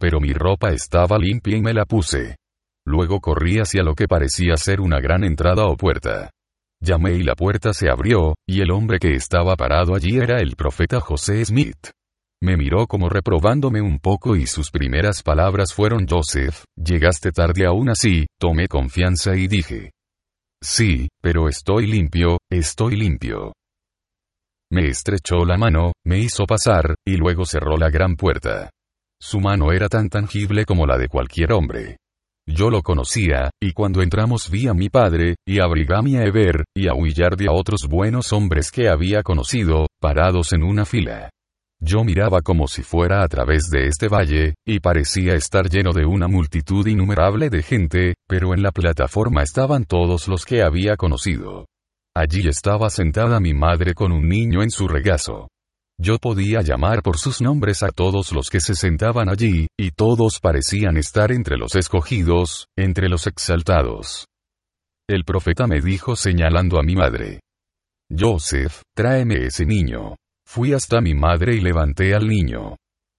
Pero 0.00 0.20
mi 0.20 0.32
ropa 0.32 0.70
estaba 0.70 1.18
limpia 1.18 1.58
y 1.58 1.60
me 1.60 1.74
la 1.74 1.84
puse. 1.84 2.36
Luego 2.86 3.20
corrí 3.20 3.58
hacia 3.58 3.82
lo 3.82 3.94
que 3.94 4.08
parecía 4.08 4.56
ser 4.56 4.80
una 4.80 4.98
gran 4.98 5.22
entrada 5.22 5.66
o 5.66 5.76
puerta. 5.76 6.30
Llamé 6.80 7.12
y 7.12 7.24
la 7.24 7.34
puerta 7.34 7.74
se 7.74 7.90
abrió, 7.90 8.36
y 8.48 8.62
el 8.62 8.70
hombre 8.70 8.98
que 8.98 9.14
estaba 9.14 9.54
parado 9.54 9.94
allí 9.94 10.16
era 10.16 10.40
el 10.40 10.56
profeta 10.56 10.98
José 10.98 11.44
Smith. 11.44 11.90
Me 12.42 12.56
miró 12.56 12.88
como 12.88 13.08
reprobándome 13.08 13.80
un 13.80 14.00
poco 14.00 14.34
y 14.34 14.48
sus 14.48 14.72
primeras 14.72 15.22
palabras 15.22 15.72
fueron 15.72 16.08
Joseph, 16.08 16.64
llegaste 16.74 17.30
tarde 17.30 17.66
aún 17.66 17.88
así, 17.88 18.26
tomé 18.36 18.66
confianza 18.66 19.36
y 19.36 19.46
dije. 19.46 19.92
Sí, 20.60 21.08
pero 21.22 21.48
estoy 21.48 21.86
limpio, 21.86 22.38
estoy 22.50 22.96
limpio. 22.96 23.52
Me 24.72 24.88
estrechó 24.88 25.44
la 25.44 25.56
mano, 25.56 25.92
me 26.04 26.18
hizo 26.18 26.44
pasar, 26.44 26.96
y 27.06 27.16
luego 27.16 27.44
cerró 27.44 27.76
la 27.76 27.90
gran 27.90 28.16
puerta. 28.16 28.70
Su 29.20 29.38
mano 29.38 29.70
era 29.70 29.88
tan 29.88 30.08
tangible 30.08 30.64
como 30.64 30.84
la 30.84 30.98
de 30.98 31.06
cualquier 31.06 31.52
hombre. 31.52 31.98
Yo 32.44 32.70
lo 32.70 32.82
conocía, 32.82 33.50
y 33.62 33.72
cuando 33.72 34.02
entramos 34.02 34.50
vi 34.50 34.66
a 34.66 34.74
mi 34.74 34.88
padre, 34.88 35.36
y 35.46 35.60
a 35.60 35.68
Brigami 35.68 36.16
a 36.16 36.24
Eber, 36.24 36.64
y 36.74 36.88
a 36.88 36.94
Willard 36.94 37.40
y 37.40 37.46
a 37.46 37.52
otros 37.52 37.86
buenos 37.88 38.32
hombres 38.32 38.72
que 38.72 38.88
había 38.88 39.22
conocido, 39.22 39.86
parados 40.00 40.52
en 40.52 40.64
una 40.64 40.84
fila. 40.84 41.30
Yo 41.84 42.04
miraba 42.04 42.42
como 42.42 42.68
si 42.68 42.84
fuera 42.84 43.24
a 43.24 43.28
través 43.28 43.68
de 43.68 43.88
este 43.88 44.06
valle, 44.06 44.54
y 44.64 44.78
parecía 44.78 45.34
estar 45.34 45.68
lleno 45.68 45.92
de 45.92 46.06
una 46.06 46.28
multitud 46.28 46.86
innumerable 46.86 47.50
de 47.50 47.60
gente, 47.64 48.14
pero 48.28 48.54
en 48.54 48.62
la 48.62 48.70
plataforma 48.70 49.42
estaban 49.42 49.84
todos 49.84 50.28
los 50.28 50.44
que 50.44 50.62
había 50.62 50.96
conocido. 50.96 51.66
Allí 52.14 52.46
estaba 52.46 52.88
sentada 52.88 53.40
mi 53.40 53.52
madre 53.52 53.94
con 53.94 54.12
un 54.12 54.28
niño 54.28 54.62
en 54.62 54.70
su 54.70 54.86
regazo. 54.86 55.48
Yo 55.98 56.18
podía 56.18 56.62
llamar 56.62 57.02
por 57.02 57.18
sus 57.18 57.40
nombres 57.40 57.82
a 57.82 57.88
todos 57.88 58.30
los 58.30 58.48
que 58.48 58.60
se 58.60 58.76
sentaban 58.76 59.28
allí, 59.28 59.66
y 59.76 59.90
todos 59.90 60.38
parecían 60.38 60.96
estar 60.96 61.32
entre 61.32 61.56
los 61.56 61.74
escogidos, 61.74 62.68
entre 62.78 63.08
los 63.08 63.26
exaltados. 63.26 64.28
El 65.08 65.24
profeta 65.24 65.66
me 65.66 65.80
dijo 65.80 66.14
señalando 66.14 66.78
a 66.78 66.84
mi 66.84 66.94
madre. 66.94 67.40
Joseph, 68.08 68.82
tráeme 68.94 69.46
ese 69.46 69.66
niño. 69.66 70.14
Fui 70.54 70.74
hasta 70.74 71.00
mi 71.00 71.14
madre 71.14 71.54
y 71.54 71.62
levanté 71.62 72.14
al 72.14 72.28
niño. 72.28 72.76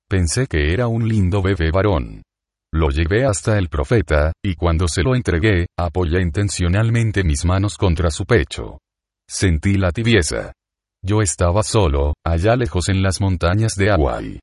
Pensé 0.08 0.46
que 0.46 0.72
era 0.72 0.86
un 0.88 1.08
lindo 1.10 1.42
bebé 1.42 1.72
varón. 1.72 2.22
Lo 2.72 2.90
llevé 2.90 3.26
hasta 3.26 3.58
el 3.58 3.70
profeta, 3.70 4.34
y 4.46 4.54
cuando 4.54 4.88
se 4.88 5.02
lo 5.02 5.16
entregué, 5.16 5.66
apoyé 5.76 6.22
intencionalmente 6.22 7.24
mis 7.24 7.44
manos 7.44 7.76
contra 7.76 8.12
su 8.12 8.26
pecho. 8.26 8.78
Sentí 9.28 9.78
la 9.78 9.92
tibieza. 9.92 10.54
Yo 11.04 11.24
estaba 11.24 11.64
solo, 11.64 12.14
allá 12.24 12.56
lejos 12.56 12.88
en 12.90 13.02
las 13.02 13.20
montañas 13.20 13.74
de 13.78 13.88
Hawái. 13.88 14.40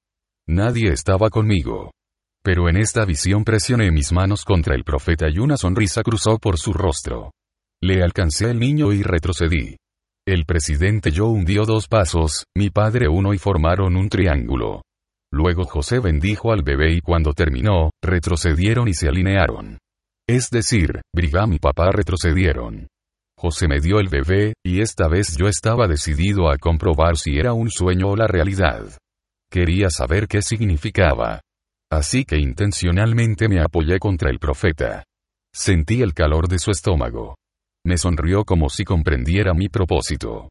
Nadie 0.48 0.92
estaba 0.92 1.30
conmigo. 1.30 1.92
Pero 2.42 2.68
en 2.68 2.76
esta 2.76 3.04
visión 3.04 3.44
presioné 3.44 3.92
mis 3.92 4.10
manos 4.10 4.44
contra 4.44 4.74
el 4.74 4.82
profeta 4.82 5.28
y 5.28 5.38
una 5.38 5.56
sonrisa 5.56 6.02
cruzó 6.02 6.38
por 6.38 6.58
su 6.58 6.72
rostro. 6.72 7.30
Le 7.80 8.02
alcancé 8.02 8.46
al 8.46 8.58
niño 8.58 8.92
y 8.92 9.04
retrocedí. 9.04 9.76
El 10.26 10.44
presidente 10.44 11.10
Joe 11.14 11.28
hundió 11.28 11.64
dos 11.64 11.88
pasos, 11.88 12.44
mi 12.56 12.70
padre 12.70 13.08
uno 13.08 13.32
y 13.32 13.38
formaron 13.38 13.96
un 13.96 14.08
triángulo. 14.08 14.82
Luego 15.32 15.64
José 15.64 16.00
bendijo 16.00 16.52
al 16.52 16.62
bebé 16.62 16.92
y 16.92 17.00
cuando 17.00 17.32
terminó, 17.32 17.90
retrocedieron 18.02 18.88
y 18.88 18.94
se 18.94 19.08
alinearon. 19.08 19.78
Es 20.28 20.50
decir, 20.50 21.00
Brigham 21.14 21.54
y 21.54 21.58
papá 21.58 21.90
retrocedieron. 21.90 22.88
José 23.38 23.68
me 23.68 23.80
dio 23.80 24.00
el 24.00 24.08
bebé, 24.08 24.52
y 24.64 24.82
esta 24.82 25.08
vez 25.08 25.36
yo 25.36 25.48
estaba 25.48 25.88
decidido 25.88 26.50
a 26.50 26.58
comprobar 26.58 27.16
si 27.16 27.38
era 27.38 27.54
un 27.54 27.70
sueño 27.70 28.10
o 28.10 28.16
la 28.16 28.26
realidad. 28.26 28.98
Quería 29.50 29.88
saber 29.88 30.28
qué 30.28 30.42
significaba. 30.42 31.40
Así 31.90 32.24
que 32.24 32.36
intencionalmente 32.36 33.48
me 33.48 33.60
apoyé 33.60 33.98
contra 33.98 34.30
el 34.30 34.38
profeta. 34.38 35.04
Sentí 35.52 36.02
el 36.02 36.12
calor 36.12 36.48
de 36.48 36.58
su 36.58 36.70
estómago. 36.70 37.36
Me 37.90 37.98
sonrió 37.98 38.44
como 38.44 38.68
si 38.68 38.84
comprendiera 38.84 39.52
mi 39.52 39.68
propósito. 39.68 40.48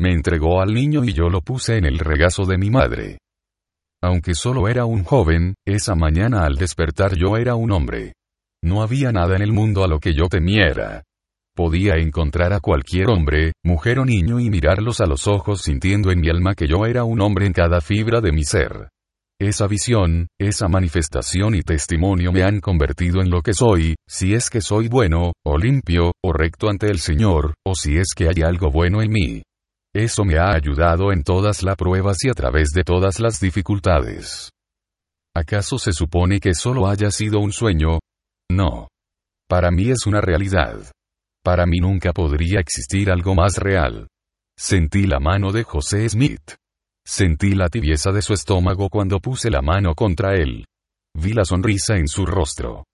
Me 0.00 0.12
entregó 0.12 0.60
al 0.60 0.74
niño 0.74 1.04
y 1.04 1.12
yo 1.12 1.28
lo 1.28 1.40
puse 1.40 1.76
en 1.76 1.84
el 1.84 2.00
regazo 2.00 2.46
de 2.46 2.58
mi 2.58 2.68
madre. 2.68 3.18
Aunque 4.02 4.34
solo 4.34 4.66
era 4.66 4.86
un 4.86 5.04
joven, 5.04 5.54
esa 5.64 5.94
mañana 5.94 6.44
al 6.44 6.56
despertar 6.56 7.14
yo 7.16 7.36
era 7.36 7.54
un 7.54 7.70
hombre. 7.70 8.14
No 8.64 8.82
había 8.82 9.12
nada 9.12 9.36
en 9.36 9.42
el 9.42 9.52
mundo 9.52 9.84
a 9.84 9.86
lo 9.86 10.00
que 10.00 10.14
yo 10.14 10.26
temiera. 10.28 11.04
Podía 11.54 11.94
encontrar 11.94 12.52
a 12.52 12.58
cualquier 12.58 13.08
hombre, 13.08 13.52
mujer 13.62 14.00
o 14.00 14.04
niño 14.04 14.40
y 14.40 14.50
mirarlos 14.50 15.00
a 15.00 15.06
los 15.06 15.28
ojos 15.28 15.62
sintiendo 15.62 16.10
en 16.10 16.18
mi 16.18 16.28
alma 16.28 16.56
que 16.56 16.66
yo 16.66 16.86
era 16.86 17.04
un 17.04 17.20
hombre 17.20 17.46
en 17.46 17.52
cada 17.52 17.80
fibra 17.80 18.20
de 18.20 18.32
mi 18.32 18.42
ser. 18.42 18.88
Esa 19.40 19.66
visión, 19.66 20.28
esa 20.38 20.68
manifestación 20.68 21.54
y 21.54 21.62
testimonio 21.62 22.30
me 22.30 22.42
han 22.42 22.60
convertido 22.60 23.22
en 23.22 23.30
lo 23.30 23.40
que 23.40 23.54
soy, 23.54 23.94
si 24.06 24.34
es 24.34 24.50
que 24.50 24.60
soy 24.60 24.88
bueno, 24.88 25.32
o 25.46 25.56
limpio, 25.56 26.12
o 26.22 26.32
recto 26.34 26.68
ante 26.68 26.88
el 26.88 26.98
Señor, 26.98 27.54
o 27.66 27.74
si 27.74 27.96
es 27.96 28.08
que 28.14 28.28
hay 28.28 28.42
algo 28.42 28.70
bueno 28.70 29.00
en 29.00 29.10
mí. 29.10 29.42
Eso 29.94 30.26
me 30.26 30.38
ha 30.38 30.52
ayudado 30.52 31.10
en 31.10 31.22
todas 31.22 31.62
las 31.62 31.76
pruebas 31.76 32.22
y 32.22 32.28
a 32.28 32.34
través 32.34 32.70
de 32.70 32.84
todas 32.84 33.18
las 33.18 33.40
dificultades. 33.40 34.50
¿Acaso 35.34 35.78
se 35.78 35.92
supone 35.92 36.38
que 36.38 36.52
solo 36.52 36.86
haya 36.86 37.10
sido 37.10 37.40
un 37.40 37.52
sueño? 37.52 37.98
No. 38.50 38.88
Para 39.48 39.70
mí 39.70 39.90
es 39.90 40.06
una 40.06 40.20
realidad. 40.20 40.92
Para 41.42 41.64
mí 41.64 41.78
nunca 41.78 42.12
podría 42.12 42.60
existir 42.60 43.10
algo 43.10 43.34
más 43.34 43.56
real. 43.56 44.06
Sentí 44.58 45.06
la 45.06 45.18
mano 45.18 45.50
de 45.50 45.64
José 45.64 46.06
Smith. 46.10 46.59
Sentí 47.12 47.56
la 47.56 47.68
tibieza 47.68 48.12
de 48.12 48.22
su 48.22 48.34
estómago 48.34 48.88
cuando 48.88 49.18
puse 49.18 49.50
la 49.50 49.62
mano 49.62 49.96
contra 49.96 50.36
él. 50.36 50.66
Vi 51.12 51.32
la 51.32 51.44
sonrisa 51.44 51.96
en 51.96 52.06
su 52.06 52.24
rostro. 52.24 52.84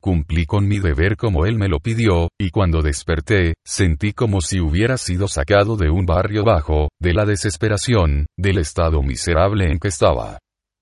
Cumplí 0.00 0.46
con 0.46 0.66
mi 0.66 0.78
deber 0.78 1.18
como 1.18 1.44
él 1.44 1.58
me 1.58 1.68
lo 1.68 1.78
pidió, 1.78 2.30
y 2.40 2.48
cuando 2.48 2.80
desperté, 2.80 3.52
sentí 3.66 4.14
como 4.14 4.40
si 4.40 4.60
hubiera 4.60 4.96
sido 4.96 5.28
sacado 5.28 5.76
de 5.76 5.90
un 5.90 6.06
barrio 6.06 6.42
bajo, 6.42 6.88
de 6.98 7.12
la 7.12 7.26
desesperación, 7.26 8.24
del 8.38 8.56
estado 8.56 9.02
miserable 9.02 9.70
en 9.70 9.78
que 9.78 9.88
estaba. 9.88 10.38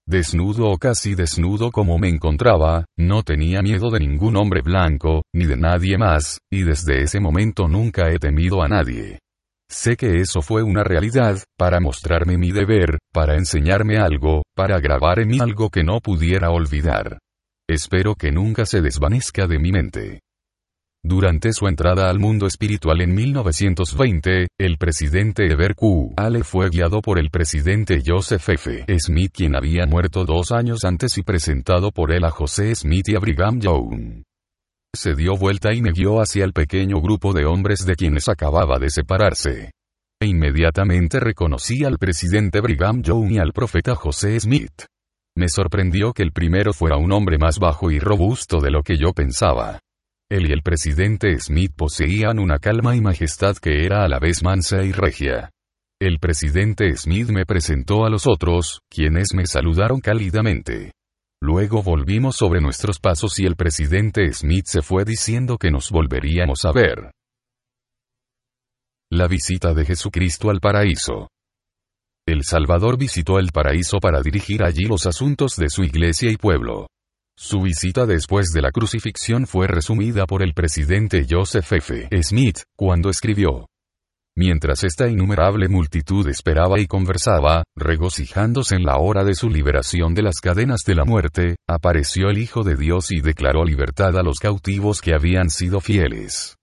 Desnudo 0.06 0.70
o 0.70 0.78
casi 0.78 1.16
desnudo 1.16 1.72
como 1.72 1.98
me 1.98 2.08
encontraba, 2.08 2.84
no 2.96 3.24
tenía 3.24 3.60
miedo 3.60 3.90
de 3.90 3.98
ningún 3.98 4.36
hombre 4.36 4.62
blanco, 4.62 5.24
ni 5.34 5.46
de 5.46 5.56
nadie 5.56 5.98
más, 5.98 6.38
y 6.48 6.62
desde 6.62 7.02
ese 7.02 7.18
momento 7.18 7.66
nunca 7.66 8.12
he 8.12 8.20
temido 8.20 8.62
a 8.62 8.68
nadie. 8.68 9.18
Sé 9.68 9.96
que 9.96 10.20
eso 10.20 10.42
fue 10.42 10.62
una 10.62 10.84
realidad, 10.84 11.42
para 11.58 11.80
mostrarme 11.80 12.38
mi 12.38 12.52
deber, 12.52 12.98
para 13.12 13.36
enseñarme 13.36 13.98
algo, 13.98 14.42
para 14.54 14.78
grabar 14.80 15.18
en 15.18 15.28
mí 15.28 15.38
algo 15.40 15.70
que 15.70 15.82
no 15.82 16.00
pudiera 16.00 16.50
olvidar. 16.50 17.18
Espero 17.68 18.14
que 18.14 18.30
nunca 18.30 18.66
se 18.66 18.82
desvanezca 18.82 19.46
de 19.46 19.58
mi 19.58 19.72
mente. 19.72 20.20
Durante 21.06 21.52
su 21.52 21.66
entrada 21.68 22.08
al 22.08 22.18
mundo 22.18 22.46
espiritual 22.46 23.02
en 23.02 23.14
1920, 23.14 24.46
el 24.58 24.78
presidente 24.78 25.44
Eber 25.52 25.74
Q. 25.74 26.14
Ale 26.16 26.44
fue 26.44 26.70
guiado 26.70 27.02
por 27.02 27.18
el 27.18 27.28
presidente 27.28 28.02
Joseph 28.04 28.48
F. 28.48 28.86
Smith 28.98 29.32
quien 29.34 29.54
había 29.54 29.86
muerto 29.86 30.24
dos 30.24 30.50
años 30.50 30.82
antes 30.84 31.18
y 31.18 31.22
presentado 31.22 31.90
por 31.90 32.10
él 32.10 32.24
a 32.24 32.30
José 32.30 32.74
Smith 32.74 33.08
y 33.10 33.16
a 33.16 33.18
Brigham 33.18 33.60
Young. 33.60 34.22
Se 34.94 35.14
dio 35.14 35.36
vuelta 35.36 35.74
y 35.74 35.82
me 35.82 35.90
guió 35.90 36.20
hacia 36.20 36.44
el 36.44 36.52
pequeño 36.52 37.00
grupo 37.00 37.32
de 37.32 37.46
hombres 37.46 37.84
de 37.84 37.96
quienes 37.96 38.28
acababa 38.28 38.78
de 38.78 38.90
separarse. 38.90 39.72
E 40.20 40.26
inmediatamente 40.26 41.18
reconocí 41.18 41.84
al 41.84 41.98
presidente 41.98 42.60
Brigham 42.60 43.02
Young 43.02 43.32
y 43.32 43.38
al 43.38 43.52
profeta 43.52 43.96
José 43.96 44.38
Smith. 44.38 44.84
Me 45.36 45.48
sorprendió 45.48 46.12
que 46.12 46.22
el 46.22 46.30
primero 46.30 46.72
fuera 46.72 46.96
un 46.96 47.10
hombre 47.10 47.38
más 47.38 47.58
bajo 47.58 47.90
y 47.90 47.98
robusto 47.98 48.60
de 48.60 48.70
lo 48.70 48.84
que 48.84 48.96
yo 48.96 49.12
pensaba. 49.12 49.80
Él 50.30 50.48
y 50.48 50.52
el 50.52 50.62
presidente 50.62 51.38
Smith 51.40 51.72
poseían 51.76 52.38
una 52.38 52.60
calma 52.60 52.94
y 52.94 53.00
majestad 53.00 53.56
que 53.56 53.84
era 53.84 54.04
a 54.04 54.08
la 54.08 54.20
vez 54.20 54.44
mansa 54.44 54.84
y 54.84 54.92
regia. 54.92 55.50
El 56.00 56.20
presidente 56.20 56.96
Smith 56.96 57.30
me 57.30 57.46
presentó 57.46 58.04
a 58.04 58.10
los 58.10 58.28
otros, 58.28 58.80
quienes 58.88 59.34
me 59.34 59.46
saludaron 59.46 60.00
cálidamente. 60.00 60.92
Luego 61.46 61.82
volvimos 61.82 62.36
sobre 62.36 62.62
nuestros 62.62 62.98
pasos 62.98 63.38
y 63.38 63.44
el 63.44 63.54
presidente 63.54 64.32
Smith 64.32 64.64
se 64.64 64.80
fue 64.80 65.04
diciendo 65.04 65.58
que 65.58 65.70
nos 65.70 65.90
volveríamos 65.90 66.64
a 66.64 66.72
ver. 66.72 67.10
La 69.12 69.28
visita 69.28 69.74
de 69.74 69.84
Jesucristo 69.84 70.48
al 70.48 70.60
paraíso. 70.60 71.28
El 72.26 72.44
Salvador 72.44 72.96
visitó 72.96 73.38
el 73.38 73.50
paraíso 73.52 73.98
para 73.98 74.22
dirigir 74.22 74.64
allí 74.64 74.84
los 74.84 75.04
asuntos 75.04 75.56
de 75.56 75.68
su 75.68 75.84
iglesia 75.84 76.30
y 76.30 76.38
pueblo. 76.38 76.86
Su 77.36 77.60
visita 77.60 78.06
después 78.06 78.46
de 78.54 78.62
la 78.62 78.70
crucifixión 78.70 79.46
fue 79.46 79.66
resumida 79.66 80.24
por 80.24 80.42
el 80.42 80.54
presidente 80.54 81.26
Joseph 81.28 81.70
F. 81.70 82.08
Smith, 82.22 82.60
cuando 82.74 83.10
escribió, 83.10 83.66
Mientras 84.36 84.82
esta 84.84 85.08
innumerable 85.08 85.68
multitud 85.68 86.28
esperaba 86.28 86.80
y 86.80 86.86
conversaba, 86.86 87.64
regocijándose 87.76 88.74
en 88.74 88.84
la 88.84 88.98
hora 88.98 89.24
de 89.24 89.34
su 89.34 89.48
liberación 89.48 90.14
de 90.14 90.22
las 90.22 90.40
cadenas 90.40 90.80
de 90.86 90.94
la 90.94 91.04
muerte, 91.04 91.56
apareció 91.68 92.30
el 92.30 92.38
Hijo 92.38 92.64
de 92.64 92.76
Dios 92.76 93.12
y 93.12 93.20
declaró 93.20 93.64
libertad 93.64 94.18
a 94.18 94.22
los 94.22 94.38
cautivos 94.38 95.00
que 95.00 95.14
habían 95.14 95.50
sido 95.50 95.80
fieles 95.80 96.56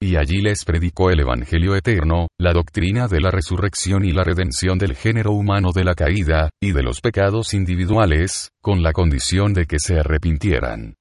y 0.00 0.16
allí 0.16 0.42
les 0.42 0.64
predicó 0.64 1.10
el 1.10 1.20
Evangelio 1.20 1.74
eterno, 1.74 2.28
la 2.38 2.52
doctrina 2.52 3.08
de 3.08 3.20
la 3.20 3.30
resurrección 3.30 4.04
y 4.04 4.12
la 4.12 4.24
redención 4.24 4.78
del 4.78 4.94
género 4.94 5.32
humano 5.32 5.72
de 5.74 5.84
la 5.84 5.94
caída, 5.94 6.50
y 6.60 6.72
de 6.72 6.82
los 6.82 7.00
pecados 7.00 7.54
individuales, 7.54 8.50
con 8.60 8.82
la 8.82 8.92
condición 8.92 9.54
de 9.54 9.66
que 9.66 9.78
se 9.78 9.98
arrepintieran. 9.98 10.96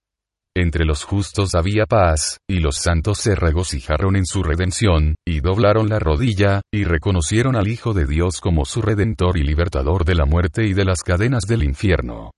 Entre 0.58 0.86
los 0.86 1.03
justos 1.03 1.53
había 1.53 1.86
paz, 1.86 2.38
y 2.49 2.60
los 2.60 2.78
santos 2.78 3.18
se 3.18 3.36
regocijaron 3.36 4.16
en 4.16 4.26
su 4.26 4.41
redención, 4.41 5.16
y 5.28 5.41
doblaron 5.41 5.89
la 5.89 5.99
rodilla, 5.99 6.62
y 6.74 6.86
reconocieron 6.86 7.58
al 7.58 7.68
Hijo 7.68 7.93
de 7.93 8.06
Dios 8.06 8.39
como 8.39 8.64
su 8.64 8.82
redentor 8.82 9.38
y 9.38 9.43
libertador 9.43 10.06
de 10.06 10.16
la 10.16 10.26
muerte 10.26 10.66
y 10.66 10.74
de 10.74 10.86
las 10.86 11.03
cadenas 11.03 11.43
del 11.43 11.64
infierno. 11.64 12.32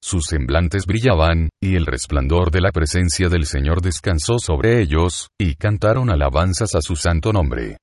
Sus 0.00 0.26
semblantes 0.26 0.86
brillaban, 0.86 1.48
y 1.60 1.74
el 1.74 1.86
resplandor 1.86 2.52
de 2.52 2.60
la 2.60 2.70
presencia 2.70 3.28
del 3.28 3.46
Señor 3.46 3.82
descansó 3.82 4.38
sobre 4.38 4.80
ellos, 4.80 5.28
y 5.36 5.56
cantaron 5.56 6.10
alabanzas 6.10 6.76
a 6.76 6.80
su 6.80 6.94
santo 6.94 7.32
nombre. 7.32 7.78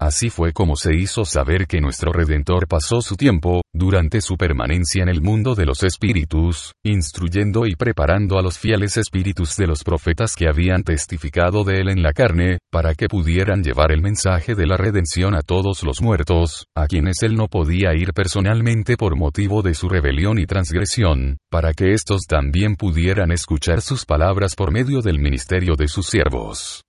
Así 0.00 0.30
fue 0.30 0.52
como 0.52 0.74
se 0.74 0.96
hizo 0.96 1.24
saber 1.24 1.66
que 1.66 1.80
nuestro 1.80 2.12
Redentor 2.12 2.66
pasó 2.66 3.00
su 3.02 3.16
tiempo, 3.16 3.62
durante 3.72 4.20
su 4.20 4.36
permanencia 4.36 5.02
en 5.02 5.08
el 5.08 5.22
mundo 5.22 5.54
de 5.54 5.64
los 5.64 5.82
espíritus, 5.82 6.72
instruyendo 6.84 7.66
y 7.66 7.76
preparando 7.76 8.38
a 8.38 8.42
los 8.42 8.58
fieles 8.58 8.96
espíritus 8.96 9.56
de 9.56 9.66
los 9.66 9.84
profetas 9.84 10.34
que 10.34 10.48
habían 10.48 10.82
testificado 10.82 11.64
de 11.64 11.80
él 11.80 11.88
en 11.88 12.02
la 12.02 12.12
carne, 12.12 12.58
para 12.70 12.94
que 12.94 13.08
pudieran 13.08 13.62
llevar 13.62 13.92
el 13.92 14.02
mensaje 14.02 14.54
de 14.54 14.66
la 14.66 14.76
redención 14.76 15.34
a 15.34 15.42
todos 15.42 15.82
los 15.84 16.02
muertos, 16.02 16.66
a 16.76 16.86
quienes 16.86 17.22
él 17.22 17.34
no 17.34 17.46
podía 17.46 17.94
ir 17.94 18.12
personalmente 18.12 18.96
por 18.96 19.16
motivo 19.16 19.62
de 19.62 19.74
su 19.74 19.88
rebelión 19.88 20.38
y 20.38 20.46
transgresión, 20.46 21.38
para 21.50 21.72
que 21.72 21.92
éstos 21.92 22.22
también 22.28 22.74
pudieran 22.74 23.30
escuchar 23.30 23.80
sus 23.80 24.04
palabras 24.04 24.54
por 24.54 24.72
medio 24.72 25.00
del 25.00 25.18
ministerio 25.18 25.76
de 25.76 25.88
sus 25.88 26.06
siervos. 26.06 26.82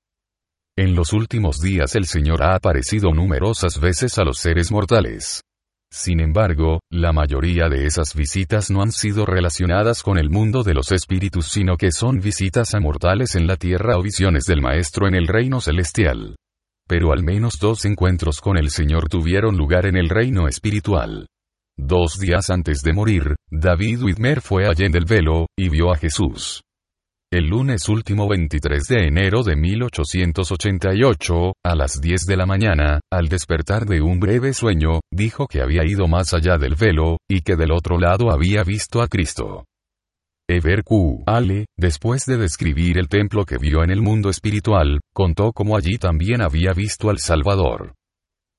En 0.76 0.96
los 0.96 1.14
últimos 1.14 1.62
días 1.62 1.96
el 1.96 2.06
Señor 2.06 2.42
ha 2.42 2.56
aparecido 2.56 3.14
numerosas 3.14 3.80
veces 3.80 4.18
a 4.18 4.24
los 4.24 4.40
seres 4.40 4.72
mortales. 4.72 5.44
Sin 5.92 6.20
embargo, 6.20 6.80
la 6.92 7.14
mayoría 7.14 7.70
de 7.70 7.86
esas 7.86 8.16
visitas 8.16 8.72
no 8.72 8.82
han 8.82 8.92
sido 8.92 9.28
relacionadas 9.28 10.02
con 10.02 10.18
el 10.18 10.32
mundo 10.32 10.64
de 10.64 10.74
los 10.74 10.92
espíritus, 10.92 11.46
sino 11.50 11.78
que 11.78 11.92
son 11.92 12.20
visitas 12.20 12.74
a 12.74 12.80
mortales 12.80 13.36
en 13.36 13.46
la 13.46 13.56
tierra 13.56 13.98
o 13.98 14.02
visiones 14.02 14.46
del 14.46 14.64
Maestro 14.64 15.08
en 15.08 15.14
el 15.14 15.28
reino 15.28 15.62
celestial. 15.62 16.38
Pero 16.88 17.14
al 17.14 17.22
menos 17.22 17.60
dos 17.60 17.86
encuentros 17.86 18.42
con 18.42 18.58
el 18.58 18.72
Señor 18.72 19.10
tuvieron 19.10 19.56
lugar 19.56 19.86
en 19.86 19.96
el 19.96 20.10
reino 20.10 20.48
espiritual. 20.48 21.28
Dos 21.78 22.18
días 22.18 22.50
antes 22.50 22.82
de 22.82 22.94
morir, 22.94 23.36
David 23.52 24.02
Whitmer 24.02 24.42
fue 24.42 24.66
allá 24.66 24.88
en 24.88 24.96
el 24.96 25.06
velo, 25.06 25.46
y 25.56 25.70
vio 25.70 25.92
a 25.92 25.98
Jesús. 25.98 26.64
El 27.34 27.48
lunes 27.48 27.90
último 27.90 28.30
23 28.30 28.88
de 28.90 29.08
enero 29.08 29.42
de 29.42 29.56
1888, 29.56 31.54
a 31.66 31.76
las 31.76 32.00
10 32.00 32.28
de 32.28 32.38
la 32.38 32.46
mañana, 32.46 33.00
al 33.12 33.28
despertar 33.28 33.88
de 33.88 34.04
un 34.04 34.20
breve 34.20 34.54
sueño, 34.54 35.00
dijo 35.12 35.48
que 35.48 35.64
había 35.64 35.84
ido 35.84 36.08
más 36.08 36.36
allá 36.36 36.60
del 36.60 36.76
velo, 36.76 37.18
y 37.28 37.42
que 37.42 37.56
del 37.56 37.72
otro 37.72 37.98
lado 37.98 38.32
había 38.32 38.64
visto 38.64 39.02
a 39.02 39.08
Cristo. 39.08 39.66
Eber 40.48 40.84
Q. 40.84 41.24
Ale, 41.26 41.66
después 41.76 42.28
de 42.28 42.38
describir 42.38 43.00
el 43.00 43.08
templo 43.08 43.46
que 43.46 43.58
vio 43.58 43.84
en 43.84 43.90
el 43.90 44.04
mundo 44.04 44.30
espiritual, 44.30 45.00
contó 45.12 45.54
cómo 45.54 45.76
allí 45.76 45.98
también 45.98 46.40
había 46.40 46.74
visto 46.74 47.10
al 47.10 47.18
Salvador. 47.18 47.96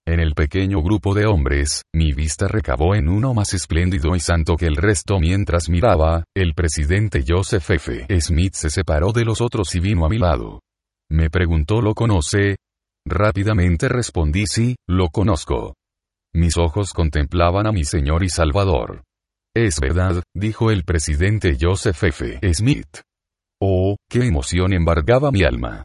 En 0.06 0.20
el 0.20 0.34
pequeño 0.34 0.82
grupo 0.82 1.14
de 1.14 1.24
hombres, 1.24 1.82
mi 1.94 2.12
vista 2.12 2.46
recabó 2.46 2.94
en 2.94 3.08
uno 3.08 3.32
más 3.32 3.54
espléndido 3.54 4.14
y 4.14 4.20
santo 4.20 4.54
que 4.56 4.66
el 4.66 4.76
resto 4.76 5.18
mientras 5.18 5.70
miraba, 5.70 6.24
el 6.36 6.52
presidente 6.52 7.24
Joseph 7.26 7.70
F. 7.70 8.06
Smith 8.20 8.52
se 8.52 8.68
separó 8.68 9.12
de 9.12 9.24
los 9.24 9.40
otros 9.40 9.74
y 9.74 9.80
vino 9.80 10.04
a 10.04 10.10
mi 10.10 10.18
lado. 10.18 10.60
Me 11.10 11.30
preguntó 11.30 11.80
¿lo 11.80 11.94
conoce? 11.94 12.56
Rápidamente 13.06 13.88
respondí 13.88 14.46
sí, 14.46 14.76
lo 14.86 15.08
conozco. 15.08 15.74
Mis 16.34 16.58
ojos 16.58 16.92
contemplaban 16.92 17.66
a 17.66 17.72
mi 17.72 17.84
Señor 17.84 18.24
y 18.24 18.28
Salvador. 18.28 19.04
Es 19.56 19.80
verdad, 19.80 20.22
dijo 20.34 20.70
el 20.70 20.84
presidente 20.84 21.56
Joseph 21.58 22.04
F. 22.04 22.40
Smith. 22.52 23.00
Oh, 23.58 23.96
qué 24.10 24.26
emoción 24.26 24.74
embargaba 24.74 25.30
mi 25.30 25.44
alma. 25.44 25.82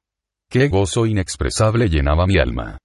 Qué 0.51 0.67
gozo 0.67 1.05
inexpresable 1.05 1.87
llenaba 1.87 2.27
mi 2.27 2.37
alma 2.37 2.79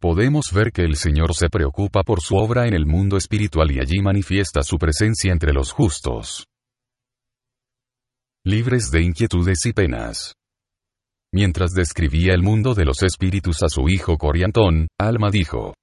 podemos 0.00 0.52
ver 0.52 0.72
que 0.72 0.82
el 0.82 0.96
Señor 0.96 1.34
se 1.34 1.48
preocupa 1.48 2.02
por 2.02 2.20
su 2.20 2.36
obra 2.36 2.66
en 2.66 2.74
el 2.74 2.86
mundo 2.86 3.16
espiritual 3.16 3.70
y 3.72 3.80
allí 3.80 4.00
manifiesta 4.00 4.62
su 4.62 4.78
presencia 4.78 5.32
entre 5.32 5.52
los 5.52 5.72
justos. 5.72 6.46
Libres 8.44 8.90
de 8.90 9.02
inquietudes 9.02 9.66
y 9.66 9.72
penas. 9.72 10.34
Mientras 11.32 11.72
describía 11.72 12.32
el 12.32 12.42
mundo 12.42 12.74
de 12.74 12.84
los 12.84 13.02
espíritus 13.02 13.62
a 13.62 13.68
su 13.68 13.88
hijo 13.88 14.16
Coriantón, 14.16 14.88
Alma 14.98 15.30
dijo, 15.30 15.74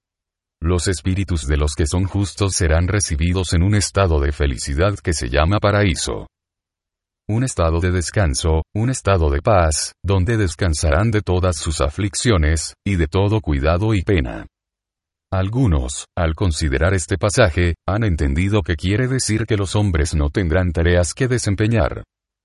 Los 0.62 0.88
espíritus 0.88 1.46
de 1.46 1.58
los 1.58 1.74
que 1.76 1.86
son 1.86 2.06
justos 2.06 2.54
serán 2.54 2.88
recibidos 2.88 3.54
en 3.54 3.64
un 3.64 3.76
estado 3.76 4.20
de 4.20 4.32
felicidad 4.32 4.96
que 4.96 5.14
se 5.14 5.30
llama 5.30 5.60
paraíso. 5.60 6.28
Un 7.30 7.46
estado 7.46 7.80
de 7.80 7.92
descanso, 7.92 8.64
un 8.76 8.90
estado 8.90 9.30
de 9.30 9.42
paz, 9.42 9.94
donde 10.04 10.36
descansarán 10.36 11.10
de 11.10 11.22
todas 11.22 11.56
sus 11.56 11.80
aflicciones, 11.80 12.74
y 12.86 12.98
de 12.98 13.08
todo 13.08 13.40
cuidado 13.40 13.94
y 13.94 14.02
pena. 14.02 14.46
Algunos, 15.32 16.06
al 16.18 16.36
considerar 16.36 16.94
este 16.94 17.18
pasaje, 17.18 17.76
han 17.88 18.04
entendido 18.04 18.62
que 18.62 18.76
quiere 18.76 19.08
decir 19.08 19.46
que 19.46 19.56
los 19.56 19.78
hombres 19.78 20.14
no 20.14 20.32
tendrán 20.32 20.74
tareas 20.74 21.14
que 21.14 21.30
desempeñar. 21.30 22.04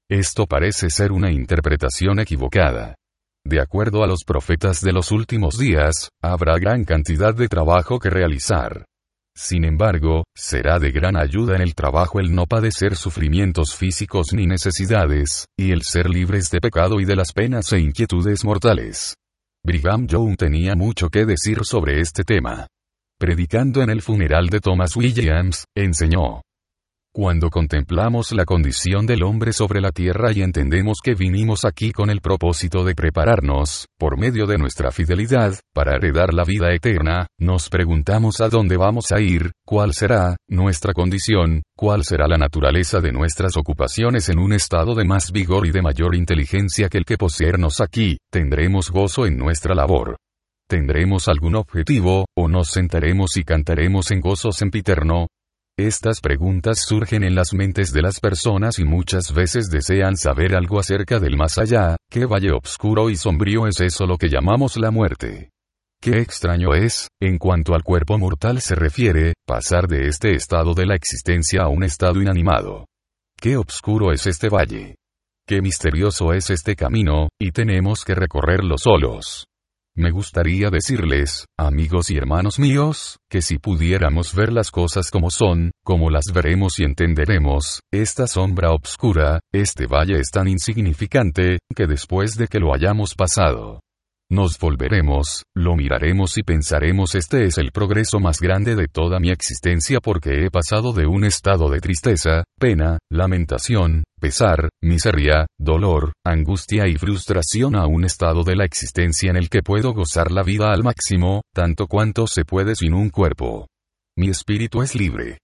Esto 0.09 0.47
parece 0.47 0.91
ser 0.91 1.11
una 1.11 1.33
interpretación 1.33 2.21
equivocada. 2.21 2.95
De 3.45 3.61
acuerdo 3.61 4.05
a 4.05 4.07
los 4.07 4.23
profetas 4.25 4.81
de 4.81 4.93
los 4.93 5.11
últimos 5.11 5.59
días, 5.59 6.11
habrá 6.23 6.57
gran 6.57 6.85
cantidad 6.85 7.35
de 7.35 7.49
trabajo 7.49 7.99
que 7.99 8.11
realizar. 8.11 8.85
Sin 9.41 9.65
embargo, 9.65 10.25
será 10.35 10.81
de 10.81 10.91
gran 10.91 11.17
ayuda 11.17 11.55
en 11.55 11.63
el 11.63 11.77
trabajo 11.77 12.19
el 12.19 12.35
no 12.35 12.47
padecer 12.47 12.97
sufrimientos 12.97 13.77
físicos 13.77 14.33
ni 14.33 14.47
necesidades, 14.47 15.47
y 15.57 15.71
el 15.71 15.83
ser 15.83 16.11
libres 16.11 16.51
de 16.51 16.59
pecado 16.59 16.99
y 16.99 17.05
de 17.05 17.15
las 17.15 17.33
penas 17.33 17.73
e 17.73 17.79
inquietudes 17.79 18.45
mortales. 18.45 19.15
Brigham 19.65 20.09
Young 20.09 20.37
tenía 20.37 20.75
mucho 20.75 21.09
que 21.09 21.25
decir 21.25 21.61
sobre 21.63 22.01
este 22.01 22.25
tema 22.25 22.67
predicando 23.21 23.83
en 23.83 23.91
el 23.91 24.01
funeral 24.01 24.49
de 24.49 24.61
Thomas 24.61 24.97
Williams, 24.97 25.65
enseñó. 25.77 26.43
Cuando 27.15 27.49
contemplamos 27.49 28.33
la 28.33 28.45
condición 28.45 29.07
del 29.07 29.23
hombre 29.23 29.53
sobre 29.53 29.81
la 29.81 29.93
tierra 29.93 30.31
y 30.31 30.43
entendemos 30.43 30.99
que 31.03 31.15
vinimos 31.15 31.65
aquí 31.65 31.91
con 31.91 32.11
el 32.11 32.21
propósito 32.21 32.85
de 32.85 32.95
prepararnos, 32.95 33.87
por 33.99 34.19
medio 34.19 34.47
de 34.47 34.59
nuestra 34.59 34.91
fidelidad, 34.91 35.59
para 35.75 35.97
heredar 35.97 36.35
la 36.35 36.45
vida 36.45 36.73
eterna, 36.73 37.27
nos 37.39 37.71
preguntamos 37.71 38.41
a 38.41 38.51
dónde 38.51 38.77
vamos 38.77 39.11
a 39.11 39.21
ir, 39.21 39.53
cuál 39.65 39.95
será 39.95 40.37
nuestra 40.49 40.93
condición, 40.93 41.63
cuál 41.77 42.05
será 42.05 42.29
la 42.29 42.37
naturaleza 42.37 43.01
de 43.01 43.11
nuestras 43.11 43.57
ocupaciones 43.57 44.29
en 44.29 44.39
un 44.39 44.53
estado 44.53 44.95
de 44.95 45.07
más 45.07 45.33
vigor 45.33 45.67
y 45.67 45.71
de 45.73 45.83
mayor 45.83 46.15
inteligencia 46.15 46.89
que 46.89 46.99
el 46.99 47.05
que 47.05 47.17
poseernos 47.17 47.81
aquí, 47.81 48.19
tendremos 48.31 48.91
gozo 48.91 49.27
en 49.27 49.39
nuestra 49.39 49.75
labor. 49.75 50.19
¿Tendremos 50.69 51.29
algún 51.29 51.57
objetivo, 51.57 52.27
o 52.37 52.47
nos 52.47 52.69
sentaremos 52.69 53.39
y 53.39 53.45
cantaremos 53.45 54.11
en 54.11 54.21
gozo 54.21 54.53
sempiterno? 54.53 55.29
Estas 55.79 56.21
preguntas 56.21 56.81
surgen 56.81 57.23
en 57.23 57.37
las 57.37 57.55
mentes 57.55 57.93
de 57.93 58.03
las 58.03 58.19
personas 58.19 58.81
y 58.81 58.85
muchas 58.85 59.33
veces 59.33 59.71
desean 59.71 60.17
saber 60.17 60.57
algo 60.57 60.81
acerca 60.81 61.21
del 61.21 61.37
más 61.37 61.57
allá, 61.57 61.95
qué 62.11 62.27
valle 62.27 62.51
oscuro 62.51 63.11
y 63.11 63.15
sombrío 63.15 63.69
es 63.69 63.81
eso 63.81 64.05
lo 64.05 64.19
que 64.19 64.29
llamamos 64.29 64.77
la 64.77 64.91
muerte. 64.91 65.51
Qué 66.03 66.19
extraño 66.19 66.75
es, 66.75 67.07
en 67.23 67.39
cuanto 67.39 67.77
al 67.77 67.85
cuerpo 67.85 68.19
mortal 68.19 68.61
se 68.61 68.75
refiere, 68.75 69.35
pasar 69.47 69.87
de 69.87 70.09
este 70.09 70.35
estado 70.35 70.75
de 70.75 70.87
la 70.87 70.97
existencia 70.97 71.63
a 71.63 71.69
un 71.69 71.85
estado 71.85 72.21
inanimado. 72.21 72.87
Qué 73.41 73.57
oscuro 73.57 74.11
es 74.11 74.27
este 74.27 74.49
valle. 74.49 74.97
Qué 75.47 75.63
misterioso 75.63 76.33
es 76.33 76.51
este 76.51 76.75
camino, 76.75 77.29
y 77.41 77.53
tenemos 77.53 78.05
que 78.05 78.17
recorrerlo 78.17 78.79
solos. 78.79 79.47
Me 79.99 80.13
gustaría 80.13 80.71
decirles, 80.71 81.47
amigos 81.59 82.09
y 82.11 82.17
hermanos 82.17 82.61
míos, 82.61 83.19
que 83.29 83.43
si 83.43 83.59
pudiéramos 83.59 84.33
ver 84.33 84.53
las 84.53 84.71
cosas 84.71 85.11
como 85.11 85.29
son, 85.29 85.73
como 85.85 86.09
las 86.09 86.27
veremos 86.33 86.79
y 86.79 86.85
entenderemos, 86.85 87.81
esta 87.93 88.29
sombra 88.29 88.71
obscura, 88.71 89.41
este 89.53 89.89
valle 89.89 90.21
es 90.21 90.31
tan 90.31 90.47
insignificante, 90.47 91.59
que 91.75 91.89
después 91.89 92.37
de 92.37 92.47
que 92.47 92.61
lo 92.61 92.73
hayamos 92.73 93.17
pasado, 93.17 93.81
nos 94.31 94.59
volveremos, 94.59 95.45
lo 95.57 95.75
miraremos 95.75 96.37
y 96.37 96.43
pensaremos 96.43 97.15
este 97.15 97.47
es 97.47 97.57
el 97.57 97.73
progreso 97.73 98.21
más 98.21 98.41
grande 98.41 98.77
de 98.77 98.87
toda 98.87 99.21
mi 99.21 99.31
existencia 99.31 100.01
porque 100.01 100.45
he 100.45 100.51
pasado 100.51 100.93
de 100.93 101.07
un 101.07 101.25
estado 101.25 101.71
de 101.71 101.81
tristeza, 101.81 102.45
pena, 102.61 102.99
lamentación, 103.11 104.05
pesar, 104.21 104.69
miseria, 104.83 105.47
dolor, 105.59 106.13
angustia 106.27 106.87
y 106.89 106.97
frustración 106.97 107.75
a 107.75 107.87
un 107.87 108.05
estado 108.05 108.45
de 108.45 108.57
la 108.57 108.67
existencia 108.67 109.31
en 109.31 109.37
el 109.37 109.49
que 109.49 109.63
puedo 109.63 109.95
gozar 109.95 110.31
la 110.31 110.43
vida 110.43 110.73
al 110.73 110.85
máximo, 110.85 111.41
tanto 111.55 111.87
cuanto 111.87 112.27
se 112.27 112.45
puede 112.45 112.75
sin 112.77 112.93
un 112.93 113.09
cuerpo. 113.09 113.67
Mi 114.15 114.29
espíritu 114.29 114.83
es 114.83 114.95
libre. 114.95 115.39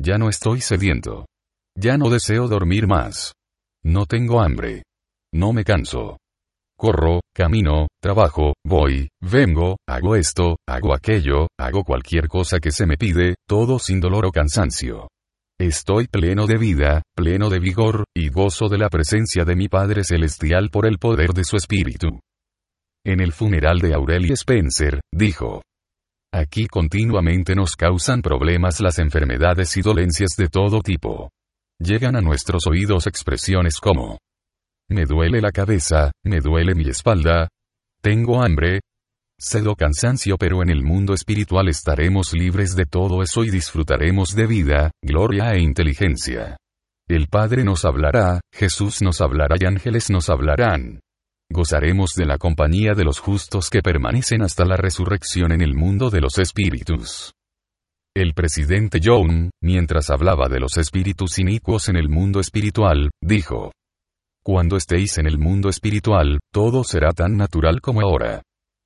Ya 0.00 0.16
no 0.16 0.28
estoy 0.28 0.60
sediento. 0.60 1.26
Ya 1.76 1.98
no 1.98 2.08
deseo 2.08 2.46
dormir 2.46 2.86
más. 2.86 3.32
No 3.82 4.06
tengo 4.06 4.40
hambre. 4.40 4.84
No 5.32 5.52
me 5.52 5.64
canso 5.64 6.18
corro, 6.78 7.20
camino, 7.34 7.88
trabajo, 8.00 8.54
voy, 8.64 9.08
vengo, 9.20 9.76
hago 9.86 10.16
esto, 10.16 10.56
hago 10.66 10.94
aquello, 10.94 11.48
hago 11.58 11.82
cualquier 11.82 12.28
cosa 12.28 12.60
que 12.60 12.70
se 12.70 12.86
me 12.86 12.96
pide, 12.96 13.34
todo 13.46 13.78
sin 13.78 14.00
dolor 14.00 14.24
o 14.24 14.30
cansancio. 14.30 15.08
Estoy 15.60 16.06
pleno 16.06 16.46
de 16.46 16.56
vida, 16.56 17.02
pleno 17.16 17.50
de 17.50 17.58
vigor, 17.58 18.04
y 18.16 18.28
gozo 18.28 18.68
de 18.68 18.78
la 18.78 18.88
presencia 18.88 19.44
de 19.44 19.56
mi 19.56 19.68
Padre 19.68 20.04
Celestial 20.04 20.70
por 20.70 20.86
el 20.86 20.98
poder 20.98 21.30
de 21.32 21.42
su 21.42 21.56
Espíritu. 21.56 22.20
En 23.04 23.20
el 23.20 23.32
funeral 23.32 23.80
de 23.80 23.92
Aurelie 23.92 24.34
Spencer, 24.34 25.00
dijo, 25.12 25.62
Aquí 26.32 26.68
continuamente 26.68 27.56
nos 27.56 27.74
causan 27.74 28.22
problemas 28.22 28.80
las 28.80 28.98
enfermedades 29.00 29.76
y 29.76 29.82
dolencias 29.82 30.36
de 30.36 30.48
todo 30.48 30.80
tipo. 30.80 31.30
Llegan 31.80 32.16
a 32.16 32.20
nuestros 32.20 32.66
oídos 32.66 33.06
expresiones 33.06 33.80
como, 33.80 34.18
me 34.90 35.04
duele 35.04 35.40
la 35.40 35.52
cabeza, 35.52 36.12
me 36.24 36.40
duele 36.40 36.74
mi 36.74 36.88
espalda. 36.88 37.48
Tengo 38.00 38.42
hambre. 38.42 38.80
Cedo 39.40 39.76
cansancio 39.76 40.36
pero 40.36 40.62
en 40.62 40.70
el 40.70 40.82
mundo 40.82 41.14
espiritual 41.14 41.68
estaremos 41.68 42.32
libres 42.32 42.74
de 42.74 42.86
todo 42.86 43.22
eso 43.22 43.44
y 43.44 43.50
disfrutaremos 43.50 44.34
de 44.34 44.46
vida, 44.46 44.90
gloria 45.02 45.52
e 45.52 45.60
inteligencia. 45.60 46.56
El 47.06 47.28
Padre 47.28 47.64
nos 47.64 47.84
hablará, 47.84 48.40
Jesús 48.52 49.00
nos 49.00 49.20
hablará 49.20 49.56
y 49.60 49.64
ángeles 49.64 50.10
nos 50.10 50.28
hablarán. 50.28 51.00
Gozaremos 51.50 52.14
de 52.14 52.26
la 52.26 52.36
compañía 52.36 52.94
de 52.94 53.04
los 53.04 53.20
justos 53.20 53.70
que 53.70 53.80
permanecen 53.80 54.42
hasta 54.42 54.64
la 54.64 54.76
resurrección 54.76 55.52
en 55.52 55.62
el 55.62 55.74
mundo 55.74 56.10
de 56.10 56.20
los 56.20 56.38
espíritus. 56.38 57.32
El 58.14 58.34
presidente 58.34 59.00
John, 59.02 59.50
mientras 59.62 60.10
hablaba 60.10 60.48
de 60.48 60.60
los 60.60 60.76
espíritus 60.76 61.38
inicuos 61.38 61.88
en 61.88 61.96
el 61.96 62.08
mundo 62.08 62.40
espiritual, 62.40 63.10
dijo, 63.22 63.72
cuando 64.48 64.78
estéis 64.78 65.18
en 65.18 65.26
el 65.26 65.36
mundo 65.36 65.68
espiritual, 65.68 66.40
todo 66.50 66.82
será 66.82 67.12
tan 67.12 67.36
natural 67.36 67.82
como 67.82 68.00
ahora. 68.00 68.40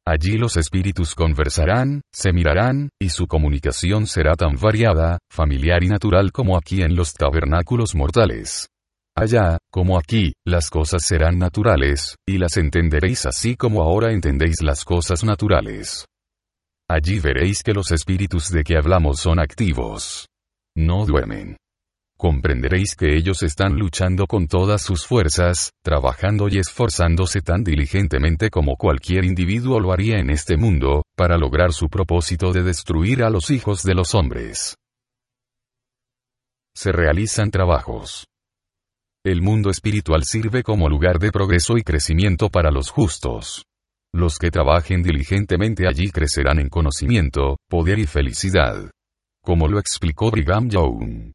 Allí 0.05 0.37
los 0.37 0.57
espíritus 0.57 1.15
conversarán, 1.15 2.03
se 2.13 2.33
mirarán, 2.33 2.89
y 3.01 3.11
su 3.11 3.29
comunicación 3.29 4.09
será 4.09 4.35
tan 4.35 4.57
variada, 4.57 5.19
familiar 5.31 5.85
y 5.85 5.87
natural 5.87 6.33
como 6.33 6.57
aquí 6.57 6.83
en 6.83 6.97
los 6.97 7.15
tabernáculos 7.15 7.95
mortales. 7.95 8.71
Allá, 9.17 9.59
como 9.71 10.01
aquí, 10.01 10.33
las 10.45 10.69
cosas 10.69 11.05
serán 11.05 11.39
naturales, 11.39 12.17
y 12.29 12.39
las 12.39 12.57
entenderéis 12.57 13.25
así 13.27 13.55
como 13.55 13.83
ahora 13.83 14.11
entendéis 14.11 14.63
las 14.63 14.85
cosas 14.85 15.23
naturales. 15.23 16.07
Allí 16.91 17.21
veréis 17.21 17.63
que 17.63 17.73
los 17.73 17.93
espíritus 17.93 18.51
de 18.51 18.65
que 18.65 18.77
hablamos 18.77 19.21
son 19.21 19.39
activos. 19.39 20.27
No 20.75 21.07
duermen 21.07 21.57
comprenderéis 22.23 22.95
que 22.95 23.17
ellos 23.17 23.43
están 23.43 23.75
luchando 23.75 24.29
con 24.29 24.47
todas 24.47 24.81
sus 24.81 25.05
fuerzas, 25.05 25.73
trabajando 25.83 26.47
y 26.49 26.59
esforzándose 26.59 27.41
tan 27.41 27.65
diligentemente 27.65 28.49
como 28.49 28.77
cualquier 28.77 29.25
individuo 29.25 29.81
lo 29.81 29.93
haría 29.93 30.21
en 30.21 30.31
este 30.31 30.57
mundo, 30.57 31.03
para 31.17 31.37
lograr 31.37 31.73
su 31.73 31.89
propósito 31.89 32.53
de 32.53 32.63
destruir 32.63 33.25
a 33.25 33.29
los 33.29 33.51
hijos 33.51 33.83
de 33.83 33.95
los 33.97 34.15
hombres. 34.15 34.77
Se 36.77 36.93
realizan 36.93 37.51
trabajos. 37.51 38.29
El 39.25 39.43
mundo 39.43 39.69
espiritual 39.69 40.23
sirve 40.23 40.63
como 40.63 40.89
lugar 40.89 41.19
de 41.19 41.33
progreso 41.33 41.77
y 41.77 41.83
crecimiento 41.83 42.51
para 42.51 42.71
los 42.71 42.91
justos. 42.91 43.65
Los 44.15 44.39
que 44.39 44.53
trabajen 44.53 45.03
diligentemente 45.03 45.89
allí 45.89 46.13
crecerán 46.13 46.61
en 46.61 46.69
conocimiento, 46.69 47.57
poder 47.69 47.99
y 47.99 48.07
felicidad. 48.07 48.93
Como 49.43 49.67
lo 49.67 49.81
explicó 49.81 50.31
Brigham 50.31 50.69
Young. 50.69 51.33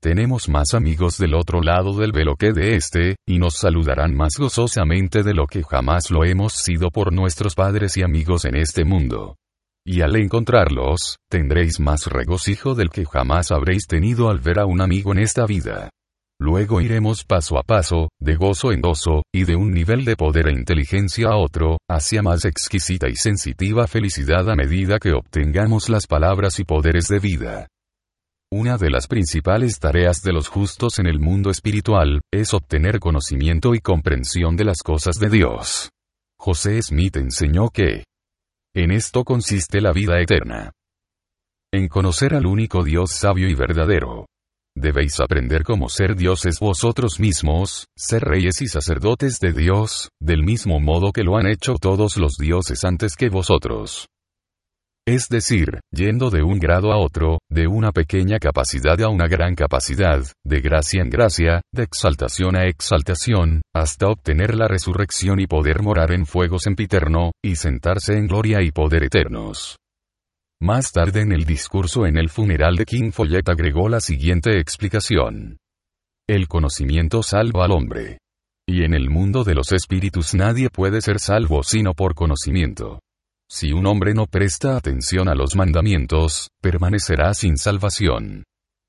Tenemos 0.00 0.48
más 0.48 0.74
amigos 0.74 1.18
del 1.18 1.34
otro 1.34 1.60
lado 1.60 1.92
del 1.98 2.12
velo 2.12 2.36
que 2.36 2.52
de 2.52 2.76
este, 2.76 3.16
y 3.26 3.40
nos 3.40 3.56
saludarán 3.56 4.14
más 4.14 4.34
gozosamente 4.38 5.24
de 5.24 5.34
lo 5.34 5.48
que 5.48 5.64
jamás 5.64 6.12
lo 6.12 6.24
hemos 6.24 6.52
sido 6.52 6.90
por 6.90 7.12
nuestros 7.12 7.56
padres 7.56 7.96
y 7.96 8.02
amigos 8.02 8.44
en 8.44 8.54
este 8.54 8.84
mundo. 8.84 9.34
Y 9.84 10.02
al 10.02 10.14
encontrarlos, 10.14 11.16
tendréis 11.28 11.80
más 11.80 12.06
regocijo 12.06 12.76
del 12.76 12.90
que 12.90 13.06
jamás 13.06 13.50
habréis 13.50 13.88
tenido 13.88 14.30
al 14.30 14.38
ver 14.38 14.60
a 14.60 14.66
un 14.66 14.80
amigo 14.80 15.10
en 15.10 15.18
esta 15.18 15.46
vida. 15.46 15.90
Luego 16.40 16.80
iremos 16.80 17.24
paso 17.24 17.58
a 17.58 17.64
paso, 17.64 18.10
de 18.20 18.36
gozo 18.36 18.70
en 18.70 18.80
gozo, 18.80 19.22
y 19.34 19.46
de 19.46 19.56
un 19.56 19.72
nivel 19.72 20.04
de 20.04 20.14
poder 20.14 20.46
e 20.46 20.52
inteligencia 20.52 21.30
a 21.30 21.36
otro, 21.36 21.78
hacia 21.90 22.22
más 22.22 22.44
exquisita 22.44 23.08
y 23.08 23.16
sensitiva 23.16 23.88
felicidad 23.88 24.48
a 24.48 24.54
medida 24.54 25.00
que 25.00 25.12
obtengamos 25.12 25.88
las 25.88 26.06
palabras 26.06 26.60
y 26.60 26.64
poderes 26.64 27.08
de 27.08 27.18
vida. 27.18 27.66
Una 28.50 28.78
de 28.78 28.88
las 28.88 29.08
principales 29.08 29.78
tareas 29.78 30.22
de 30.22 30.32
los 30.32 30.48
justos 30.48 30.98
en 30.98 31.06
el 31.06 31.20
mundo 31.20 31.50
espiritual, 31.50 32.22
es 32.32 32.54
obtener 32.54 32.98
conocimiento 32.98 33.74
y 33.74 33.80
comprensión 33.80 34.56
de 34.56 34.64
las 34.64 34.78
cosas 34.82 35.16
de 35.16 35.28
Dios. 35.28 35.90
José 36.40 36.80
Smith 36.80 37.18
enseñó 37.18 37.68
que 37.68 38.04
en 38.74 38.90
esto 38.90 39.24
consiste 39.24 39.82
la 39.82 39.92
vida 39.92 40.18
eterna. 40.18 40.72
En 41.74 41.88
conocer 41.88 42.34
al 42.34 42.46
único 42.46 42.84
Dios 42.84 43.10
sabio 43.12 43.50
y 43.50 43.54
verdadero. 43.54 44.24
Debéis 44.74 45.20
aprender 45.20 45.62
cómo 45.62 45.90
ser 45.90 46.16
dioses 46.16 46.58
vosotros 46.58 47.20
mismos, 47.20 47.86
ser 47.98 48.22
reyes 48.22 48.62
y 48.62 48.68
sacerdotes 48.68 49.40
de 49.40 49.52
Dios, 49.52 50.08
del 50.22 50.42
mismo 50.42 50.80
modo 50.80 51.12
que 51.12 51.24
lo 51.24 51.36
han 51.36 51.48
hecho 51.48 51.74
todos 51.74 52.16
los 52.16 52.36
dioses 52.38 52.82
antes 52.84 53.14
que 53.14 53.28
vosotros. 53.28 54.08
Es 55.10 55.30
decir, 55.30 55.80
yendo 55.90 56.28
de 56.28 56.42
un 56.42 56.58
grado 56.58 56.92
a 56.92 56.98
otro, 56.98 57.38
de 57.50 57.66
una 57.66 57.92
pequeña 57.92 58.38
capacidad 58.38 59.00
a 59.00 59.08
una 59.08 59.26
gran 59.26 59.54
capacidad, 59.54 60.22
de 60.44 60.60
gracia 60.60 61.00
en 61.00 61.08
gracia, 61.08 61.62
de 61.72 61.84
exaltación 61.84 62.56
a 62.56 62.66
exaltación, 62.66 63.62
hasta 63.74 64.08
obtener 64.08 64.54
la 64.54 64.68
resurrección 64.68 65.40
y 65.40 65.46
poder 65.46 65.80
morar 65.80 66.12
en 66.12 66.26
fuego 66.26 66.58
sempiterno, 66.58 67.32
y 67.42 67.56
sentarse 67.56 68.18
en 68.18 68.26
gloria 68.26 68.60
y 68.60 68.70
poder 68.70 69.04
eternos. 69.04 69.78
Más 70.60 70.92
tarde 70.92 71.22
en 71.22 71.32
el 71.32 71.46
discurso 71.46 72.04
en 72.04 72.18
el 72.18 72.28
funeral 72.28 72.76
de 72.76 72.84
King 72.84 73.10
Follett 73.10 73.48
agregó 73.48 73.88
la 73.88 74.00
siguiente 74.00 74.60
explicación. 74.60 75.56
El 76.28 76.48
conocimiento 76.48 77.22
salva 77.22 77.64
al 77.64 77.72
hombre. 77.72 78.18
Y 78.68 78.84
en 78.84 78.92
el 78.92 79.08
mundo 79.08 79.42
de 79.42 79.54
los 79.54 79.72
espíritus 79.72 80.34
nadie 80.34 80.68
puede 80.68 81.00
ser 81.00 81.18
salvo 81.18 81.62
sino 81.62 81.94
por 81.94 82.14
conocimiento. 82.14 83.00
Si 83.50 83.72
un 83.72 83.86
hombre 83.86 84.12
no 84.12 84.26
presta 84.26 84.76
atención 84.76 85.26
a 85.26 85.34
los 85.34 85.56
mandamientos, 85.56 86.50
permanecerá 86.60 87.32
sin 87.32 87.56
salvación. 87.56 88.44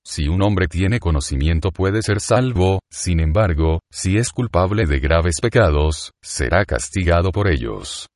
Si 0.06 0.28
un 0.28 0.42
hombre 0.42 0.68
tiene 0.68 1.00
conocimiento 1.00 1.72
puede 1.72 2.02
ser 2.02 2.20
salvo, 2.20 2.80
sin 2.92 3.22
embargo, 3.22 3.80
si 3.90 4.18
es 4.18 4.32
culpable 4.32 4.86
de 4.86 5.00
graves 5.00 5.40
pecados, 5.42 6.12
será 6.22 6.66
castigado 6.66 7.32
por 7.32 7.48
ellos. 7.50 8.08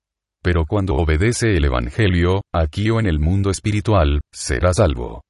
Pero 0.44 0.66
cuando 0.66 0.96
obedece 0.96 1.56
el 1.56 1.64
Evangelio, 1.64 2.42
aquí 2.54 2.90
o 2.90 3.00
en 3.00 3.06
el 3.06 3.20
mundo 3.20 3.50
espiritual, 3.50 4.20
será 4.34 4.74
salvo. 4.74 5.22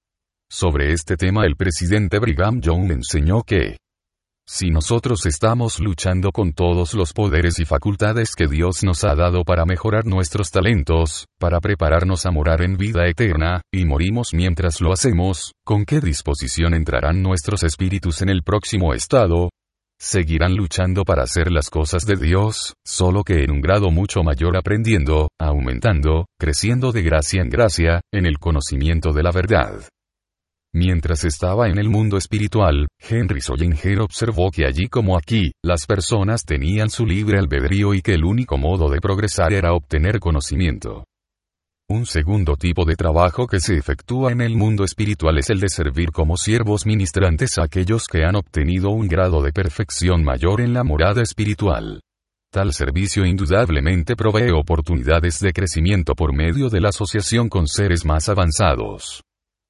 Sobre 0.50 0.94
este 0.94 1.16
tema 1.16 1.46
el 1.46 1.56
presidente 1.56 2.18
Brigham 2.18 2.60
Young 2.60 2.92
enseñó 2.92 3.44
que, 3.44 3.78
si 4.46 4.70
nosotros 4.70 5.26
estamos 5.26 5.80
luchando 5.80 6.32
con 6.32 6.54
todos 6.54 6.94
los 6.94 7.14
poderes 7.14 7.60
y 7.60 7.66
facultades 7.66 8.36
que 8.36 8.48
Dios 8.48 8.84
nos 8.84 9.04
ha 9.04 9.16
dado 9.16 9.44
para 9.46 9.66
mejorar 9.66 10.06
nuestros 10.06 10.52
talentos, 10.52 11.28
para 11.40 11.60
prepararnos 11.60 12.26
a 12.26 12.32
morar 12.32 12.62
en 12.62 12.76
vida 12.76 13.08
eterna, 13.08 13.62
y 13.72 13.86
morimos 13.86 14.34
mientras 14.34 14.82
lo 14.82 14.92
hacemos, 14.92 15.54
¿con 15.66 15.86
qué 15.86 16.02
disposición 16.02 16.74
entrarán 16.74 17.22
nuestros 17.24 17.64
espíritus 17.64 18.22
en 18.22 18.30
el 18.30 18.44
próximo 18.44 18.94
estado? 18.94 19.50
Seguirán 20.00 20.56
luchando 20.56 21.06
para 21.06 21.24
hacer 21.24 21.50
las 21.50 21.70
cosas 21.70 22.06
de 22.06 22.18
Dios, 22.18 22.74
solo 22.86 23.24
que 23.24 23.44
en 23.44 23.52
un 23.52 23.62
grado 23.62 23.90
mucho 23.92 24.24
mayor 24.24 24.58
aprendiendo, 24.58 25.30
aumentando, 25.40 26.26
creciendo 26.38 26.92
de 26.92 27.04
gracia 27.04 27.42
en 27.42 27.50
gracia, 27.50 28.02
en 28.14 28.26
el 28.26 28.38
conocimiento 28.40 29.14
de 29.14 29.24
la 29.24 29.32
verdad. 29.32 29.88
Mientras 30.76 31.24
estaba 31.24 31.70
en 31.70 31.78
el 31.78 31.88
mundo 31.88 32.18
espiritual, 32.18 32.88
Henry 33.00 33.42
Sollinger 33.42 34.02
observó 34.02 34.50
que 34.50 34.66
allí 34.66 34.88
como 34.88 35.16
aquí, 35.16 35.52
las 35.64 35.86
personas 35.86 36.46
tenían 36.46 36.90
su 36.90 37.06
libre 37.06 37.38
albedrío 37.38 37.94
y 37.94 38.02
que 38.02 38.16
el 38.16 38.24
único 38.24 38.58
modo 38.58 38.90
de 38.90 39.00
progresar 39.00 39.54
era 39.54 39.74
obtener 39.74 40.20
conocimiento. 40.20 41.04
Un 41.88 42.08
segundo 42.08 42.56
tipo 42.56 42.86
de 42.86 42.96
trabajo 42.96 43.46
que 43.46 43.60
se 43.60 43.76
efectúa 43.76 44.32
en 44.32 44.42
el 44.42 44.56
mundo 44.56 44.84
espiritual 44.84 45.38
es 45.38 45.52
el 45.52 45.60
de 45.60 45.70
servir 45.70 46.12
como 46.12 46.38
siervos 46.38 46.88
ministrantes 46.88 47.60
a 47.60 47.66
aquellos 47.66 48.08
que 48.08 48.24
han 48.24 48.36
obtenido 48.36 48.90
un 48.90 49.08
grado 49.08 49.44
de 49.44 49.52
perfección 49.52 50.24
mayor 50.24 50.60
en 50.60 50.74
la 50.74 50.84
morada 50.84 51.22
espiritual. 51.22 52.02
Tal 52.52 52.74
servicio 52.74 53.26
indudablemente 53.26 54.16
provee 54.16 54.50
oportunidades 54.50 55.40
de 55.40 55.54
crecimiento 55.54 56.16
por 56.16 56.34
medio 56.34 56.70
de 56.70 56.82
la 56.82 56.90
asociación 56.90 57.48
con 57.48 57.68
seres 57.68 58.06
más 58.06 58.28
avanzados. 58.28 59.24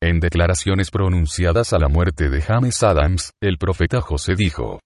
En 0.05 0.19
declaraciones 0.19 0.91
pronunciadas 0.91 1.71
a 1.71 1.79
la 1.79 1.87
muerte 1.87 2.27
de 2.27 2.41
James 2.41 2.83
Adams, 2.83 3.31
el 3.41 3.57
profeta 3.57 4.01
José 4.01 4.35
dijo, 4.35 4.81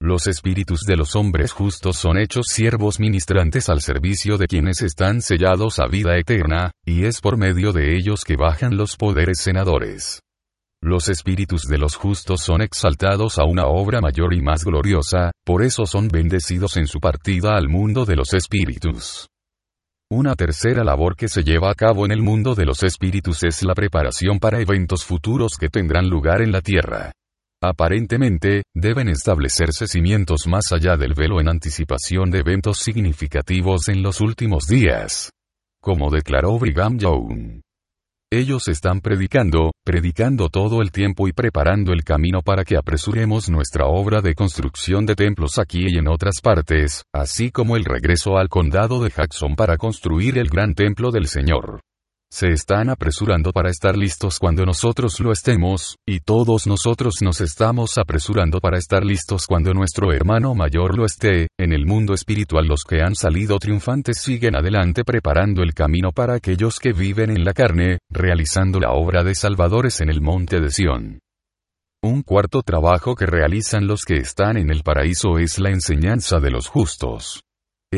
los 0.00 0.28
espíritus 0.28 0.82
de 0.86 0.96
los 0.96 1.16
hombres 1.16 1.50
justos 1.50 1.96
son 1.96 2.18
hechos 2.18 2.46
siervos 2.50 3.00
ministrantes 3.00 3.68
al 3.68 3.80
servicio 3.80 4.38
de 4.38 4.46
quienes 4.46 4.80
están 4.82 5.22
sellados 5.22 5.80
a 5.80 5.88
vida 5.88 6.16
eterna, 6.16 6.70
y 6.86 7.04
es 7.04 7.20
por 7.20 7.36
medio 7.36 7.72
de 7.72 7.96
ellos 7.96 8.22
que 8.22 8.36
bajan 8.36 8.76
los 8.76 8.96
poderes 8.96 9.40
senadores. 9.40 10.20
Los 10.80 11.08
espíritus 11.08 11.62
de 11.62 11.78
los 11.78 11.96
justos 11.96 12.40
son 12.40 12.62
exaltados 12.62 13.40
a 13.40 13.44
una 13.44 13.66
obra 13.66 14.00
mayor 14.00 14.34
y 14.34 14.40
más 14.40 14.64
gloriosa, 14.64 15.32
por 15.44 15.64
eso 15.64 15.84
son 15.84 16.06
bendecidos 16.06 16.76
en 16.76 16.86
su 16.86 17.00
partida 17.00 17.56
al 17.56 17.68
mundo 17.68 18.04
de 18.04 18.14
los 18.14 18.32
espíritus. 18.34 19.26
Una 20.16 20.36
tercera 20.36 20.84
labor 20.84 21.16
que 21.16 21.26
se 21.26 21.42
lleva 21.42 21.72
a 21.72 21.74
cabo 21.74 22.04
en 22.04 22.12
el 22.12 22.22
mundo 22.22 22.54
de 22.54 22.64
los 22.64 22.84
espíritus 22.84 23.42
es 23.42 23.64
la 23.64 23.74
preparación 23.74 24.38
para 24.38 24.60
eventos 24.60 25.04
futuros 25.04 25.56
que 25.58 25.68
tendrán 25.68 26.08
lugar 26.08 26.40
en 26.40 26.52
la 26.52 26.60
tierra. 26.60 27.10
Aparentemente, 27.60 28.62
deben 28.72 29.08
establecerse 29.08 29.88
cimientos 29.88 30.46
más 30.46 30.70
allá 30.70 30.96
del 30.96 31.14
velo 31.14 31.40
en 31.40 31.48
anticipación 31.48 32.30
de 32.30 32.38
eventos 32.38 32.78
significativos 32.78 33.88
en 33.88 34.04
los 34.04 34.20
últimos 34.20 34.68
días. 34.68 35.32
Como 35.82 36.10
declaró 36.10 36.60
Brigham 36.60 36.96
Young. 36.96 37.60
Ellos 38.36 38.66
están 38.66 39.00
predicando, 39.00 39.70
predicando 39.84 40.48
todo 40.48 40.82
el 40.82 40.90
tiempo 40.90 41.28
y 41.28 41.32
preparando 41.32 41.92
el 41.92 42.02
camino 42.02 42.42
para 42.42 42.64
que 42.64 42.76
apresuremos 42.76 43.48
nuestra 43.48 43.86
obra 43.86 44.22
de 44.22 44.34
construcción 44.34 45.06
de 45.06 45.14
templos 45.14 45.56
aquí 45.60 45.86
y 45.86 45.98
en 45.98 46.08
otras 46.08 46.40
partes, 46.42 47.04
así 47.12 47.52
como 47.52 47.76
el 47.76 47.84
regreso 47.84 48.36
al 48.36 48.48
condado 48.48 49.04
de 49.04 49.10
Jackson 49.10 49.54
para 49.54 49.76
construir 49.76 50.36
el 50.36 50.48
gran 50.48 50.74
templo 50.74 51.12
del 51.12 51.28
Señor 51.28 51.82
se 52.34 52.48
están 52.48 52.90
apresurando 52.90 53.52
para 53.52 53.70
estar 53.70 53.96
listos 53.96 54.40
cuando 54.40 54.66
nosotros 54.66 55.20
lo 55.20 55.30
estemos, 55.30 55.98
y 56.04 56.18
todos 56.18 56.66
nosotros 56.66 57.22
nos 57.22 57.40
estamos 57.40 57.96
apresurando 57.96 58.58
para 58.58 58.76
estar 58.76 59.04
listos 59.04 59.46
cuando 59.46 59.72
nuestro 59.72 60.12
hermano 60.12 60.52
mayor 60.52 60.98
lo 60.98 61.04
esté, 61.04 61.46
en 61.56 61.72
el 61.72 61.86
mundo 61.86 62.12
espiritual 62.12 62.66
los 62.66 62.82
que 62.82 63.02
han 63.02 63.14
salido 63.14 63.60
triunfantes 63.60 64.18
siguen 64.18 64.56
adelante 64.56 65.04
preparando 65.04 65.62
el 65.62 65.74
camino 65.74 66.10
para 66.10 66.34
aquellos 66.34 66.80
que 66.80 66.92
viven 66.92 67.30
en 67.30 67.44
la 67.44 67.52
carne, 67.52 67.98
realizando 68.10 68.80
la 68.80 68.90
obra 68.90 69.22
de 69.22 69.36
salvadores 69.36 70.00
en 70.00 70.10
el 70.10 70.20
monte 70.20 70.60
de 70.60 70.70
Sión. 70.70 71.20
Un 72.02 72.22
cuarto 72.22 72.62
trabajo 72.62 73.14
que 73.14 73.26
realizan 73.26 73.86
los 73.86 74.02
que 74.04 74.16
están 74.16 74.56
en 74.56 74.72
el 74.72 74.82
paraíso 74.82 75.38
es 75.38 75.60
la 75.60 75.70
enseñanza 75.70 76.40
de 76.40 76.50
los 76.50 76.66
justos. 76.66 77.44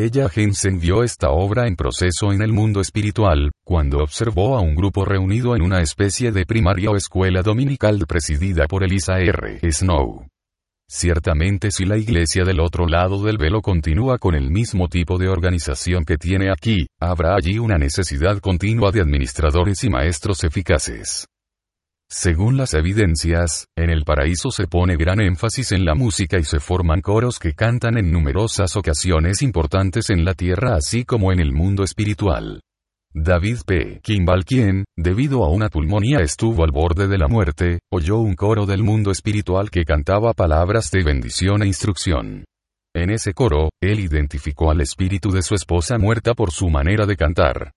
Ella 0.05 0.28
Jensen 0.28 0.78
vio 0.78 1.03
esta 1.03 1.30
obra 1.30 1.66
en 1.66 1.74
proceso 1.74 2.30
en 2.30 2.42
el 2.42 2.53
mundo 2.53 2.82
espiritual, 2.82 3.51
cuando 3.64 4.01
observó 4.01 4.59
a 4.59 4.61
un 4.61 4.74
grupo 4.74 5.07
reunido 5.07 5.57
en 5.57 5.62
una 5.62 5.80
especie 5.80 6.32
de 6.32 6.44
primaria 6.44 6.90
o 6.90 6.97
escuela 6.97 7.40
dominical 7.40 8.05
presidida 8.07 8.66
por 8.66 8.84
Elisa 8.84 9.18
R. 9.18 9.59
Snow. 9.72 10.26
Ciertamente 10.86 11.70
si 11.70 11.86
la 11.86 11.97
iglesia 11.97 12.44
del 12.44 12.61
otro 12.61 12.86
lado 12.86 13.22
del 13.22 13.38
velo 13.38 13.62
continúa 13.62 14.18
con 14.18 14.34
el 14.34 14.51
mismo 14.51 14.88
tipo 14.88 15.16
de 15.16 15.28
organización 15.28 16.05
que 16.05 16.18
tiene 16.18 16.51
aquí, 16.51 16.86
habrá 17.01 17.34
allí 17.34 17.59
una 17.59 17.78
necesidad 17.78 18.38
continua 18.40 18.92
de 18.92 19.01
administradores 19.01 19.82
y 19.82 19.88
maestros 19.88 20.44
eficaces. 20.44 21.26
Según 22.09 22.57
las 22.57 22.72
evidencias, 22.74 23.66
en 23.76 23.90
el 23.90 24.04
paraíso 24.04 24.50
se 24.50 24.68
pone 24.68 24.96
gran 24.96 25.20
énfasis 25.20 25.72
en 25.72 25.84
la 25.84 25.96
música 25.96 26.38
y 26.38 26.44
se 26.44 26.61
forman 26.61 27.00
coros 27.00 27.40
que 27.40 27.54
cantan 27.54 27.98
en 27.98 28.12
numerosas 28.12 28.76
ocasiones 28.76 29.42
importantes 29.42 30.11
en 30.11 30.24
la 30.24 30.34
tierra 30.34 30.76
así 30.76 31.04
como 31.04 31.32
en 31.32 31.40
el 31.40 31.52
mundo 31.52 31.82
espiritual. 31.82 32.61
David 33.12 33.59
P. 33.66 34.00
Kimball 34.02 34.44
quien, 34.44 34.84
debido 34.96 35.42
a 35.42 35.50
una 35.50 35.68
pulmonía 35.68 36.20
estuvo 36.20 36.62
al 36.62 36.70
borde 36.70 37.09
de 37.09 37.18
la 37.18 37.26
muerte, 37.26 37.80
oyó 37.90 38.18
un 38.18 38.34
coro 38.36 38.66
del 38.66 38.84
mundo 38.84 39.11
espiritual 39.11 39.70
que 39.70 39.84
cantaba 39.84 40.32
palabras 40.32 40.92
de 40.92 41.02
bendición 41.02 41.62
e 41.62 41.66
instrucción. 41.66 42.44
En 42.94 43.11
ese 43.11 43.34
coro, 43.34 43.70
él 43.82 43.98
identificó 43.98 44.70
al 44.70 44.80
espíritu 44.80 45.30
de 45.30 45.42
su 45.42 45.54
esposa 45.54 45.98
muerta 45.98 46.34
por 46.34 46.52
su 46.52 46.68
manera 46.68 47.04
de 47.04 47.16
cantar. 47.16 47.72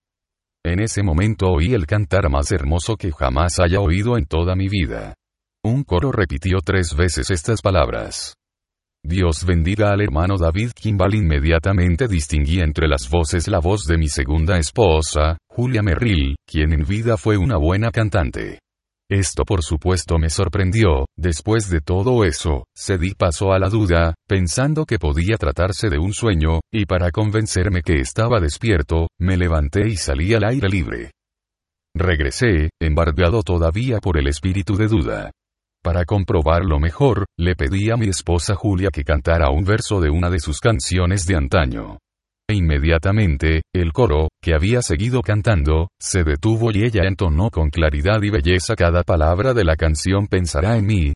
En 0.66 0.82
ese 0.82 1.03
momento 1.03 1.47
oí 1.47 1.74
el 1.74 1.86
cantar 1.86 2.30
más 2.30 2.51
hermoso 2.51 2.97
que 2.97 3.12
jamás 3.12 3.60
haya 3.60 3.80
oído 3.80 4.18
en 4.18 4.26
toda 4.26 4.55
mi 4.55 4.68
vida. 4.68 5.14
Un 5.64 5.84
coro 5.84 6.12
repitió 6.12 6.57
tres 6.64 6.95
veces 6.95 7.32
estas 7.32 7.62
palabras. 7.62 8.36
Dios 9.01 9.45
bendiga 9.45 9.91
al 9.91 10.01
hermano 10.01 10.38
David 10.38 10.72
Kimball. 10.76 11.16
Inmediatamente 11.16 12.07
distinguí 12.10 12.60
entre 12.60 12.89
las 12.89 13.10
voces 13.10 13.47
la 13.47 13.60
voz 13.60 13.86
de 13.86 13.97
mi 13.97 14.10
segunda 14.10 14.57
esposa, 14.57 15.38
Julia 15.49 15.82
Merrill, 15.82 16.36
quien 16.45 16.74
en 16.74 16.84
vida 16.84 17.16
fue 17.16 17.38
una 17.38 17.55
buena 17.55 17.91
cantante. 17.91 18.60
Esto 19.12 19.43
por 19.43 19.64
supuesto 19.64 20.20
me 20.20 20.30
sorprendió, 20.30 21.07
después 21.18 21.68
de 21.68 21.82
todo 21.82 22.24
eso, 22.26 22.66
cedí 22.78 23.16
paso 23.16 23.51
a 23.51 23.57
la 23.57 23.68
duda, 23.68 24.14
pensando 24.28 24.86
que 24.86 24.99
podía 24.99 25.36
tratarse 25.38 25.89
de 25.89 25.97
un 25.97 26.14
sueño, 26.14 26.60
y 26.72 26.86
para 26.86 27.10
convencerme 27.10 27.82
que 27.82 28.01
estaba 28.01 28.39
despierto, 28.39 29.07
me 29.20 29.36
levanté 29.36 29.88
y 29.88 29.95
salí 29.95 30.36
al 30.36 30.43
aire 30.43 30.70
libre. 30.70 31.12
Regresé, 31.95 32.70
embargado 32.80 33.41
todavía 33.41 33.97
por 33.97 34.20
el 34.20 34.28
espíritu 34.28 34.76
de 34.76 34.88
duda. 34.88 35.32
Para 35.82 36.05
comprobarlo 36.05 36.80
mejor, 36.80 37.26
le 37.36 37.55
pedí 37.55 37.89
a 37.89 37.97
mi 37.97 38.10
esposa 38.10 38.53
Julia 38.53 38.89
que 38.91 39.03
cantara 39.03 39.49
un 39.49 39.64
verso 39.64 39.99
de 40.01 40.12
una 40.12 40.30
de 40.30 40.39
sus 40.39 40.60
canciones 40.60 41.26
de 41.26 41.36
antaño. 41.36 41.97
E 42.49 42.55
inmediatamente, 42.55 43.61
el 43.75 43.93
coro, 43.93 44.29
que 44.41 44.55
había 44.55 44.81
seguido 44.81 45.21
cantando, 45.21 45.89
se 46.01 46.23
detuvo 46.23 46.71
y 46.71 46.83
ella 46.83 47.03
entonó 47.05 47.51
con 47.51 47.69
claridad 47.69 48.23
y 48.23 48.31
belleza 48.31 48.75
cada 48.75 49.03
palabra 49.03 49.53
de 49.53 49.63
la 49.63 49.75
canción 49.75 50.25
Pensará 50.25 50.75
en 50.75 50.85
mí. 50.87 51.13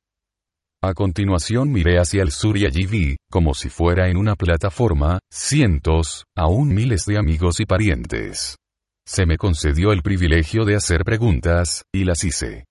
A 0.84 0.94
continuación 0.94 1.72
miré 1.72 1.98
hacia 1.98 2.22
el 2.22 2.32
sur 2.32 2.56
y 2.56 2.68
allí 2.68 2.86
vi, 2.86 3.16
como 3.32 3.56
si 3.56 3.70
fuera 3.70 4.10
en 4.10 4.18
una 4.18 4.36
plataforma, 4.36 5.18
cientos, 5.32 6.26
aún 6.38 6.72
miles 6.72 7.06
de 7.06 7.18
amigos 7.18 7.60
y 7.60 7.66
parientes. 7.66 8.58
Se 9.08 9.26
me 9.26 9.38
concedió 9.38 9.92
el 9.92 10.04
privilegio 10.04 10.66
de 10.66 10.76
hacer 10.76 11.04
preguntas, 11.04 11.82
y 11.92 12.04
las 12.04 12.24
hice. 12.24 12.66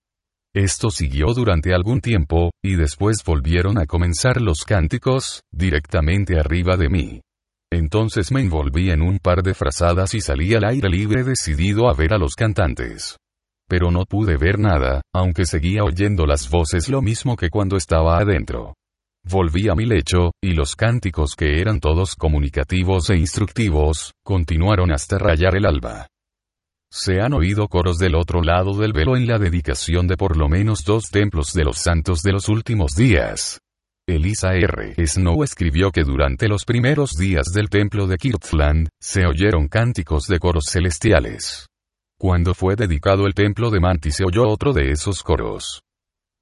Esto 0.55 0.89
siguió 0.89 1.33
durante 1.33 1.73
algún 1.73 1.99
tiempo, 1.99 2.51
y 2.63 2.75
después 2.75 3.23
volvieron 3.25 3.77
a 3.77 3.87
comenzar 3.87 4.41
los 4.41 4.63
cánticos, 4.63 5.41
directamente 5.51 6.39
arriba 6.39 6.77
de 6.77 6.89
mí. 6.89 7.21
Entonces 7.73 8.31
me 8.31 8.41
envolví 8.41 8.91
en 8.91 9.01
un 9.01 9.17
par 9.17 9.41
de 9.41 9.55
frazadas 9.55 10.13
y 10.13 10.21
salí 10.21 10.53
al 10.53 10.63
aire 10.63 10.89
libre 10.89 11.23
decidido 11.23 11.89
a 11.89 11.93
ver 11.95 12.13
a 12.13 12.19
los 12.19 12.35
cantantes. 12.35 13.17
Pero 13.67 13.89
no 13.89 14.05
pude 14.05 14.37
ver 14.37 14.59
nada, 14.59 15.01
aunque 15.11 15.45
seguía 15.45 15.83
oyendo 15.83 16.27
las 16.27 16.51
voces 16.51 16.87
lo 16.87 17.01
mismo 17.01 17.35
que 17.35 17.49
cuando 17.49 17.75
estaba 17.75 18.19
adentro. 18.19 18.75
Volví 19.25 19.69
a 19.69 19.75
mi 19.75 19.85
lecho, 19.85 20.33
y 20.39 20.53
los 20.53 20.75
cánticos 20.75 21.35
que 21.35 21.61
eran 21.61 21.79
todos 21.79 22.15
comunicativos 22.15 23.09
e 23.09 23.17
instructivos, 23.17 24.11
continuaron 24.23 24.91
hasta 24.91 25.17
rayar 25.17 25.55
el 25.55 25.65
alba. 25.65 26.05
Se 26.91 27.21
han 27.21 27.33
oído 27.33 27.69
coros 27.69 27.97
del 27.97 28.13
otro 28.13 28.43
lado 28.43 28.77
del 28.77 28.93
velo 28.93 29.17
en 29.17 29.25
la 29.25 29.39
dedicación 29.39 30.05
de 30.05 30.15
por 30.15 30.37
lo 30.37 30.47
menos 30.47 30.83
dos 30.83 31.09
templos 31.09 31.53
de 31.53 31.63
los 31.63 31.79
santos 31.79 32.21
de 32.21 32.33
los 32.33 32.49
últimos 32.49 32.93
días. 32.95 33.62
Elisa 34.05 34.53
R. 34.53 34.95
Snow 35.07 35.45
escribió 35.45 35.89
que 35.89 36.03
durante 36.03 36.49
los 36.49 36.65
primeros 36.65 37.11
días 37.11 37.45
del 37.53 37.69
templo 37.69 38.05
de 38.05 38.17
Kirtland, 38.17 38.89
se 38.99 39.25
oyeron 39.25 39.69
cánticos 39.69 40.27
de 40.27 40.39
coros 40.39 40.65
celestiales. 40.69 41.67
Cuando 42.19 42.53
fue 42.53 42.75
dedicado 42.75 43.27
el 43.27 43.33
templo 43.33 43.71
de 43.71 43.79
Manti 43.79 44.11
se 44.11 44.25
oyó 44.25 44.49
otro 44.49 44.73
de 44.73 44.91
esos 44.91 45.23
coros. 45.23 45.83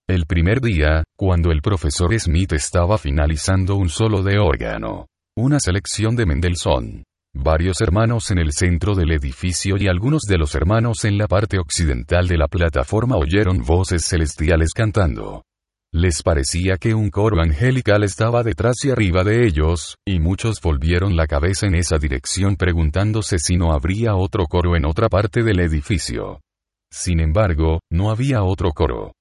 El 0.07 0.25
primer 0.25 0.59
día, 0.59 1.03
cuando 1.15 1.51
el 1.51 1.61
profesor 1.61 2.19
Smith 2.19 2.53
estaba 2.53 2.97
finalizando 2.97 3.75
un 3.75 3.89
solo 3.89 4.23
de 4.23 4.39
órgano. 4.39 5.05
Una 5.37 5.59
selección 5.59 6.15
de 6.15 6.25
Mendelssohn. 6.25 7.03
Varios 7.35 7.79
hermanos 7.79 8.31
en 8.31 8.39
el 8.39 8.53
centro 8.53 8.95
del 8.95 9.11
edificio 9.11 9.77
y 9.77 9.87
algunos 9.87 10.23
de 10.23 10.39
los 10.39 10.55
hermanos 10.55 11.05
en 11.05 11.19
la 11.19 11.27
parte 11.27 11.59
occidental 11.59 12.27
de 12.27 12.37
la 12.37 12.47
plataforma 12.47 13.17
oyeron 13.17 13.61
voces 13.63 14.03
celestiales 14.03 14.71
cantando. 14.73 15.43
Les 15.93 16.23
parecía 16.23 16.77
que 16.77 16.93
un 16.93 17.09
coro 17.09 17.41
angelical 17.41 18.03
estaba 18.03 18.43
detrás 18.43 18.85
y 18.85 18.91
arriba 18.91 19.25
de 19.25 19.45
ellos, 19.45 19.97
y 20.07 20.19
muchos 20.19 20.61
volvieron 20.61 21.17
la 21.17 21.27
cabeza 21.27 21.67
en 21.67 21.75
esa 21.75 21.97
dirección 21.97 22.55
preguntándose 22.55 23.39
si 23.39 23.57
no 23.57 23.73
habría 23.73 24.15
otro 24.15 24.45
coro 24.47 24.77
en 24.77 24.85
otra 24.85 25.09
parte 25.09 25.43
del 25.43 25.59
edificio. 25.59 26.39
Sin 26.89 27.19
embargo, 27.19 27.81
no 27.91 28.09
había 28.09 28.43
otro 28.43 28.71
coro. 28.71 29.15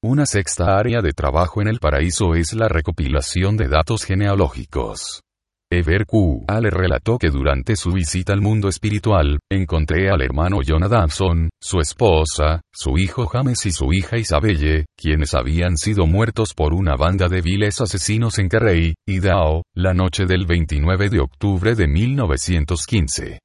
Una 0.00 0.24
sexta 0.24 0.78
área 0.78 1.02
de 1.02 1.10
trabajo 1.10 1.60
en 1.60 1.66
el 1.66 1.80
paraíso 1.80 2.36
es 2.36 2.52
la 2.52 2.68
recopilación 2.68 3.56
de 3.56 3.66
datos 3.66 4.04
genealógicos. 4.04 5.22
Ever 5.70 6.06
Q. 6.06 6.46
le 6.62 6.70
relató 6.70 7.18
que 7.18 7.28
durante 7.28 7.76
su 7.76 7.92
visita 7.92 8.32
al 8.32 8.40
mundo 8.40 8.68
espiritual, 8.68 9.38
encontré 9.52 10.08
al 10.08 10.22
hermano 10.22 10.60
John 10.66 10.82
Adamson, 10.82 11.50
su 11.60 11.78
esposa, 11.78 12.62
su 12.72 12.96
hijo 12.96 13.26
James 13.26 13.66
y 13.66 13.72
su 13.72 13.92
hija 13.92 14.16
Isabelle, 14.16 14.86
quienes 14.96 15.34
habían 15.34 15.76
sido 15.76 16.06
muertos 16.06 16.54
por 16.54 16.72
una 16.72 16.96
banda 16.96 17.28
de 17.28 17.42
viles 17.42 17.82
asesinos 17.82 18.38
en 18.38 18.48
Carrey, 18.48 18.94
Idaho, 19.06 19.62
la 19.74 19.92
noche 19.92 20.24
del 20.24 20.46
29 20.46 21.10
de 21.10 21.20
octubre 21.20 21.74
de 21.74 21.86
1915. 21.86 23.38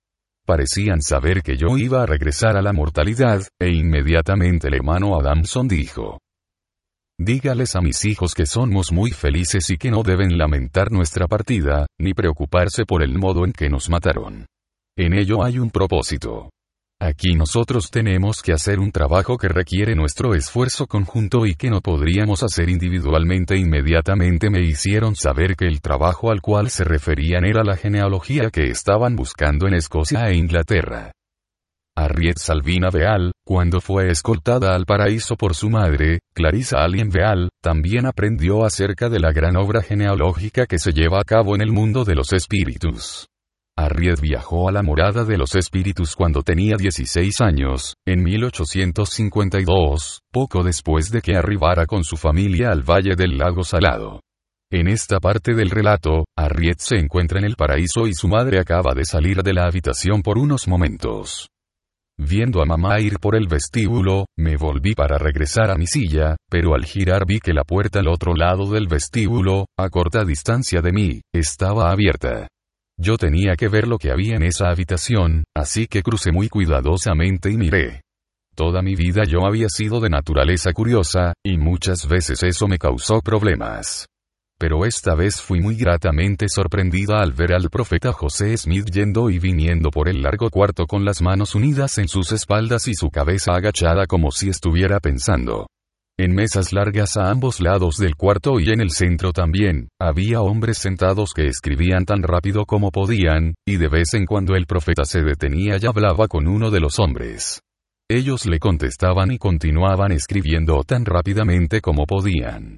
Parecían 0.46 1.02
saber 1.02 1.42
que 1.42 1.58
yo 1.58 1.78
iba 1.78 2.04
a 2.04 2.06
regresar 2.06 2.56
a 2.56 2.62
la 2.62 2.72
mortalidad, 2.72 3.42
e 3.60 3.70
inmediatamente 3.70 4.70
el 4.70 4.76
hermano 4.76 5.20
Adamson 5.20 5.68
dijo, 5.68 6.20
Dígales 7.20 7.76
a 7.76 7.82
mis 7.82 8.06
hijos 8.06 8.34
que 8.34 8.48
somos 8.48 8.92
muy 8.92 9.12
felices 9.12 9.70
y 9.70 9.78
que 9.78 9.92
no 9.92 10.02
deben 10.02 10.38
lamentar 10.38 10.92
nuestra 10.92 11.28
partida, 11.28 11.86
ni 12.00 12.14
preocuparse 12.14 12.86
por 12.86 13.04
el 13.04 13.18
modo 13.18 13.46
en 13.46 13.54
que 13.54 13.70
nos 13.70 13.90
mataron. 13.90 14.48
En 14.98 15.14
ello 15.14 15.44
hay 15.44 15.60
un 15.60 15.70
propósito. 15.70 16.50
Aquí 17.00 17.36
nosotros 17.36 17.92
tenemos 17.92 18.42
que 18.42 18.54
hacer 18.54 18.80
un 18.80 18.92
trabajo 18.92 19.38
que 19.38 19.48
requiere 19.48 19.94
nuestro 19.94 20.36
esfuerzo 20.36 20.88
conjunto 20.88 21.46
y 21.46 21.54
que 21.54 21.70
no 21.70 21.82
podríamos 21.82 22.44
hacer 22.44 22.70
individualmente. 22.70 23.58
Inmediatamente 23.58 24.50
me 24.50 24.62
hicieron 24.62 25.16
saber 25.16 25.56
que 25.56 25.68
el 25.68 25.82
trabajo 25.82 26.32
al 26.32 26.42
cual 26.42 26.70
se 26.70 26.84
referían 26.84 27.46
era 27.46 27.64
la 27.64 27.76
genealogía 27.76 28.50
que 28.50 28.70
estaban 28.70 29.16
buscando 29.16 29.68
en 29.68 29.76
Escocia 29.76 30.30
e 30.30 30.36
Inglaterra. 30.36 31.12
Harriet 31.96 32.38
Salvina 32.40 32.90
Beal, 32.90 33.34
cuando 33.46 33.80
fue 33.80 34.10
escoltada 34.10 34.74
al 34.74 34.86
paraíso 34.86 35.36
por 35.36 35.54
su 35.54 35.70
madre, 35.70 36.20
Clarissa 36.34 36.84
Alien 36.84 37.10
Beal, 37.10 37.50
también 37.62 38.08
aprendió 38.08 38.66
acerca 38.66 39.10
de 39.10 39.20
la 39.20 39.32
gran 39.32 39.56
obra 39.58 39.84
genealógica 39.84 40.66
que 40.66 40.80
se 40.80 40.92
lleva 40.92 41.20
a 41.20 41.24
cabo 41.24 41.54
en 41.54 41.62
el 41.62 41.72
mundo 41.72 42.04
de 42.04 42.16
los 42.16 42.34
espíritus. 42.34 43.28
Harriet 43.76 44.20
viajó 44.22 44.70
a 44.70 44.72
la 44.72 44.82
morada 44.82 45.24
de 45.24 45.38
los 45.38 45.56
espíritus 45.56 46.16
cuando 46.16 46.42
tenía 46.42 46.78
16 46.78 47.42
años, 47.42 47.96
en 48.06 48.24
1852, 48.24 50.22
poco 50.32 50.64
después 50.64 51.12
de 51.12 51.22
que 51.22 51.36
arribara 51.36 51.86
con 51.86 52.04
su 52.04 52.18
familia 52.18 52.72
al 52.72 52.82
Valle 52.82 53.16
del 53.16 53.38
Lago 53.38 53.64
Salado. 53.64 54.22
En 54.72 54.88
esta 54.88 55.20
parte 55.20 55.54
del 55.54 55.70
relato, 55.70 56.26
Harriet 56.36 56.80
se 56.80 56.98
encuentra 56.98 57.38
en 57.38 57.46
el 57.46 57.56
paraíso 57.56 58.08
y 58.08 58.14
su 58.14 58.28
madre 58.28 58.60
acaba 58.60 58.96
de 58.96 59.06
salir 59.06 59.44
de 59.44 59.54
la 59.54 59.68
habitación 59.68 60.24
por 60.24 60.40
unos 60.40 60.68
momentos. 60.68 61.50
Viendo 62.26 62.62
a 62.62 62.66
mamá 62.66 63.02
ir 63.02 63.20
por 63.20 63.36
el 63.36 63.48
vestíbulo, 63.48 64.28
me 64.38 64.56
volví 64.56 64.94
para 64.96 65.18
regresar 65.18 65.70
a 65.70 65.76
mi 65.76 65.88
silla, 65.88 66.38
pero 66.50 66.74
al 66.74 66.86
girar 66.86 67.26
vi 67.26 67.40
que 67.40 67.54
la 67.54 67.66
puerta 67.66 68.00
al 68.00 68.08
otro 68.08 68.34
lado 68.34 68.72
del 68.72 68.88
vestíbulo, 68.88 69.66
a 69.78 69.90
corta 69.90 70.24
distancia 70.24 70.82
de 70.82 70.94
mí, 70.94 71.22
estaba 71.34 71.92
abierta. 71.92 72.48
Yo 72.98 73.18
tenía 73.18 73.56
que 73.56 73.68
ver 73.68 73.88
lo 73.88 73.98
que 73.98 74.12
había 74.12 74.36
en 74.36 74.44
esa 74.44 74.70
habitación, 74.70 75.44
así 75.54 75.88
que 75.88 76.02
crucé 76.02 76.32
muy 76.32 76.48
cuidadosamente 76.48 77.52
y 77.52 77.58
miré. 77.58 78.02
Toda 78.56 78.82
mi 78.82 78.96
vida 78.96 79.24
yo 79.28 79.46
había 79.46 79.68
sido 79.68 80.00
de 80.00 80.10
naturaleza 80.10 80.72
curiosa, 80.72 81.34
y 81.44 81.58
muchas 81.58 82.08
veces 82.08 82.42
eso 82.44 82.68
me 82.68 82.78
causó 82.78 83.20
problemas 83.20 84.08
pero 84.58 84.86
esta 84.86 85.16
vez 85.16 85.42
fui 85.42 85.62
muy 85.62 85.76
gratamente 85.76 86.48
sorprendida 86.48 87.22
al 87.22 87.34
ver 87.34 87.54
al 87.54 87.70
profeta 87.70 88.14
José 88.14 88.56
Smith 88.58 88.90
yendo 88.92 89.30
y 89.30 89.40
viniendo 89.40 89.92
por 89.92 90.08
el 90.08 90.22
largo 90.22 90.50
cuarto 90.50 90.86
con 90.86 91.06
las 91.06 91.22
manos 91.22 91.56
unidas 91.56 91.98
en 91.98 92.08
sus 92.08 92.32
espaldas 92.32 92.88
y 92.88 92.94
su 92.94 93.10
cabeza 93.10 93.54
agachada 93.54 94.06
como 94.08 94.32
si 94.32 94.50
estuviera 94.50 95.00
pensando. 95.00 95.68
En 96.16 96.36
mesas 96.36 96.72
largas 96.74 97.18
a 97.18 97.32
ambos 97.32 97.60
lados 97.60 97.98
del 97.98 98.16
cuarto 98.16 98.60
y 98.60 98.70
en 98.70 98.82
el 98.82 98.92
centro 98.92 99.34
también, 99.34 99.90
había 100.00 100.42
hombres 100.42 100.78
sentados 100.78 101.34
que 101.34 101.48
escribían 101.48 102.06
tan 102.06 102.22
rápido 102.22 102.66
como 102.68 102.92
podían, 102.92 103.56
y 103.68 103.78
de 103.78 103.88
vez 103.88 104.14
en 104.14 104.28
cuando 104.28 104.56
el 104.56 104.68
profeta 104.68 105.06
se 105.06 105.24
detenía 105.24 105.78
y 105.82 105.86
hablaba 105.88 106.28
con 106.28 106.48
uno 106.48 106.70
de 106.70 106.80
los 106.80 107.00
hombres. 107.00 107.62
Ellos 108.08 108.46
le 108.46 108.60
contestaban 108.60 109.32
y 109.32 109.40
continuaban 109.40 110.12
escribiendo 110.12 110.84
tan 110.84 111.04
rápidamente 111.04 111.82
como 111.82 112.06
podían. 112.06 112.78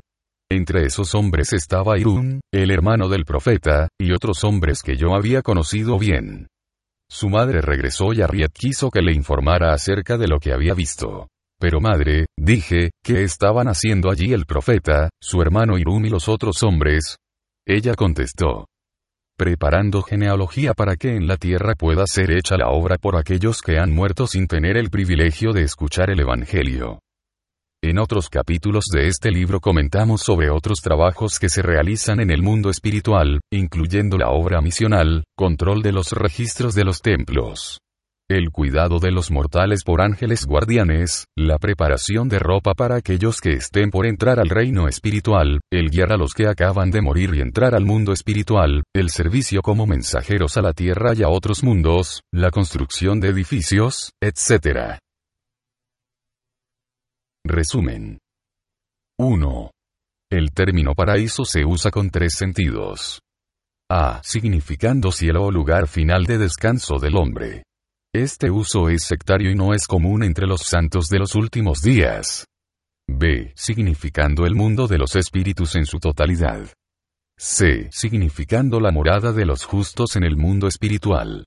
Entre 0.55 0.85
esos 0.85 1.15
hombres 1.15 1.51
estaba 1.51 1.99
Irún, 1.99 2.39
el 2.53 2.71
hermano 2.71 3.09
del 3.09 3.25
profeta, 3.25 3.89
y 3.99 4.13
otros 4.13 4.45
hombres 4.45 4.83
que 4.83 4.95
yo 4.95 5.13
había 5.13 5.41
conocido 5.41 5.99
bien. 5.99 6.47
Su 7.11 7.27
madre 7.27 7.59
regresó 7.59 8.13
y 8.13 8.21
Arriet 8.21 8.53
quiso 8.53 8.89
que 8.89 9.01
le 9.01 9.11
informara 9.11 9.73
acerca 9.73 10.17
de 10.17 10.29
lo 10.29 10.39
que 10.39 10.53
había 10.53 10.73
visto. 10.73 11.27
Pero 11.59 11.81
madre, 11.81 12.27
dije, 12.39 12.91
¿qué 13.03 13.23
estaban 13.23 13.67
haciendo 13.67 14.09
allí 14.09 14.31
el 14.31 14.45
profeta, 14.45 15.09
su 15.21 15.41
hermano 15.41 15.77
Irún 15.77 16.05
y 16.05 16.09
los 16.09 16.29
otros 16.29 16.63
hombres? 16.63 17.17
Ella 17.67 17.95
contestó. 17.95 18.67
Preparando 19.37 20.03
genealogía 20.03 20.73
para 20.73 20.95
que 20.95 21.17
en 21.17 21.27
la 21.27 21.35
tierra 21.35 21.75
pueda 21.75 22.07
ser 22.07 22.31
hecha 22.31 22.55
la 22.55 22.69
obra 22.69 22.95
por 22.97 23.17
aquellos 23.17 23.61
que 23.61 23.77
han 23.77 23.93
muerto 23.93 24.25
sin 24.25 24.47
tener 24.47 24.77
el 24.77 24.89
privilegio 24.89 25.51
de 25.51 25.63
escuchar 25.63 26.11
el 26.11 26.21
Evangelio. 26.21 26.99
En 27.83 27.99
otros 27.99 28.29
capítulos 28.29 28.85
de 28.91 29.07
este 29.07 29.31
libro 29.31 29.59
comentamos 29.59 30.21
sobre 30.21 30.49
otros 30.49 30.81
trabajos 30.81 31.39
que 31.39 31.49
se 31.49 31.61
realizan 31.61 32.19
en 32.19 32.31
el 32.31 32.41
mundo 32.41 32.69
espiritual, 32.69 33.41
incluyendo 33.51 34.17
la 34.17 34.29
obra 34.29 34.61
misional, 34.61 35.23
control 35.37 35.81
de 35.81 35.91
los 35.91 36.11
registros 36.11 36.73
de 36.73 36.83
los 36.83 37.01
templos, 37.01 37.79
el 38.27 38.49
cuidado 38.49 38.97
de 38.97 39.11
los 39.11 39.29
mortales 39.29 39.83
por 39.83 40.01
ángeles 40.01 40.47
guardianes, 40.47 41.25
la 41.37 41.59
preparación 41.59 42.27
de 42.27 42.39
ropa 42.39 42.73
para 42.73 42.95
aquellos 42.95 43.39
que 43.39 43.53
estén 43.53 43.91
por 43.91 44.07
entrar 44.07 44.39
al 44.39 44.49
reino 44.49 44.87
espiritual, 44.87 45.59
el 45.71 45.91
guiar 45.91 46.11
a 46.11 46.17
los 46.17 46.33
que 46.33 46.47
acaban 46.47 46.89
de 46.89 47.01
morir 47.01 47.35
y 47.35 47.41
entrar 47.41 47.75
al 47.75 47.85
mundo 47.85 48.13
espiritual, 48.13 48.81
el 48.95 49.11
servicio 49.11 49.61
como 49.61 49.85
mensajeros 49.85 50.57
a 50.57 50.63
la 50.63 50.73
tierra 50.73 51.13
y 51.15 51.21
a 51.21 51.29
otros 51.29 51.63
mundos, 51.63 52.23
la 52.33 52.49
construcción 52.49 53.19
de 53.19 53.29
edificios, 53.29 54.11
etc. 54.19 54.97
Resumen. 57.47 58.17
1. 59.19 59.71
El 60.31 60.51
término 60.51 60.95
paraíso 60.95 61.45
se 61.45 61.63
usa 61.63 61.91
con 61.91 62.09
tres 62.09 62.33
sentidos. 62.33 63.21
A. 63.87 64.19
Significando 64.23 65.11
cielo 65.11 65.43
o 65.43 65.51
lugar 65.51 65.87
final 65.87 66.25
de 66.25 66.39
descanso 66.39 66.97
del 66.97 67.15
hombre. 67.15 67.61
Este 68.15 68.49
uso 68.49 68.89
es 68.89 69.03
sectario 69.03 69.51
y 69.51 69.55
no 69.55 69.75
es 69.75 69.85
común 69.85 70.23
entre 70.23 70.47
los 70.47 70.61
santos 70.61 71.07
de 71.07 71.19
los 71.19 71.35
últimos 71.35 71.83
días. 71.83 72.47
B. 73.07 73.53
Significando 73.55 74.47
el 74.47 74.55
mundo 74.55 74.87
de 74.87 74.97
los 74.97 75.15
espíritus 75.15 75.75
en 75.75 75.85
su 75.85 75.99
totalidad. 75.99 76.73
C. 77.37 77.89
Significando 77.91 78.79
la 78.79 78.91
morada 78.91 79.33
de 79.33 79.45
los 79.45 79.65
justos 79.65 80.15
en 80.15 80.23
el 80.23 80.35
mundo 80.35 80.67
espiritual. 80.67 81.45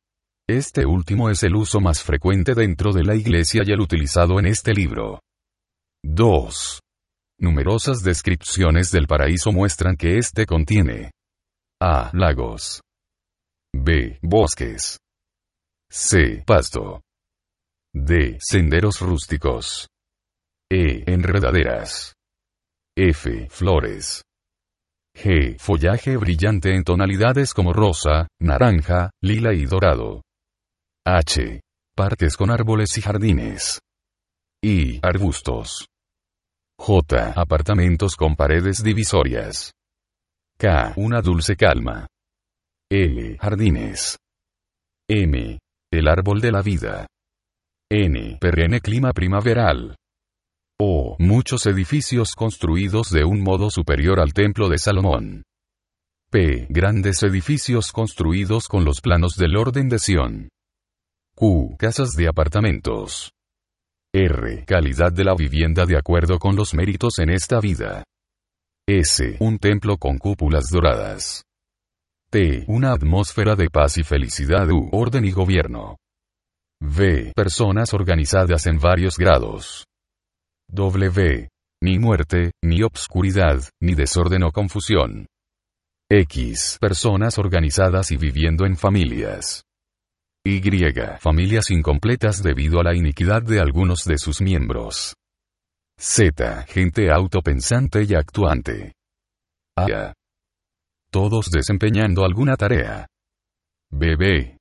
Este 0.48 0.86
último 0.86 1.28
es 1.28 1.42
el 1.42 1.56
uso 1.56 1.80
más 1.80 2.04
frecuente 2.04 2.54
dentro 2.54 2.92
de 2.92 3.02
la 3.02 3.16
iglesia 3.16 3.64
y 3.66 3.72
el 3.72 3.80
utilizado 3.80 4.38
en 4.38 4.46
este 4.46 4.72
libro. 4.72 5.18
2. 6.04 6.80
Numerosas 7.40 8.02
descripciones 8.02 8.90
del 8.90 9.06
paraíso 9.06 9.52
muestran 9.52 9.96
que 9.96 10.18
éste 10.18 10.46
contiene 10.46 11.10
A. 11.80 12.10
Lagos. 12.12 12.80
B. 13.74 14.18
Bosques. 14.22 14.98
C. 15.90 16.42
Pasto. 16.46 17.02
D. 17.94 18.38
Senderos 18.40 19.00
rústicos. 19.00 19.88
E. 20.70 21.04
Enredaderas. 21.06 22.14
F. 22.96 23.48
Flores. 23.50 24.22
G. 25.16 25.58
Follaje 25.58 26.16
brillante 26.16 26.74
en 26.74 26.84
tonalidades 26.84 27.54
como 27.54 27.72
rosa, 27.72 28.28
naranja, 28.40 29.10
lila 29.20 29.52
y 29.52 29.64
dorado. 29.66 30.22
H. 31.04 31.60
Parques 31.96 32.36
con 32.36 32.50
árboles 32.50 32.96
y 32.98 33.02
jardines. 33.02 33.80
I. 34.60 34.98
Arbustos. 35.02 35.86
J. 36.80 37.32
Apartamentos 37.36 38.16
con 38.16 38.34
paredes 38.34 38.82
divisorias. 38.82 39.72
K. 40.58 40.94
Una 40.96 41.20
dulce 41.20 41.54
calma. 41.54 42.08
L. 42.90 43.38
Jardines. 43.38 44.18
M. 45.08 45.60
El 45.92 46.08
árbol 46.08 46.40
de 46.40 46.50
la 46.50 46.62
vida. 46.62 47.06
N. 47.88 48.38
Perenne 48.40 48.80
clima 48.80 49.12
primaveral. 49.12 49.94
O 50.80 51.14
muchos 51.20 51.66
edificios 51.66 52.34
construidos 52.34 53.10
de 53.10 53.24
un 53.24 53.44
modo 53.44 53.70
superior 53.70 54.18
al 54.18 54.32
templo 54.32 54.68
de 54.68 54.78
Salomón. 54.78 55.44
P. 56.30 56.66
Grandes 56.68 57.22
edificios 57.22 57.92
construidos 57.92 58.66
con 58.66 58.84
los 58.84 59.00
planos 59.00 59.36
del 59.36 59.56
orden 59.56 59.88
de 59.88 60.00
Sion. 60.00 60.48
Q. 61.36 61.76
Casas 61.78 62.10
de 62.16 62.26
apartamentos. 62.26 63.30
R. 64.14 64.64
Calidad 64.64 65.12
de 65.12 65.22
la 65.22 65.34
vivienda 65.34 65.84
de 65.84 65.98
acuerdo 65.98 66.38
con 66.38 66.56
los 66.56 66.72
méritos 66.72 67.18
en 67.18 67.28
esta 67.28 67.60
vida. 67.60 68.04
S. 68.88 69.36
Un 69.38 69.58
templo 69.58 69.98
con 69.98 70.16
cúpulas 70.16 70.70
doradas. 70.70 71.44
T. 72.30 72.64
Una 72.68 72.92
atmósfera 72.92 73.54
de 73.54 73.68
paz 73.68 73.98
y 73.98 74.04
felicidad 74.04 74.70
u 74.70 74.88
orden 74.92 75.26
y 75.26 75.30
gobierno. 75.30 75.98
V. 76.80 77.34
Personas 77.36 77.92
organizadas 77.92 78.66
en 78.66 78.78
varios 78.78 79.18
grados. 79.18 79.84
W. 80.70 81.50
Ni 81.82 81.98
muerte, 81.98 82.52
ni 82.64 82.82
obscuridad, 82.82 83.62
ni 83.78 83.94
desorden 83.94 84.42
o 84.42 84.52
confusión. 84.52 85.26
X. 86.10 86.78
Personas 86.80 87.36
organizadas 87.36 88.10
y 88.10 88.16
viviendo 88.16 88.64
en 88.64 88.78
familias. 88.78 89.67
Y. 90.44 90.60
Familias 91.18 91.70
incompletas 91.70 92.42
debido 92.42 92.80
a 92.80 92.84
la 92.84 92.94
iniquidad 92.94 93.42
de 93.42 93.60
algunos 93.60 94.04
de 94.04 94.18
sus 94.18 94.40
miembros. 94.40 95.14
Z. 95.98 96.64
Gente 96.68 97.10
autopensante 97.10 98.04
y 98.04 98.14
actuante. 98.14 98.92
A. 99.76 100.12
Todos 101.10 101.50
desempeñando 101.50 102.24
alguna 102.24 102.56
tarea. 102.56 103.06
BB. 103.90 104.58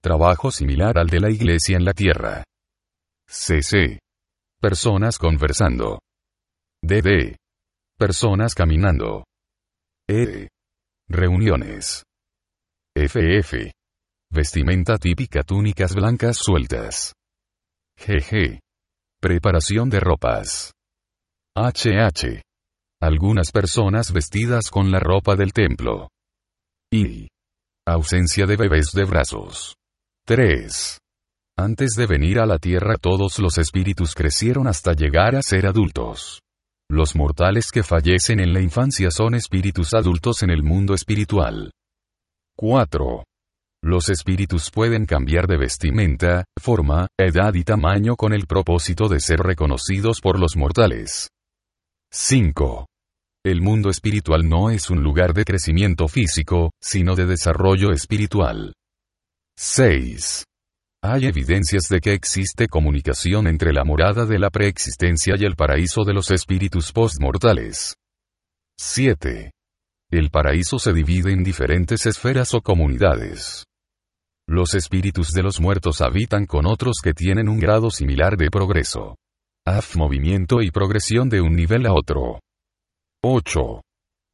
Trabajo 0.00 0.50
similar 0.50 0.98
al 0.98 1.08
de 1.08 1.20
la 1.20 1.30
iglesia 1.30 1.76
en 1.76 1.84
la 1.84 1.92
tierra. 1.92 2.44
CC. 3.26 3.98
Personas 4.60 5.18
conversando. 5.18 6.00
DD. 6.82 7.36
Personas 7.98 8.54
caminando. 8.54 9.24
E. 10.08 10.48
Reuniones. 11.08 12.04
FF. 12.94 13.72
Vestimenta 14.30 14.98
típica 14.98 15.42
túnicas 15.42 15.94
blancas 15.94 16.36
sueltas. 16.36 17.14
GG. 17.96 18.60
Preparación 19.20 19.88
de 19.88 20.00
ropas. 20.00 20.72
HH. 21.56 22.42
Algunas 23.00 23.50
personas 23.52 24.12
vestidas 24.12 24.70
con 24.70 24.90
la 24.90 25.00
ropa 25.00 25.34
del 25.34 25.54
templo. 25.54 26.10
Y. 26.92 27.28
Ausencia 27.86 28.44
de 28.44 28.56
bebés 28.56 28.92
de 28.92 29.04
brazos. 29.04 29.76
3. 30.26 30.98
Antes 31.56 31.92
de 31.96 32.06
venir 32.06 32.38
a 32.38 32.44
la 32.44 32.58
tierra 32.58 32.96
todos 33.00 33.38
los 33.38 33.56
espíritus 33.56 34.14
crecieron 34.14 34.66
hasta 34.66 34.92
llegar 34.92 35.36
a 35.36 35.42
ser 35.42 35.66
adultos. 35.66 36.42
Los 36.90 37.16
mortales 37.16 37.70
que 37.72 37.82
fallecen 37.82 38.40
en 38.40 38.52
la 38.52 38.60
infancia 38.60 39.10
son 39.10 39.34
espíritus 39.34 39.94
adultos 39.94 40.42
en 40.42 40.50
el 40.50 40.62
mundo 40.62 40.92
espiritual. 40.92 41.72
4. 42.56 43.24
Los 43.82 44.08
espíritus 44.08 44.72
pueden 44.72 45.06
cambiar 45.06 45.46
de 45.46 45.56
vestimenta, 45.56 46.44
forma, 46.60 47.06
edad 47.16 47.54
y 47.54 47.62
tamaño 47.62 48.16
con 48.16 48.32
el 48.32 48.46
propósito 48.46 49.08
de 49.08 49.20
ser 49.20 49.38
reconocidos 49.38 50.20
por 50.20 50.40
los 50.40 50.56
mortales. 50.56 51.28
5. 52.10 52.86
El 53.44 53.60
mundo 53.62 53.88
espiritual 53.88 54.48
no 54.48 54.70
es 54.70 54.90
un 54.90 55.04
lugar 55.04 55.32
de 55.32 55.44
crecimiento 55.44 56.08
físico, 56.08 56.72
sino 56.82 57.14
de 57.14 57.26
desarrollo 57.26 57.92
espiritual. 57.92 58.74
6. 59.56 60.44
Hay 61.04 61.26
evidencias 61.26 61.84
de 61.88 62.00
que 62.00 62.14
existe 62.14 62.66
comunicación 62.66 63.46
entre 63.46 63.72
la 63.72 63.84
morada 63.84 64.26
de 64.26 64.40
la 64.40 64.50
preexistencia 64.50 65.36
y 65.38 65.44
el 65.44 65.54
paraíso 65.54 66.02
de 66.02 66.14
los 66.14 66.32
espíritus 66.32 66.90
postmortales. 66.90 67.94
7. 68.76 69.52
El 70.10 70.30
paraíso 70.30 70.80
se 70.80 70.92
divide 70.92 71.32
en 71.32 71.44
diferentes 71.44 72.06
esferas 72.06 72.54
o 72.54 72.60
comunidades. 72.60 73.67
Los 74.48 74.72
espíritus 74.72 75.32
de 75.32 75.42
los 75.42 75.60
muertos 75.60 76.00
habitan 76.00 76.46
con 76.46 76.64
otros 76.64 77.00
que 77.04 77.12
tienen 77.12 77.50
un 77.50 77.58
grado 77.58 77.90
similar 77.90 78.38
de 78.38 78.48
progreso. 78.50 79.16
Haz 79.66 79.94
movimiento 79.94 80.62
y 80.62 80.70
progresión 80.70 81.28
de 81.28 81.42
un 81.42 81.54
nivel 81.54 81.84
a 81.84 81.92
otro. 81.92 82.40
8. 83.22 83.82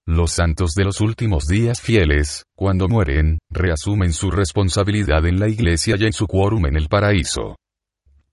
Los 0.06 0.30
santos 0.30 0.74
de 0.76 0.84
los 0.84 1.00
últimos 1.00 1.48
días 1.48 1.80
fieles, 1.80 2.44
cuando 2.56 2.86
mueren, 2.86 3.38
reasumen 3.50 4.12
su 4.12 4.30
responsabilidad 4.30 5.26
en 5.26 5.40
la 5.40 5.48
iglesia 5.48 5.96
y 5.98 6.04
en 6.04 6.12
su 6.12 6.28
quórum 6.28 6.66
en 6.66 6.76
el 6.76 6.86
paraíso. 6.86 7.56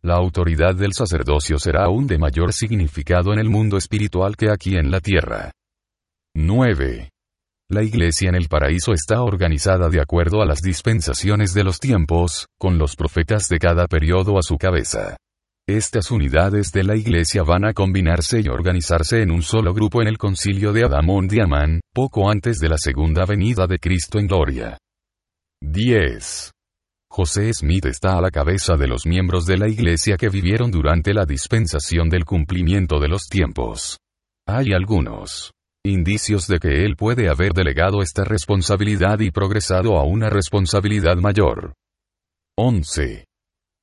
La 0.03 0.17
autoridad 0.17 0.75
del 0.75 0.93
sacerdocio 0.93 1.57
será 1.57 1.86
aún 1.86 2.05
de 2.05 2.19
mayor 2.19 2.53
significado 2.53 3.34
en 3.34 3.39
el 3.39 3.49
mundo 3.49 3.77
espiritual 3.77 4.36
que 4.36 4.51
aquí 4.51 4.75
en 4.75 4.91
la 4.91 4.99
tierra. 4.99 5.51
9. 6.36 7.09
La 7.72 7.84
iglesia 7.84 8.28
en 8.28 8.36
el 8.36 8.49
paraíso 8.49 8.91
está 8.91 9.22
organizada 9.22 9.88
de 9.88 10.01
acuerdo 10.01 10.41
a 10.41 10.45
las 10.45 10.61
dispensaciones 10.61 11.53
de 11.53 11.63
los 11.63 11.80
tiempos, 11.80 12.47
con 12.59 12.78
los 12.78 12.97
profetas 12.97 13.47
de 13.47 13.59
cada 13.59 13.88
periodo 13.88 14.38
a 14.38 14.41
su 14.41 14.57
cabeza. 14.57 15.15
Estas 15.65 16.11
unidades 16.11 16.74
de 16.74 16.84
la 16.84 16.97
Iglesia 16.97 17.43
van 17.43 17.63
a 17.63 17.72
combinarse 17.72 18.41
y 18.41 18.49
organizarse 18.49 19.22
en 19.22 19.32
un 19.32 19.41
solo 19.41 19.74
grupo 19.74 20.01
en 20.01 20.09
el 20.09 20.17
concilio 20.17 20.74
de 20.74 20.84
Adamón 20.84 21.30
Diamán, 21.30 21.80
poco 21.93 22.30
antes 22.30 22.59
de 22.59 22.67
la 22.67 22.78
segunda 22.78 23.24
venida 23.26 23.67
de 23.67 23.80
Cristo 23.80 24.19
en 24.19 24.28
gloria. 24.28 24.78
10. 25.61 26.51
José 27.09 27.53
Smith 27.53 27.85
está 27.85 28.18
a 28.18 28.22
la 28.22 28.31
cabeza 28.31 28.76
de 28.76 28.89
los 28.89 29.06
miembros 29.06 29.45
de 29.45 29.57
la 29.57 29.69
Iglesia 29.69 30.18
que 30.18 30.27
vivieron 30.27 30.72
durante 30.72 31.14
la 31.14 31.23
dispensación 31.23 32.10
del 32.10 32.26
cumplimiento 32.26 32.99
de 32.99 33.07
los 33.07 33.27
tiempos. 33.27 33.98
Hay 34.45 34.73
algunos 34.73 35.53
indicios 35.84 36.48
de 36.48 36.60
que 36.60 36.86
él 36.86 36.95
puede 36.95 37.30
haber 37.30 37.53
delegado 37.53 38.02
esta 38.02 38.24
responsabilidad 38.24 39.20
y 39.20 39.32
progresado 39.32 39.98
a 39.98 40.03
una 40.03 40.30
responsabilidad 40.30 41.18
mayor. 41.18 41.74
11. 42.58 43.26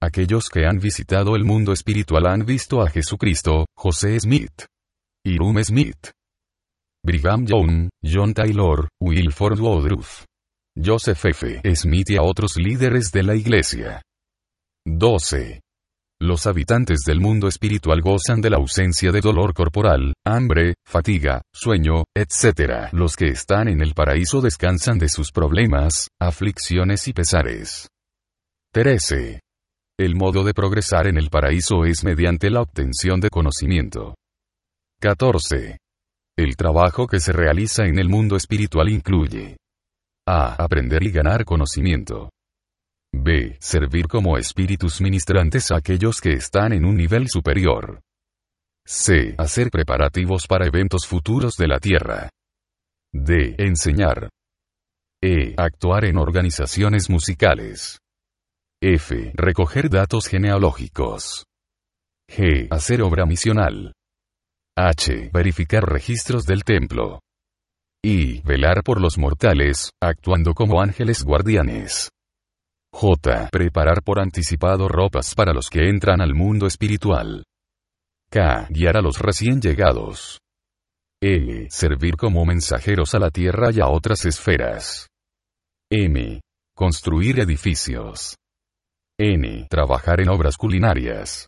Aquellos 0.00 0.48
que 0.48 0.64
han 0.66 0.78
visitado 0.78 1.34
el 1.34 1.44
mundo 1.44 1.72
espiritual 1.72 2.26
han 2.26 2.44
visto 2.44 2.82
a 2.82 2.88
Jesucristo, 2.88 3.66
José 3.76 4.18
Smith, 4.20 4.66
Irum 5.24 5.62
Smith, 5.64 6.12
Brigham 7.04 7.46
Young, 7.46 7.88
John 8.04 8.32
Taylor, 8.32 8.88
Wilford 9.00 9.58
Woodruff, 9.58 10.24
Joseph 10.76 11.24
F. 11.24 11.60
Smith 11.74 12.10
y 12.10 12.16
a 12.16 12.22
otros 12.22 12.56
líderes 12.56 13.10
de 13.10 13.22
la 13.24 13.34
Iglesia. 13.34 14.02
12. 14.86 15.60
Los 16.20 16.48
habitantes 16.48 17.04
del 17.06 17.20
mundo 17.20 17.46
espiritual 17.46 18.00
gozan 18.00 18.40
de 18.40 18.50
la 18.50 18.56
ausencia 18.56 19.12
de 19.12 19.20
dolor 19.20 19.54
corporal, 19.54 20.14
hambre, 20.26 20.74
fatiga, 20.84 21.42
sueño, 21.54 22.02
etc. 22.12 22.88
Los 22.90 23.14
que 23.14 23.28
están 23.28 23.68
en 23.68 23.80
el 23.80 23.94
paraíso 23.94 24.40
descansan 24.40 24.98
de 24.98 25.08
sus 25.08 25.30
problemas, 25.30 26.08
aflicciones 26.20 27.06
y 27.06 27.12
pesares. 27.12 27.86
13. 28.72 29.40
El 29.96 30.16
modo 30.16 30.42
de 30.42 30.54
progresar 30.54 31.06
en 31.06 31.18
el 31.18 31.30
paraíso 31.30 31.84
es 31.84 32.02
mediante 32.02 32.50
la 32.50 32.62
obtención 32.62 33.20
de 33.20 33.30
conocimiento. 33.30 34.16
14. 35.00 35.78
El 36.36 36.56
trabajo 36.56 37.06
que 37.06 37.20
se 37.20 37.32
realiza 37.32 37.84
en 37.84 37.98
el 38.00 38.08
mundo 38.08 38.36
espiritual 38.36 38.88
incluye 38.88 39.56
A. 40.26 40.60
Aprender 40.62 41.04
y 41.04 41.12
ganar 41.12 41.44
conocimiento. 41.44 42.30
B. 43.12 43.56
Servir 43.60 44.06
como 44.06 44.36
espíritus 44.36 45.00
ministrantes 45.00 45.70
a 45.70 45.76
aquellos 45.76 46.20
que 46.20 46.32
están 46.32 46.72
en 46.72 46.84
un 46.84 46.96
nivel 46.96 47.28
superior. 47.28 48.02
C. 48.86 49.34
Hacer 49.38 49.70
preparativos 49.70 50.46
para 50.46 50.66
eventos 50.66 51.06
futuros 51.06 51.56
de 51.56 51.68
la 51.68 51.78
Tierra. 51.78 52.30
D. 53.12 53.54
Enseñar. 53.58 54.28
E. 55.22 55.54
Actuar 55.56 56.04
en 56.04 56.18
organizaciones 56.18 57.10
musicales. 57.10 57.98
F. 58.80 59.32
Recoger 59.34 59.90
datos 59.90 60.26
genealógicos. 60.28 61.46
G. 62.30 62.68
Hacer 62.70 63.02
obra 63.02 63.26
misional. 63.26 63.94
H. 64.76 65.30
Verificar 65.32 65.84
registros 65.84 66.44
del 66.44 66.62
templo. 66.62 67.20
I. 68.04 68.42
Velar 68.42 68.82
por 68.84 69.00
los 69.00 69.18
mortales, 69.18 69.90
actuando 70.00 70.54
como 70.54 70.80
ángeles 70.80 71.24
guardianes. 71.24 72.10
J. 73.00 73.48
Preparar 73.52 74.02
por 74.02 74.18
anticipado 74.18 74.88
ropas 74.88 75.36
para 75.36 75.52
los 75.52 75.70
que 75.70 75.88
entran 75.88 76.20
al 76.20 76.34
mundo 76.34 76.66
espiritual. 76.66 77.44
K. 78.28 78.66
Guiar 78.70 78.96
a 78.96 79.00
los 79.00 79.20
recién 79.20 79.60
llegados. 79.60 80.40
L. 81.22 81.68
Servir 81.70 82.16
como 82.16 82.44
mensajeros 82.44 83.14
a 83.14 83.20
la 83.20 83.30
tierra 83.30 83.70
y 83.72 83.78
a 83.78 83.86
otras 83.86 84.24
esferas. 84.24 85.06
M. 85.88 86.40
Construir 86.74 87.38
edificios. 87.38 88.34
N. 89.16 89.68
Trabajar 89.70 90.20
en 90.20 90.30
obras 90.30 90.56
culinarias. 90.56 91.46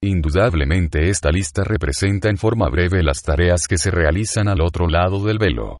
Indudablemente 0.00 1.10
esta 1.10 1.30
lista 1.30 1.64
representa 1.64 2.30
en 2.30 2.36
forma 2.36 2.68
breve 2.68 3.02
las 3.02 3.22
tareas 3.22 3.66
que 3.66 3.76
se 3.76 3.90
realizan 3.90 4.46
al 4.46 4.60
otro 4.60 4.86
lado 4.86 5.24
del 5.24 5.38
velo. 5.38 5.78